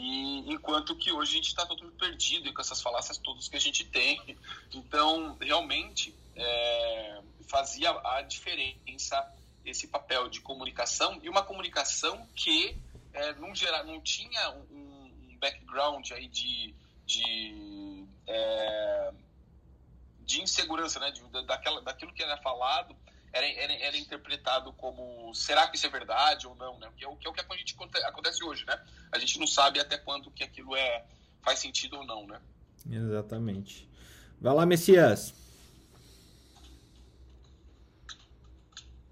[0.00, 3.60] E enquanto que hoje a gente está todo perdido com essas falácias todas que a
[3.60, 4.38] gente tem.
[4.72, 9.28] Então, realmente, é, fazia a diferença
[9.64, 12.76] esse papel de comunicação e uma comunicação que
[13.12, 16.72] é, não, gera, não tinha um, um background aí de,
[17.04, 19.12] de, é,
[20.20, 21.10] de insegurança, né?
[21.10, 22.94] De, daquela, daquilo que era falado
[23.32, 26.90] era, era, era, interpretado como será que isso é verdade ou não, né?
[26.96, 27.76] Que é o que, é o que a gente
[28.06, 28.80] acontece hoje, né?
[29.12, 31.04] A gente não sabe até quando que aquilo é
[31.42, 32.40] faz sentido ou não, né?
[32.90, 33.88] Exatamente.
[34.40, 35.34] Vai lá, Messias.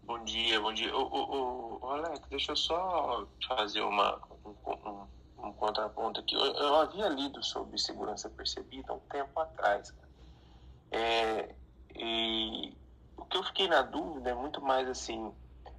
[0.06, 0.94] Bom dia, bom dia.
[0.96, 6.34] Ô, ô, ô, Alex, deixa eu só fazer uma, um, um, um contraponto aqui.
[6.34, 9.92] Eu, eu, havia lido sobre segurança percebida um tempo atrás.
[10.92, 11.52] É,
[11.96, 12.72] e
[13.16, 15.32] o que eu fiquei na dúvida é muito mais assim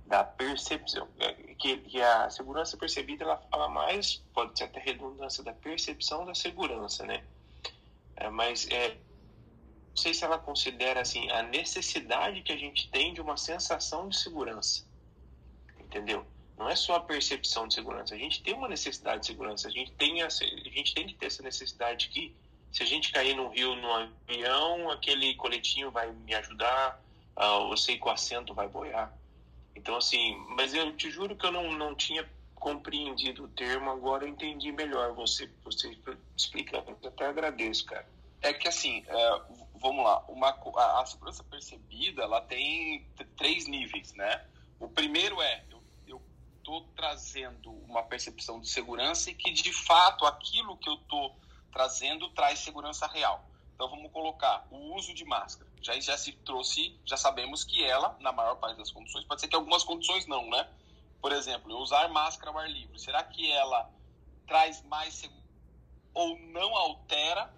[0.08, 5.44] da percepção, é, que, que a segurança percebida ela fala mais, pode ser até redundância
[5.44, 7.24] da percepção da segurança, né?
[8.16, 13.14] É, mas é, não sei se ela considera assim a necessidade que a gente tem
[13.14, 14.86] de uma sensação de segurança,
[15.78, 16.26] entendeu?
[16.58, 19.72] Não é só a percepção de segurança, a gente tem uma necessidade de segurança, a
[19.72, 22.34] gente tem a, a gente tem que ter essa necessidade que
[22.72, 27.02] se a gente cair no rio no avião, aquele coletinho vai me ajudar,
[27.38, 29.14] uh, eu sei que o assento vai boiar.
[29.76, 34.26] Então assim, mas eu te juro que eu não, não tinha compreendido o termo, agora
[34.26, 35.98] eu entendi melhor você, você
[36.36, 36.98] explicando.
[37.02, 38.08] Eu até agradeço, cara.
[38.42, 39.42] É que assim, é,
[39.76, 44.46] vamos lá, uma, a, a, segurança percebida ela tem três níveis, né?
[44.80, 45.64] O primeiro é
[46.08, 46.22] eu
[46.58, 51.36] estou trazendo uma percepção de segurança e que de fato aquilo que eu estou
[51.72, 53.47] trazendo traz segurança real.
[53.78, 55.70] Então vamos colocar o uso de máscara.
[55.84, 59.48] Já, já se trouxe, já sabemos que ela, na maior parte das condições, pode ser
[59.48, 60.68] que algumas condições não, né?
[61.22, 62.98] Por exemplo, eu usar máscara ao ar livre.
[62.98, 63.88] Será que ela
[64.48, 65.48] traz mais segurança
[66.12, 67.54] ou não altera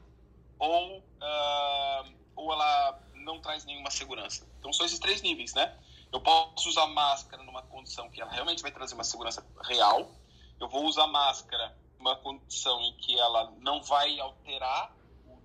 [0.59, 4.45] ou, uh, ou ela não traz nenhuma segurança.
[4.59, 5.79] Então são esses três níveis, né?
[6.11, 10.11] Eu posso usar máscara numa condição que ela realmente vai trazer uma segurança real.
[10.59, 14.93] Eu vou usar máscara numa condição em que ela não vai alterar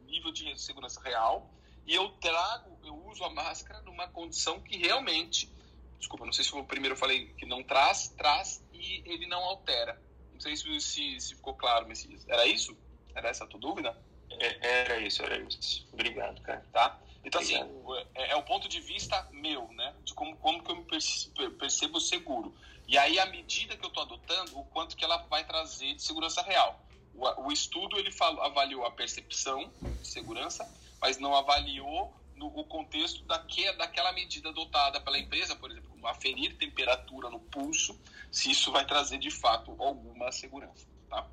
[0.05, 1.51] nível de segurança real.
[1.87, 5.51] E eu trago, eu uso a máscara numa condição que realmente,
[5.99, 9.43] desculpa, não sei se o primeiro eu falei que não traz, traz e ele não
[9.45, 10.01] altera.
[10.33, 12.27] Não sei se, se, se ficou claro, Messias.
[12.29, 12.77] Era isso?
[13.15, 13.97] Era essa a tua dúvida?
[14.31, 15.87] É, era isso, era isso.
[15.93, 16.65] Obrigado, cara.
[16.73, 16.99] Tá?
[17.25, 17.93] Então, assim, Obrigado.
[17.93, 19.95] assim, é, é, o ponto de vista meu, né?
[20.05, 22.55] De como, como que eu me percebo seguro.
[22.87, 26.03] E aí, à medida que eu estou adotando, o quanto que ela vai trazer de
[26.03, 26.81] segurança real.
[27.15, 30.69] O, o estudo, ele falou, avaliou a percepção de segurança,
[31.01, 36.59] mas não avaliou no, o contexto daque, daquela medida adotada pela empresa, por exemplo, aferir
[36.59, 37.99] temperatura no pulso,
[38.31, 41.31] se isso vai trazer, de fato, alguma segurança, tá?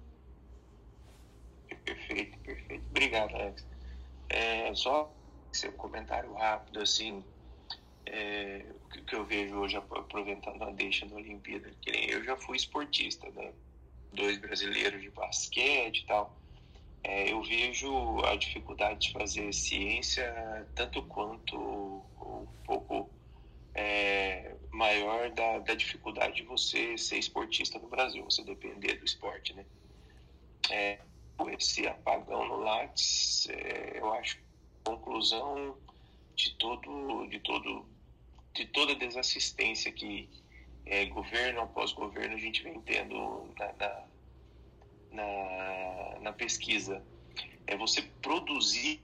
[1.83, 2.85] Perfeito, perfeito.
[2.89, 3.67] Obrigado, Alex.
[4.29, 5.13] É, só
[5.51, 7.25] seu comentário rápido, assim,
[8.05, 12.55] é, o que eu vejo hoje, aproveitando a deixa da Olimpíada, que eu já fui
[12.55, 13.53] esportista, né?
[14.11, 16.41] Dois brasileiros de basquete e tal.
[17.03, 23.09] É, eu vejo a dificuldade de fazer ciência tanto quanto um pouco
[23.73, 29.53] é, maior da, da dificuldade de você ser esportista no Brasil, você depender do esporte,
[29.53, 29.65] né?
[30.69, 30.99] É,
[31.57, 34.37] esse apagão no Lattes, é, eu acho
[34.83, 35.77] conclusão
[36.35, 37.89] de todo, de todo,
[38.55, 40.29] de toda desassistência que
[40.91, 44.03] é, governo após governo a gente vem tendo na, na,
[45.09, 47.01] na, na pesquisa.
[47.65, 48.99] É você produzir,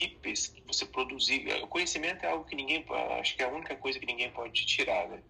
[0.65, 1.47] você produzir.
[1.64, 2.85] O conhecimento é algo que ninguém,
[3.18, 5.23] acho que é a única coisa que ninguém pode tirar, né?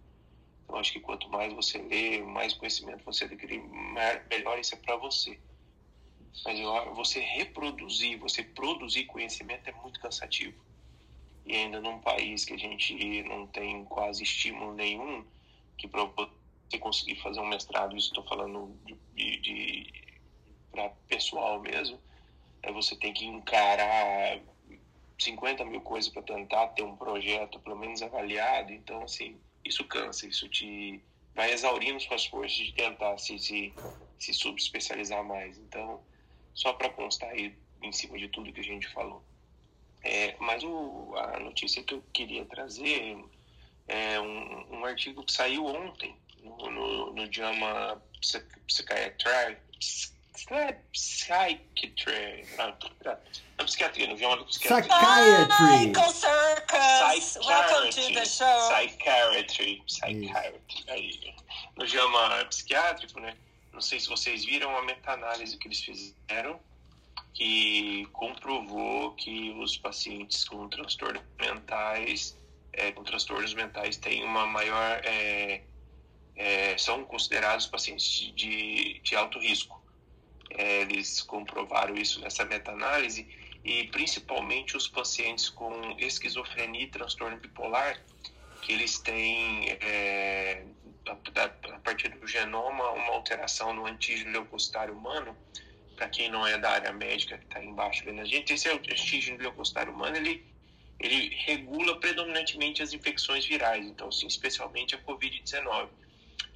[0.63, 3.61] Então acho que quanto mais você lê, mais conhecimento você adquirir,
[4.27, 5.39] melhor isso é para você.
[6.43, 6.59] Mas
[6.95, 10.59] você reproduzir, você produzir conhecimento é muito cansativo.
[11.45, 15.23] E ainda num país que a gente não tem quase estímulo nenhum,
[15.77, 16.01] que para
[16.69, 18.75] você conseguir fazer um mestrado, isso estou falando
[19.15, 19.93] de, de
[20.71, 21.99] para pessoal mesmo,
[22.61, 24.39] é você tem que encarar
[25.17, 28.71] 50 mil coisas para tentar ter um projeto pelo menos avaliado.
[28.71, 31.01] Então, assim, isso cansa, isso te
[31.33, 33.73] vai exaurindo suas forças de tentar se, se,
[34.19, 35.57] se subespecializar mais.
[35.57, 36.01] Então,
[36.53, 39.23] só para constar aí em cima de tudo que a gente falou.
[40.03, 43.17] É, mas o, a notícia que eu queria trazer
[43.87, 46.15] é um, um artigo que saiu ontem
[46.59, 49.57] no, no, no JAMA Psychiatry,
[50.93, 54.89] Psychiatry, na psiquiatria, no JAMA Psychiatry.
[54.89, 55.87] Psychiatry!
[55.87, 57.37] Michael Circus!
[57.45, 58.69] Welcome to the show!
[58.69, 60.61] Psychiatry, Psychiatry.
[60.89, 61.35] Aí,
[61.75, 63.35] no JAMA Psiquiátrico, né?
[63.73, 66.59] Não sei se vocês viram a meta-análise que eles fizeram
[67.37, 72.35] que comprovou que os pacientes com transtornos mentais,
[72.73, 75.61] é, com transtornos mentais têm uma maior, é,
[76.37, 79.81] é, são considerados pacientes de, de alto risco.
[80.51, 83.27] É, eles comprovaram isso nessa meta-análise
[83.63, 88.01] e principalmente os pacientes com esquizofrenia e transtorno bipolar,
[88.61, 90.63] que eles têm é,
[91.05, 95.35] a, a partir do genoma uma alteração no antígeno leucocitário humano
[95.97, 98.71] para quem não é da área médica que está embaixo vendo a gente, esse é
[98.71, 100.45] antígeno leucocitário humano, ele,
[100.99, 105.89] ele regula predominantemente as infecções virais, então, sim, especialmente a Covid-19.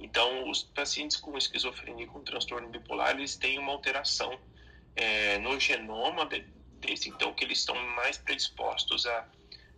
[0.02, 4.38] Então, os pacientes com esquizofrenia com transtorno bipolar, eles têm uma alteração
[4.96, 6.28] é, no genoma
[6.80, 9.28] desse, então, que eles estão mais predispostos a,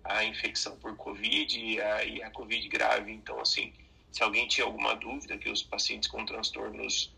[0.05, 3.13] a infecção por Covid e a, e Covid grave.
[3.13, 3.73] Então, assim,
[4.11, 7.15] se alguém tinha alguma dúvida que os pacientes com transtornos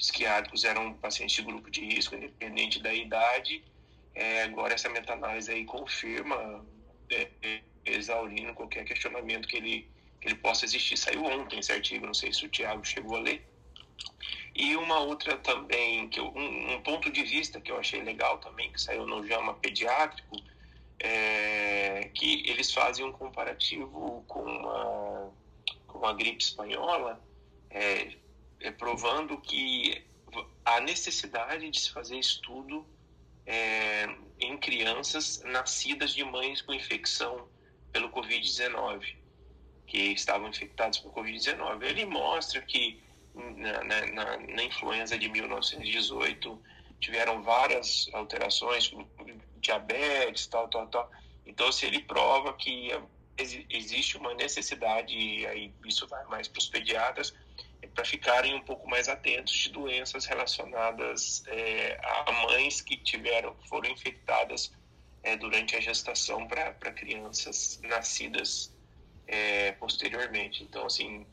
[0.00, 3.62] psiquiátricos eram pacientes de grupo de risco, independente da idade.
[4.14, 6.64] É, agora essa meta-análise aí confirma,
[7.10, 9.88] é, é, exaurindo qualquer questionamento que ele,
[10.20, 10.96] que ele possa existir.
[10.96, 13.46] Saiu ontem esse artigo, não sei se o Tiago chegou a ler.
[14.54, 18.38] E uma outra também, que eu, um, um, ponto de vista que eu achei legal
[18.38, 20.36] também, que saiu no JAMA Pediátrico,
[20.98, 25.32] é que eles fazem um comparativo com uma,
[25.86, 27.22] com a gripe espanhola,
[27.70, 28.12] é,
[28.60, 30.04] é, provando que
[30.64, 32.86] a necessidade de se fazer estudo
[33.46, 34.06] é,
[34.38, 37.48] em crianças nascidas de mães com infecção
[37.92, 39.19] pelo Covid-19,
[39.90, 41.82] que estavam infectadas por Covid-19.
[41.82, 43.02] Ele mostra que
[43.34, 46.62] na, na, na, influenza de 1918
[47.00, 48.94] tiveram várias alterações,
[49.56, 51.10] diabetes, tal, tal, tal.
[51.44, 52.90] Então, se ele prova que
[53.68, 57.34] existe uma necessidade, e aí isso vai mais para os pediatras,
[57.92, 63.90] para ficarem um pouco mais atentos de doenças relacionadas é, a mães que tiveram foram
[63.90, 64.72] infectadas
[65.24, 68.72] é, durante a gestação para crianças nascidas
[69.30, 70.62] é, posteriormente.
[70.64, 71.24] Então, assim,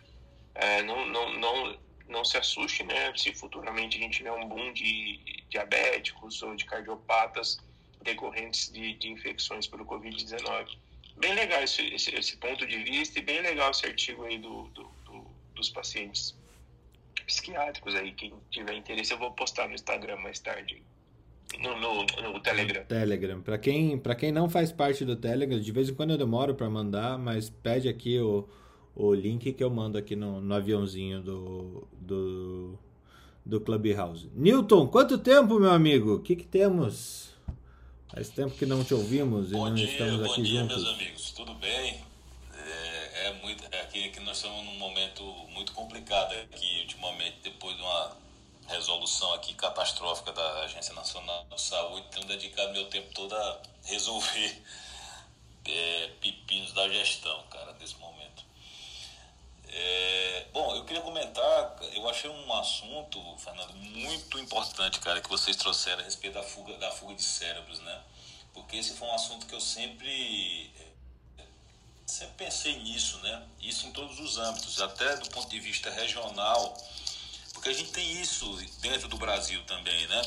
[0.53, 3.11] é, não, não, não, não se assuste, né?
[3.18, 5.19] Se futuramente a gente tiver um boom de
[5.49, 7.57] diabéticos ou de cardiopatas
[8.03, 10.78] decorrentes de, de infecções pelo Covid-19.
[11.18, 14.68] Bem legal esse, esse, esse, ponto de vista e bem legal esse artigo aí do,
[14.68, 16.36] do, do dos pacientes
[17.26, 18.11] psiquiátricos aí.
[18.11, 20.84] Quem tiver interesse, eu vou postar no Instagram mais tarde.
[21.60, 22.84] No, no, no Telegram.
[22.86, 23.41] Telegram.
[23.41, 26.69] Para quem, quem não faz parte do Telegram, de vez em quando eu demoro para
[26.69, 28.48] mandar, mas pede aqui o,
[28.95, 32.80] o link que eu mando aqui no, no aviãozinho do, do,
[33.45, 34.30] do Clubhouse.
[34.36, 36.15] Newton, quanto tempo, meu amigo?
[36.15, 37.28] O que, que temos?
[38.14, 40.84] Faz tempo que não te ouvimos bom e não dia, estamos aqui bom dia, juntos.
[40.84, 41.32] meus amigos.
[41.32, 42.02] Tudo bem?
[42.53, 47.76] É, é muito, é aqui que nós estamos num momento muito complicado aqui ultimamente, depois
[47.76, 48.26] de uma
[48.68, 54.64] resolução aqui catastrófica da Agência Nacional de Saúde, tenho dedicado meu tempo todo a resolver
[55.65, 58.45] é, pepinos da gestão, cara, desse momento.
[59.69, 65.56] É, bom, eu queria comentar, eu achei um assunto, Fernando, muito importante, cara, que vocês
[65.56, 68.02] trouxeram a respeito da fuga, da fuga de cérebros, né?
[68.53, 70.73] Porque esse foi um assunto que eu sempre
[72.07, 73.44] sempre pensei nisso, né?
[73.60, 76.76] Isso em todos os âmbitos, até do ponto de vista regional,
[77.68, 80.22] porque a gente tem isso dentro do Brasil também, né?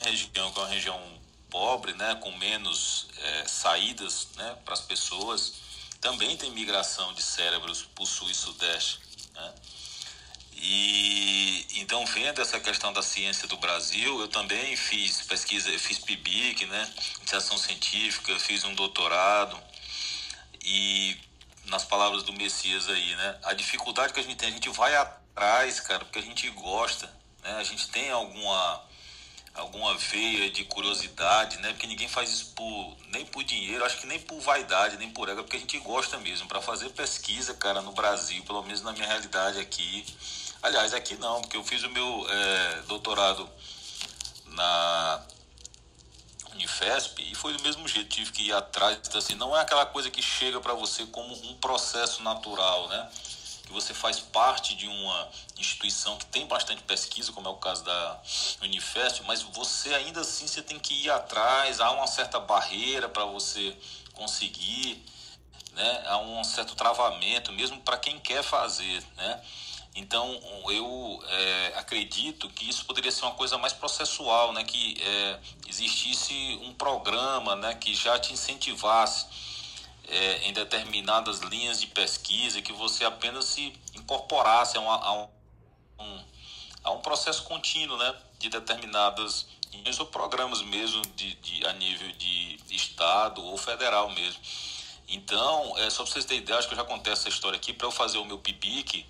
[0.00, 1.20] Região que é uma região
[1.50, 2.14] pobre, né?
[2.16, 4.56] Com menos é, saídas, né?
[4.64, 5.54] Para as pessoas,
[6.00, 9.00] também tem migração de cérebros para o sul e sudeste,
[9.34, 9.54] né?
[10.54, 16.64] E então vendo essa questão da ciência do Brasil, eu também fiz pesquisa, fiz PIBIC,
[16.64, 16.94] né?
[17.18, 19.60] Iniciação científica, fiz um doutorado
[20.64, 21.18] e
[21.66, 23.38] nas palavras do Messias aí, né?
[23.42, 24.94] A dificuldade que a gente tem, a gente vai
[25.36, 27.06] atrás, cara, porque a gente gosta,
[27.44, 27.56] né?
[27.58, 28.82] A gente tem alguma
[29.54, 31.70] alguma veia de curiosidade, né?
[31.70, 35.28] Porque ninguém faz isso por nem por dinheiro, acho que nem por vaidade, nem por
[35.28, 38.92] ego, porque a gente gosta mesmo para fazer pesquisa, cara, no Brasil, pelo menos na
[38.92, 40.04] minha realidade aqui.
[40.62, 43.48] Aliás, aqui não, porque eu fiz o meu é, doutorado
[44.46, 45.22] na
[46.52, 49.86] Unifesp e foi do mesmo jeito, tive que ir atrás, então, assim, não é aquela
[49.86, 53.10] coisa que chega para você como um processo natural, né?
[53.66, 55.28] Que você faz parte de uma
[55.58, 58.22] instituição que tem bastante pesquisa, como é o caso da
[58.62, 63.24] Unifest, mas você ainda assim você tem que ir atrás, há uma certa barreira para
[63.24, 63.76] você
[64.12, 65.04] conseguir,
[65.72, 66.04] né?
[66.06, 69.04] há um certo travamento, mesmo para quem quer fazer.
[69.16, 69.42] Né?
[69.96, 70.40] Então,
[70.70, 74.62] eu é, acredito que isso poderia ser uma coisa mais processual, né?
[74.62, 77.74] que é, existisse um programa né?
[77.74, 79.26] que já te incentivasse
[80.08, 85.12] é, em determinadas linhas de pesquisa, que você apenas se incorporasse a, uma, a,
[86.02, 86.24] um,
[86.84, 88.14] a um processo contínuo né?
[88.38, 94.40] de determinadas linhas ou programas mesmo de, de, a nível de estado ou federal mesmo.
[95.08, 97.72] Então, é, só para vocês terem ideia, acho que eu já contei essa história aqui,
[97.72, 99.06] para eu fazer o meu PIBIC,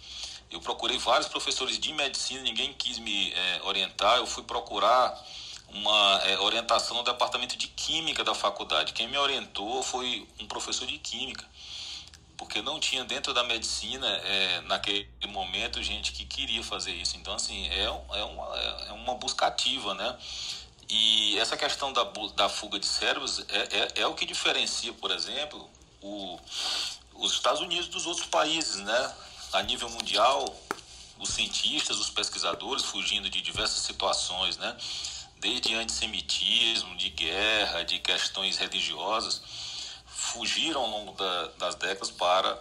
[0.51, 5.19] eu procurei vários professores de medicina, ninguém quis me é, orientar, eu fui procurar
[5.77, 8.93] uma é, orientação no departamento de química da faculdade.
[8.93, 11.45] Quem me orientou foi um professor de química,
[12.37, 17.17] porque não tinha dentro da medicina, é, naquele momento, gente que queria fazer isso.
[17.17, 18.57] Então, assim, é, é, uma,
[18.89, 20.17] é uma busca ativa, né?
[20.89, 22.05] E essa questão da,
[22.35, 25.69] da fuga de cérebros é, é, é o que diferencia, por exemplo,
[26.01, 26.39] o,
[27.15, 29.15] os Estados Unidos dos outros países, né?
[29.53, 30.55] A nível mundial,
[31.19, 34.77] os cientistas, os pesquisadores, fugindo de diversas situações, né?
[35.47, 39.41] Desde antissemitismo, de guerra, de questões religiosas,
[40.05, 42.61] fugiram ao longo da, das décadas para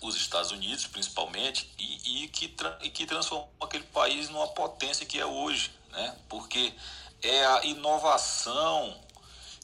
[0.00, 5.18] os Estados Unidos, principalmente, e, e, que, e que transformou aquele país numa potência que
[5.18, 6.16] é hoje, né?
[6.28, 6.72] porque
[7.22, 8.96] é a inovação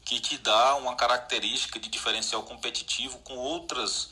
[0.04, 4.10] que te dá uma característica de diferencial competitivo com outras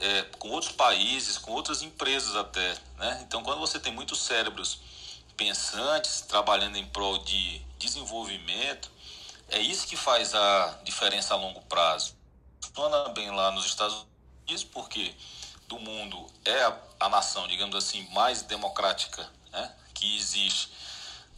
[0.00, 3.20] é, com outros países, com outras empresas até, né?
[3.26, 4.78] Então, quando você tem muitos cérebros
[5.38, 8.90] pensantes, trabalhando em prol de desenvolvimento,
[9.48, 12.14] é isso que faz a diferença a longo prazo.
[12.60, 14.04] Funciona bem lá nos Estados
[14.44, 15.14] Unidos, porque
[15.68, 20.70] do mundo é a, a nação, digamos assim, mais democrática né, que existe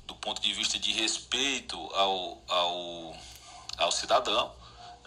[0.07, 3.17] do ponto de vista de respeito ao, ao,
[3.77, 4.53] ao cidadão.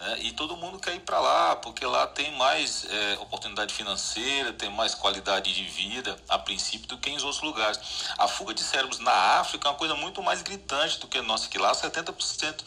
[0.04, 0.18] Né?
[0.20, 4.68] E todo mundo quer ir para lá, porque lá tem mais é, oportunidade financeira, tem
[4.68, 7.80] mais qualidade de vida, a princípio, do que em outros lugares.
[8.18, 11.48] A fuga de cérebros na África é uma coisa muito mais gritante do que nossa,
[11.48, 12.62] que lá 70%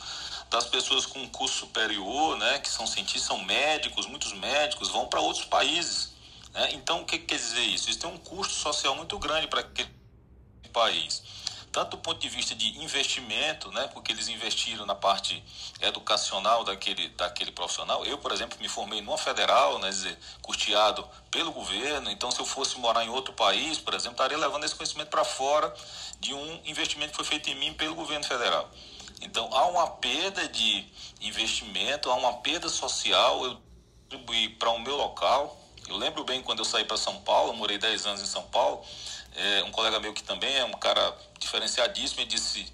[0.49, 5.19] das pessoas com curso superior, né, que são cientistas, são médicos, muitos médicos, vão para
[5.19, 6.13] outros países.
[6.53, 6.69] Né?
[6.73, 7.89] Então, o que, que quer dizer isso?
[7.89, 9.89] Isso tem um custo social muito grande para aquele
[10.73, 11.21] país
[11.71, 15.43] tanto do ponto de vista de investimento, né, porque eles investiram na parte
[15.81, 18.05] educacional daquele, daquele profissional.
[18.05, 22.45] Eu, por exemplo, me formei numa federal, né, dizer, custeado pelo governo, então se eu
[22.45, 25.73] fosse morar em outro país, por exemplo, estaria levando esse conhecimento para fora
[26.19, 28.69] de um investimento que foi feito em mim pelo governo federal.
[29.21, 30.85] Então há uma perda de
[31.21, 33.61] investimento, há uma perda social, eu
[34.03, 35.57] contribuí para o meu local.
[35.87, 38.83] Eu lembro bem quando eu saí para São Paulo, morei 10 anos em São Paulo,
[39.37, 42.65] é, um colega meu que também é um cara diferenciadíssimo, ele disse: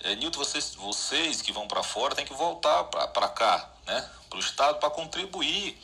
[0.00, 4.36] é, Nilton, vocês, vocês que vão para fora têm que voltar para cá, né, para
[4.36, 5.76] o Estado, para contribuir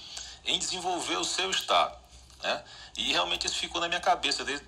[0.44, 1.96] em desenvolver o seu Estado.
[2.42, 2.64] Né?
[2.96, 4.66] E realmente isso ficou na minha cabeça desde.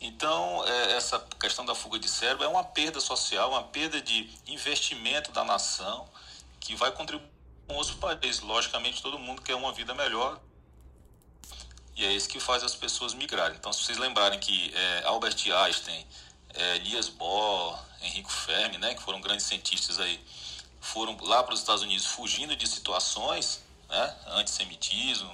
[0.00, 4.28] Então, é, essa questão da fuga de cérebro é uma perda social, uma perda de
[4.46, 6.08] investimento da nação
[6.60, 7.30] que vai contribuir
[7.66, 8.40] com os países.
[8.40, 10.40] Logicamente, todo mundo quer uma vida melhor,
[12.02, 13.56] e é isso que faz as pessoas migrarem.
[13.56, 16.04] Então, se vocês lembrarem que é, Albert Einstein,
[16.52, 20.20] é, Niels Bohr, Enrico Fermi, né, que foram grandes cientistas aí,
[20.80, 25.32] foram lá para os Estados Unidos fugindo de situações, né, antissemitismo,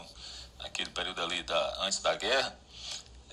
[0.58, 2.54] aquele período ali da, antes da guerra.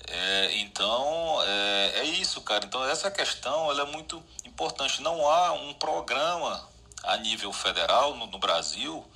[0.08, 2.64] É, então, é, é, isso, cara.
[2.64, 5.02] Então, essa questão ela é muito importante.
[5.02, 6.66] Não há um programa
[7.02, 9.06] a nível federal no, no Brasil,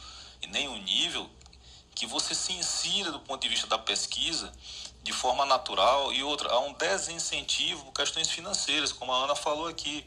[0.42, 1.30] e nem um nível
[2.00, 4.50] que você se insira do ponto de vista da pesquisa
[5.02, 9.66] de forma natural e outra, há um desincentivo por questões financeiras, como a Ana falou
[9.66, 10.02] aqui.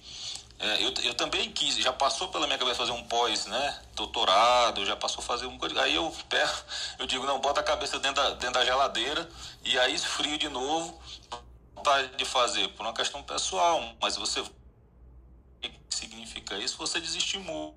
[0.57, 3.79] É, eu, eu também quis, já passou pela minha cabeça fazer um pós, né?
[3.93, 5.55] Doutorado, já passou fazer um.
[5.79, 6.51] Aí eu pego,
[6.97, 9.29] eu digo, não, bota a cabeça dentro da, dentro da geladeira
[9.63, 10.99] e aí esfrio de novo,
[11.75, 14.39] vontade de fazer, por uma questão pessoal, mas você.
[14.39, 14.49] O
[15.61, 16.75] que significa isso?
[16.77, 17.71] Você desestimula.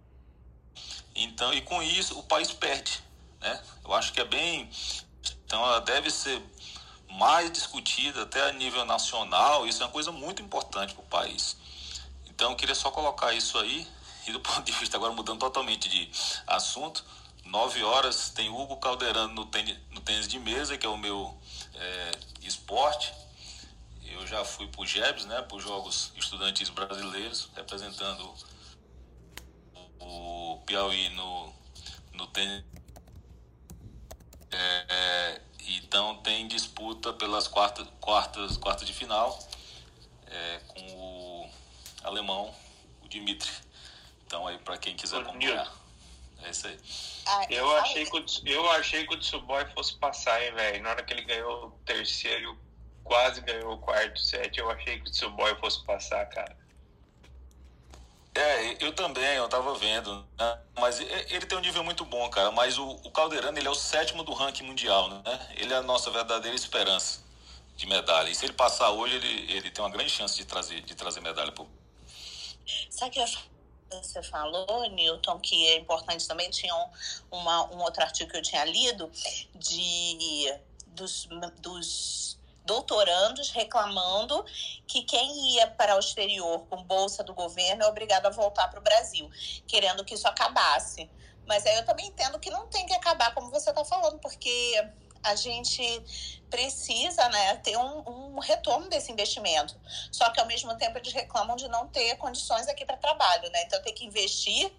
[1.15, 3.05] Então, e com isso, o país perde.
[3.41, 3.63] Né?
[3.85, 4.71] Eu acho que é bem.
[5.45, 6.43] Então, ela deve ser
[7.11, 9.67] mais discutida até a nível nacional.
[9.67, 11.57] Isso é uma coisa muito importante para o país.
[12.27, 13.87] Então, eu queria só colocar isso aí.
[14.27, 16.11] E do ponto de vista, agora mudando totalmente de
[16.47, 17.05] assunto,
[17.45, 21.37] nove horas tem Hugo Calderano no tênis, no tênis de mesa, que é o meu
[21.75, 22.11] é,
[22.43, 23.13] esporte.
[24.05, 28.35] Eu já fui para o GEBS, né, para os Jogos Estudantis Brasileiros, representando
[30.01, 31.53] o Piauí no,
[32.13, 32.65] no tênis
[34.53, 39.39] é, Então tem disputa pelas quartas, quartas, quartas de final
[40.27, 41.51] é, com o
[42.05, 42.55] alemão,
[43.03, 43.51] o Dimitri.
[44.27, 45.73] Então aí para quem quiser acompanhar.
[46.43, 46.79] É isso aí.
[47.27, 50.83] Ah, eu, achei que o, eu achei que o Tsuboy fosse passar, hein, velho.
[50.83, 52.59] Na hora que ele ganhou o terceiro,
[53.03, 56.57] quase ganhou o quarto set, eu achei que o Tsuboy fosse passar, cara.
[58.37, 60.59] É, eu também, eu tava vendo, né?
[60.75, 62.51] Mas ele tem um nível muito bom, cara.
[62.51, 65.23] Mas o, o Calderano, ele é o sétimo do ranking mundial, né?
[65.57, 67.25] Ele é a nossa verdadeira esperança
[67.77, 68.29] de medalha.
[68.29, 71.21] E se ele passar hoje, ele, ele tem uma grande chance de trazer, de trazer
[71.21, 71.67] medalha pro.
[72.91, 73.25] Sabe que
[73.91, 78.43] você falou, Newton, que é importante também, tinha um, uma, um outro artigo que eu
[78.43, 79.11] tinha lido
[79.55, 80.53] de
[80.89, 81.29] dos,
[81.61, 82.36] dos
[82.67, 84.45] doutorandos reclamando
[84.87, 88.81] que quem ia para o exterior com bolsa do governo é obrigado a voltar para
[88.81, 89.31] o Brasil,
[89.67, 91.09] querendo que isso acabasse.
[91.47, 94.85] Mas aí eu também entendo que não tem que acabar, como você está falando, porque
[95.23, 95.83] a gente
[96.51, 99.79] precisa né, ter um, um, retorno desse investimento.
[100.13, 103.51] Só que, ao mesmo tempo, eles reclamam de não ter condições aqui para trabalho.
[103.51, 103.63] Né?
[103.65, 104.73] Então, tem que investir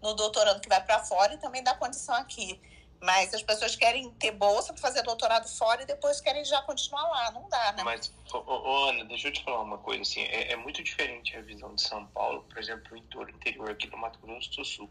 [0.00, 2.60] no doutorando que vai para fora e também dar condição aqui.
[3.02, 7.08] Mas as pessoas querem ter bolsa para fazer doutorado fora e depois querem já continuar
[7.08, 7.30] lá.
[7.30, 7.82] Não dá, né?
[7.82, 10.02] Mas, ô, Ana, deixa eu te falar uma coisa.
[10.02, 13.86] Assim, é, é, muito diferente a visão de São Paulo, por exemplo, o interior aqui
[13.86, 14.90] do Mato Grosso do Sul.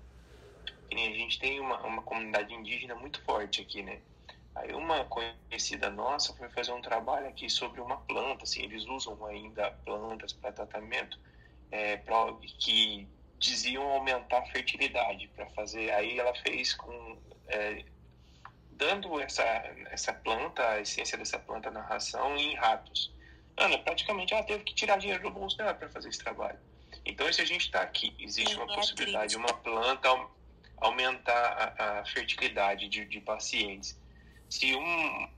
[0.90, 4.02] E a gente tem uma, uma comunidade indígena muito forte aqui, né?
[4.56, 9.24] Aí uma conhecida nossa foi fazer um trabalho aqui sobre uma planta, assim, eles usam
[9.28, 11.20] ainda plantas para tratamento
[11.72, 13.08] é, pra, que
[13.38, 15.92] diziam aumentar a fertilidade para fazer.
[15.92, 17.18] Aí ela fez com
[17.48, 17.86] é,
[18.80, 19.44] dando essa,
[19.92, 23.14] essa planta, a essência dessa planta na ração em ratos.
[23.58, 26.58] Ana, praticamente ela teve que tirar dinheiro do bolso dela para fazer esse trabalho.
[27.06, 30.08] Então, se a gente está aqui, existe uma é possibilidade de uma planta
[30.78, 34.00] aumentar a, a fertilidade de, de pacientes.
[34.50, 35.30] Se um.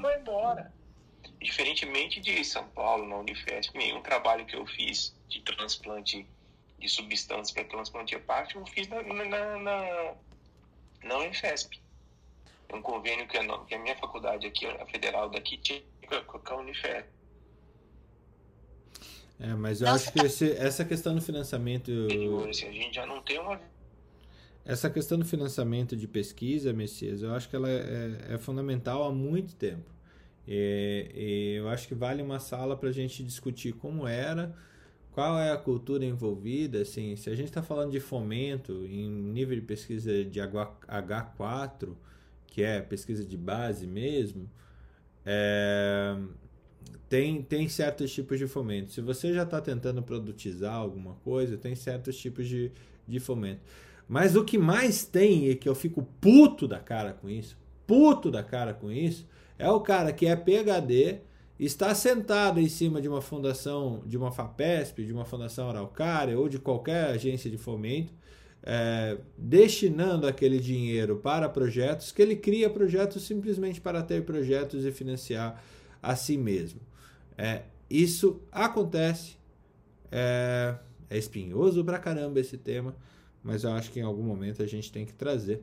[0.00, 0.72] Foi embora.
[1.40, 6.28] Diferentemente de São Paulo, na Unifesp, nenhum trabalho que eu fiz de transplante
[6.78, 10.14] de substâncias para transplante hepático, eu fiz na, na, na,
[11.02, 11.80] na Unifesp.
[12.68, 15.82] É um convênio que a, que a minha faculdade aqui, a federal daqui, tinha
[16.26, 17.08] com a Unifesp.
[19.40, 21.90] É, mas eu Nossa, acho que esse, essa questão do financiamento.
[22.50, 23.60] Assim, a gente já não tem uma.
[24.64, 29.12] Essa questão do financiamento de pesquisa, Messias, eu acho que ela é, é fundamental há
[29.12, 29.90] muito tempo.
[30.46, 34.54] E, e eu acho que vale uma sala para a gente discutir como era
[35.18, 39.56] qual é a cultura envolvida, assim, se a gente está falando de fomento em nível
[39.56, 41.88] de pesquisa de H4,
[42.46, 44.48] que é pesquisa de base mesmo,
[45.26, 46.16] é,
[47.08, 48.92] tem, tem certos tipos de fomento.
[48.92, 52.70] Se você já está tentando produtizar alguma coisa, tem certos tipos de,
[53.04, 53.62] de fomento.
[54.08, 57.58] Mas o que mais tem, e que eu fico puto da cara com isso,
[57.88, 59.26] puto da cara com isso,
[59.58, 61.22] é o cara que é PHD,
[61.58, 66.48] está sentado em cima de uma fundação, de uma FAPESP, de uma fundação Araucária ou
[66.48, 68.12] de qualquer agência de fomento,
[68.62, 74.92] é, destinando aquele dinheiro para projetos, que ele cria projetos simplesmente para ter projetos e
[74.92, 75.62] financiar
[76.02, 76.80] a si mesmo.
[77.36, 79.36] É, isso acontece,
[80.12, 80.76] é,
[81.10, 82.94] é espinhoso pra caramba esse tema,
[83.42, 85.62] mas eu acho que em algum momento a gente tem que trazer.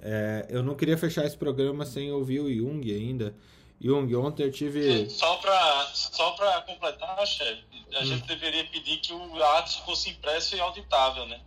[0.00, 3.34] É, eu não queria fechar esse programa sem ouvir o Jung ainda.
[3.80, 5.08] Jung, ontem eu tive.
[5.10, 7.64] Só para só pra completar, chefe,
[7.94, 8.04] a hum.
[8.04, 11.40] gente deveria pedir que o ato fosse impresso e auditável, né?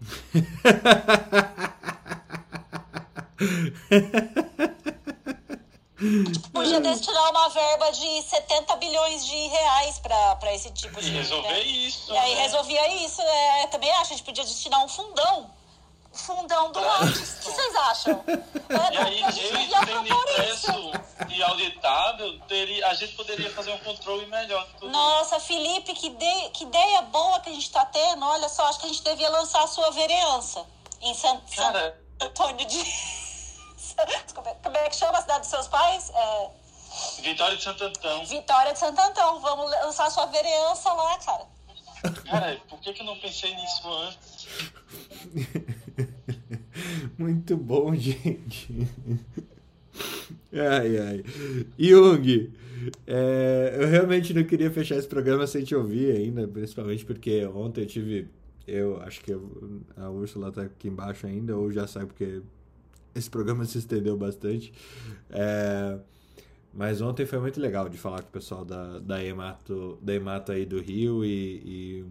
[6.52, 11.08] Podia destinar uma verba de 70 bilhões de reais para esse tipo de.
[11.08, 11.60] E resolver né?
[11.60, 12.12] isso.
[12.12, 12.42] E aí né?
[12.42, 13.20] resolvia isso.
[13.20, 15.50] É, também acho, a gente podia destinar um fundão
[16.12, 17.08] fundão do lado.
[17.08, 18.24] O que vocês acham?
[18.26, 20.92] É, e aí, ele tendo impresso
[21.28, 24.66] e auditável, teria, a gente poderia fazer um controle melhor.
[24.82, 25.38] Nossa.
[25.40, 28.24] Felipe, que, de, que ideia boa que a gente está tendo.
[28.24, 30.66] Olha só, acho que a gente devia lançar a sua vereança
[31.00, 32.78] em San, Cara, San Antônio de.
[34.62, 36.10] Como é que chama a cidade dos seus pais?
[36.14, 36.50] É...
[37.20, 38.24] Vitória de Santo Antão.
[38.24, 39.40] Vitória de Santo Antão.
[39.40, 41.46] Vamos lançar a sua vereança lá, cara.
[42.30, 44.48] Cara, por que, que eu não pensei nisso antes?
[47.18, 48.88] Muito bom, gente.
[50.52, 51.24] Ai, ai.
[51.76, 52.52] Jung,
[53.06, 57.82] é, eu realmente não queria fechar esse programa sem te ouvir ainda, principalmente porque ontem
[57.82, 58.28] eu tive.
[58.66, 59.32] Eu acho que
[59.96, 62.42] a Úrsula tá aqui embaixo ainda, ou já sai porque
[63.14, 64.72] esse programa se estendeu bastante.
[65.30, 65.98] É,
[66.72, 70.52] mas ontem foi muito legal de falar com o pessoal da, da, Emato, da Emato
[70.52, 72.04] aí do Rio e, e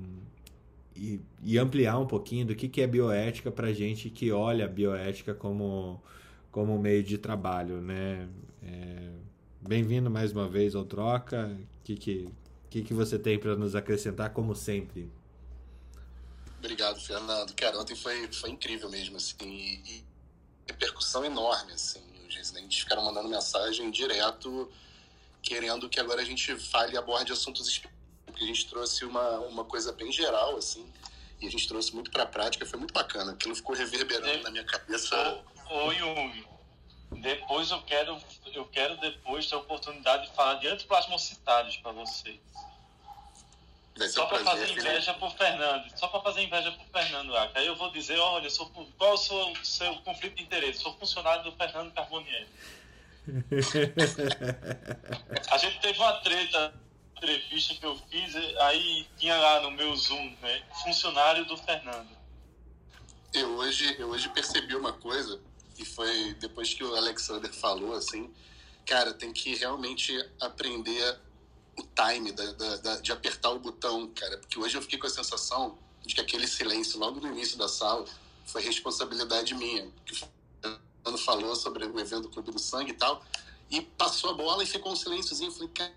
[0.98, 4.68] e, e, ampliar um pouquinho do que, que é bioética para gente que olha a
[4.68, 6.02] bioética como,
[6.52, 8.28] como meio de trabalho, né?
[8.64, 9.11] É,
[9.61, 11.48] Bem-vindo mais uma vez ao Troca.
[11.80, 12.30] O que, que,
[12.69, 15.11] que, que você tem para nos acrescentar, como sempre?
[16.60, 17.53] Obrigado, Fernando.
[17.53, 20.06] Cara, ontem foi, foi incrível mesmo, assim, e, e
[20.68, 22.02] repercussão enorme, assim.
[22.30, 24.72] Os residentes ficaram mandando mensagem direto,
[25.41, 27.97] querendo que agora a gente fale e aborde assuntos específicos,
[28.38, 30.88] porque a gente trouxe uma, uma coisa bem geral, assim,
[31.41, 33.31] e a gente trouxe muito para a prática, foi muito bacana.
[33.31, 34.43] Aquilo ficou reverberando é.
[34.43, 35.43] na minha cabeça.
[35.69, 36.45] Ô, Jung,
[37.19, 38.18] depois eu quero,
[38.53, 42.39] eu quero depois ter a oportunidade de falar de antiplasmocitários para vocês.
[44.11, 45.97] Só para fazer inveja pro Fernando.
[45.97, 47.59] Só para fazer inveja pro Fernando Aca.
[47.59, 50.81] Aí eu vou dizer, olha, sou, qual é o seu, seu conflito de interesse?
[50.81, 52.47] Sou funcionário do Fernando Carbonieri.
[55.49, 56.73] a gente teve uma treta,
[57.18, 60.64] entrevista que eu fiz, aí tinha lá no meu Zoom, né?
[60.84, 62.10] Funcionário do Fernando.
[63.34, 65.39] Eu hoje, eu hoje percebi uma coisa
[65.77, 68.34] e foi depois que o Alexander falou, assim,
[68.85, 71.19] cara, tem que realmente aprender
[71.77, 75.07] o time da, da, da, de apertar o botão, cara, porque hoje eu fiquei com
[75.07, 78.06] a sensação de que aquele silêncio logo no início da sala
[78.45, 82.95] foi responsabilidade minha, que o Fernando falou sobre o evento do Clube do Sangue e
[82.95, 83.23] tal,
[83.69, 85.94] e passou a bola e ficou um silênciozinho, eu falei, cara,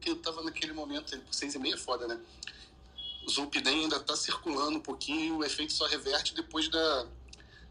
[0.00, 2.18] que eu tava naquele momento, por seis e meia é foda, né?
[3.26, 7.06] O Zulpidem ainda tá circulando um pouquinho, o efeito só reverte depois da,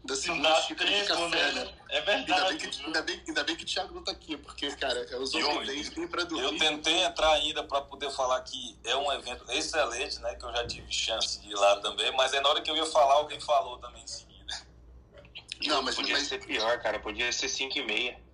[0.04, 1.64] da segunda xícara de café, né?
[1.64, 1.74] né?
[1.90, 2.32] É verdade.
[2.32, 4.98] Ainda bem, que, ainda, bem, ainda bem que o Thiago não tá aqui, porque, cara,
[5.10, 6.44] é os homens vêm pra dormir.
[6.44, 10.34] Eu tentei entrar ainda para poder falar que é um evento excelente, né?
[10.36, 12.76] Que eu já tive chance de ir lá também, mas aí na hora que eu
[12.76, 14.30] ia falar, alguém falou também em seguida.
[15.66, 16.26] Não, mas podia mas...
[16.26, 16.98] ser pior, cara.
[16.98, 18.29] Podia ser 5 e meia.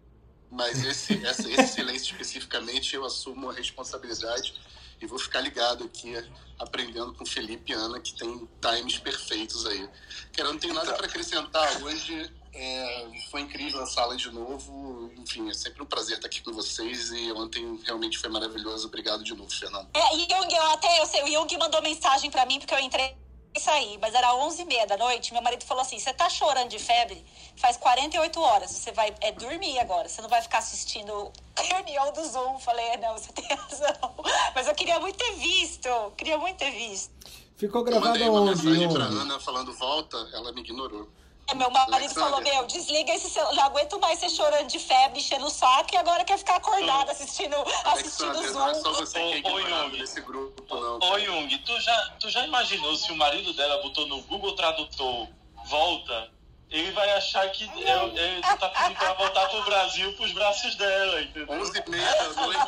[0.51, 4.55] Mas esse, essa, esse silêncio especificamente eu assumo a responsabilidade
[5.01, 6.15] e vou ficar ligado aqui
[6.59, 9.89] aprendendo com Felipe e Ana, que tem times perfeitos aí.
[10.35, 11.83] Cara, eu não tenho nada para acrescentar.
[11.83, 15.13] Hoje é, foi incrível a sala de novo.
[15.19, 18.87] Enfim, é sempre um prazer estar aqui com vocês e ontem realmente foi maravilhoso.
[18.87, 19.89] Obrigado de novo, Fernando.
[19.95, 23.15] É, Jung, eu até eu sei, o Jung mandou mensagem para mim porque eu entrei
[23.61, 25.33] sair, mas era 11 e meia da noite.
[25.33, 27.25] Meu marido falou assim: Você tá chorando de febre?
[27.57, 28.71] Faz 48 horas.
[28.71, 30.09] Você vai é, dormir agora.
[30.09, 32.59] Você não vai ficar assistindo reunião do Zoom.
[32.59, 34.15] Falei: é, Não, você tem razão.
[34.55, 35.89] Mas eu queria muito ter visto.
[36.17, 37.11] Queria muito ter visto.
[37.57, 41.09] Ficou gravado eu mandei uma mensagem pra Ana falando volta, ela me ignorou.
[41.49, 45.21] É, meu marido falou, meu, desliga esse celular, não aguento mais você chorando de febre,
[45.21, 47.55] enchendo o saco, e agora quer ficar acordado assistindo,
[47.85, 48.59] assistindo Alexander, Zoom.
[48.59, 50.99] Não é só você que é nesse grupo, não.
[50.99, 55.29] Ô, Jung, tu já, tu já imaginou se o marido dela botou no Google Tradutor
[55.67, 56.31] volta?
[56.69, 60.75] Ele vai achar que eu, eu, tu tá pedindo pra voltar pro Brasil, pros braços
[60.75, 61.61] dela, entendeu?
[61.61, 62.61] 11 e meia da noite.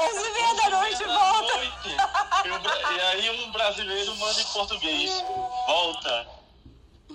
[0.00, 1.56] 11 e meia da noite, volta.
[1.56, 1.96] Noite.
[2.96, 5.24] E aí um brasileiro manda em português,
[5.68, 6.26] volta.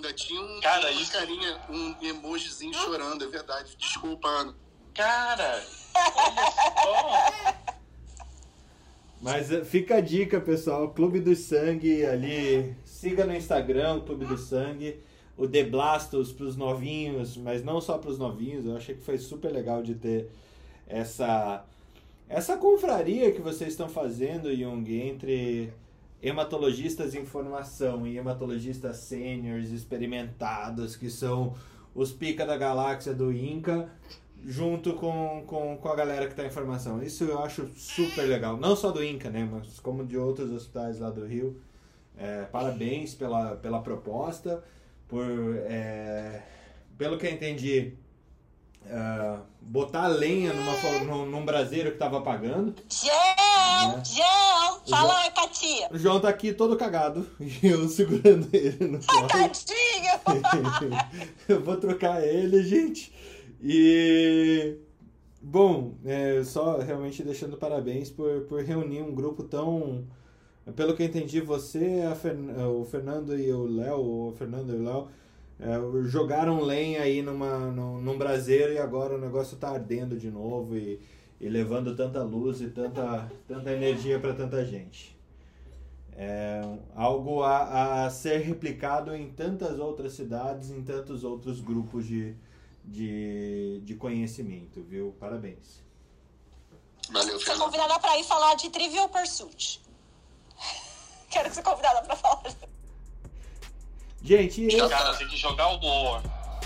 [0.02, 1.12] Ainda tinha um, Cara, uma isso...
[1.12, 3.76] carinha, um emojizinho chorando, é verdade.
[3.78, 4.52] Desculpa, Ana.
[4.92, 5.64] Cara,
[5.94, 6.50] olha
[6.82, 7.54] só.
[9.22, 10.90] Mas eh, fica a dica, pessoal.
[10.90, 12.74] Clube do Sangue ali.
[12.84, 15.00] Siga no Instagram, Clube do Sangue.
[15.36, 18.66] O The Blastos para os novinhos, mas não só para os novinhos.
[18.66, 20.28] Eu achei que foi super legal de ter
[20.84, 21.64] essa
[22.28, 25.72] essa confraria que vocês estão fazendo, Jung, entre
[26.22, 31.54] hematologistas em formação e hematologistas sêniores experimentados, que são
[31.94, 33.90] os pica da galáxia do INCA,
[34.44, 37.02] junto com, com, com a galera que está em formação.
[37.02, 38.56] Isso eu acho super legal.
[38.56, 41.60] Não só do INCA, né, mas como de outros hospitais lá do Rio.
[42.16, 44.62] É, parabéns pela, pela proposta,
[45.08, 45.24] por,
[45.64, 46.42] é,
[46.98, 47.94] pelo que eu entendi,
[48.86, 50.72] Uh, botar lenha numa,
[51.04, 52.74] num, num braseiro que tava apagando.
[52.90, 53.96] João!
[53.96, 54.02] Né?
[54.04, 54.80] João!
[54.88, 55.88] Fala, João, Katia!
[55.90, 59.28] O João tá aqui todo cagado e eu segurando ele no colo.
[59.28, 61.00] Tadinho!
[61.48, 63.12] eu vou trocar ele, gente.
[63.62, 64.76] E.
[65.40, 70.06] Bom, é, só realmente deixando parabéns por, por reunir um grupo tão.
[70.76, 72.02] Pelo que eu entendi, você,
[72.70, 75.08] o Fernando e o Léo, o Fernando e o Léo
[75.60, 80.30] é, jogaram lenha aí numa, num, num braseiro e agora o negócio está ardendo de
[80.30, 81.00] novo e,
[81.40, 85.16] e levando tanta luz e tanta, tanta energia para tanta gente.
[86.14, 86.60] É
[86.94, 92.34] algo a, a ser replicado em tantas outras cidades, em tantos outros grupos de,
[92.84, 95.14] de, de conhecimento, viu?
[95.18, 95.82] Parabéns.
[97.10, 99.80] Valeu, Você é convidada para ir falar de Trivial Pursuit.
[101.30, 102.42] Quero ser convidada para falar.
[104.24, 104.88] Gente, eu...
[104.88, 106.22] Cara, tem que jogar o War.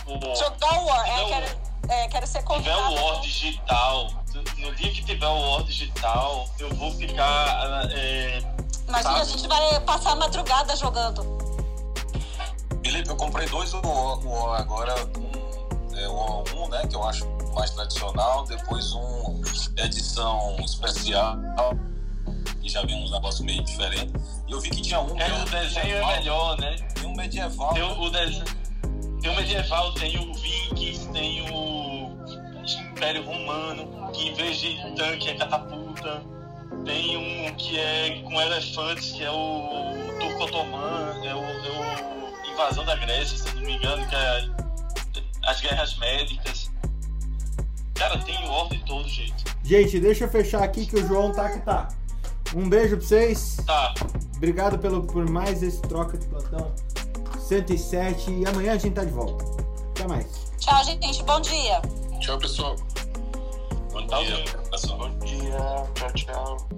[0.06, 0.36] O War.
[0.36, 1.58] Jogar o War, é, quero,
[1.88, 2.82] é, quero ser convidado.
[2.82, 4.10] Se tiver o War digital,
[4.58, 7.88] no dia que tiver o War digital, eu vou ficar.
[7.92, 8.38] É,
[8.86, 9.20] Imagina, sabe?
[9.20, 11.36] a gente vai passar a madrugada jogando.
[12.84, 13.82] Felipe, eu comprei dois War,
[14.24, 19.40] War agora, um é, War 1, né, que eu acho mais tradicional, depois um
[19.78, 21.36] edição especial,
[22.66, 24.12] que já vi uns negócios meio diferentes.
[24.48, 25.14] E eu vi que tinha um.
[25.14, 26.76] que É, o desenho é melhor, né?
[26.94, 27.72] Tem um medieval.
[27.72, 28.44] Tem o, o desenho.
[29.22, 32.10] Tem o medieval, tem o Vikings, tem o
[32.90, 36.22] Império Romano, que em vez de tanque é catapulta.
[36.84, 42.52] Tem um que é com elefantes, que é o Turco Otomã, é o, é o
[42.52, 44.48] Invasão da Grécia, se não me engano, que é
[45.46, 46.70] as Guerras Médicas.
[47.94, 49.44] Cara, tem o War de todo jeito.
[49.64, 51.88] Gente, deixa eu fechar aqui que o João tá que tá.
[52.56, 53.58] Um beijo pra vocês.
[53.66, 53.92] Tá,
[54.38, 56.72] Obrigado pelo, por mais esse troca de plantão
[57.38, 59.44] 107 e amanhã a gente tá de volta.
[59.90, 60.26] Até mais.
[60.58, 61.22] Tchau, gente.
[61.24, 61.82] Bom dia.
[62.18, 62.76] Tchau, pessoal.
[63.92, 64.98] Bom Tá dia, pessoal.
[64.98, 65.58] Bom dia,
[65.94, 66.68] tchau, tchau.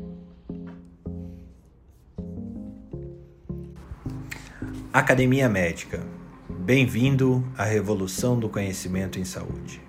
[4.93, 6.05] Academia Médica.
[6.49, 9.88] Bem-vindo à revolução do conhecimento em saúde.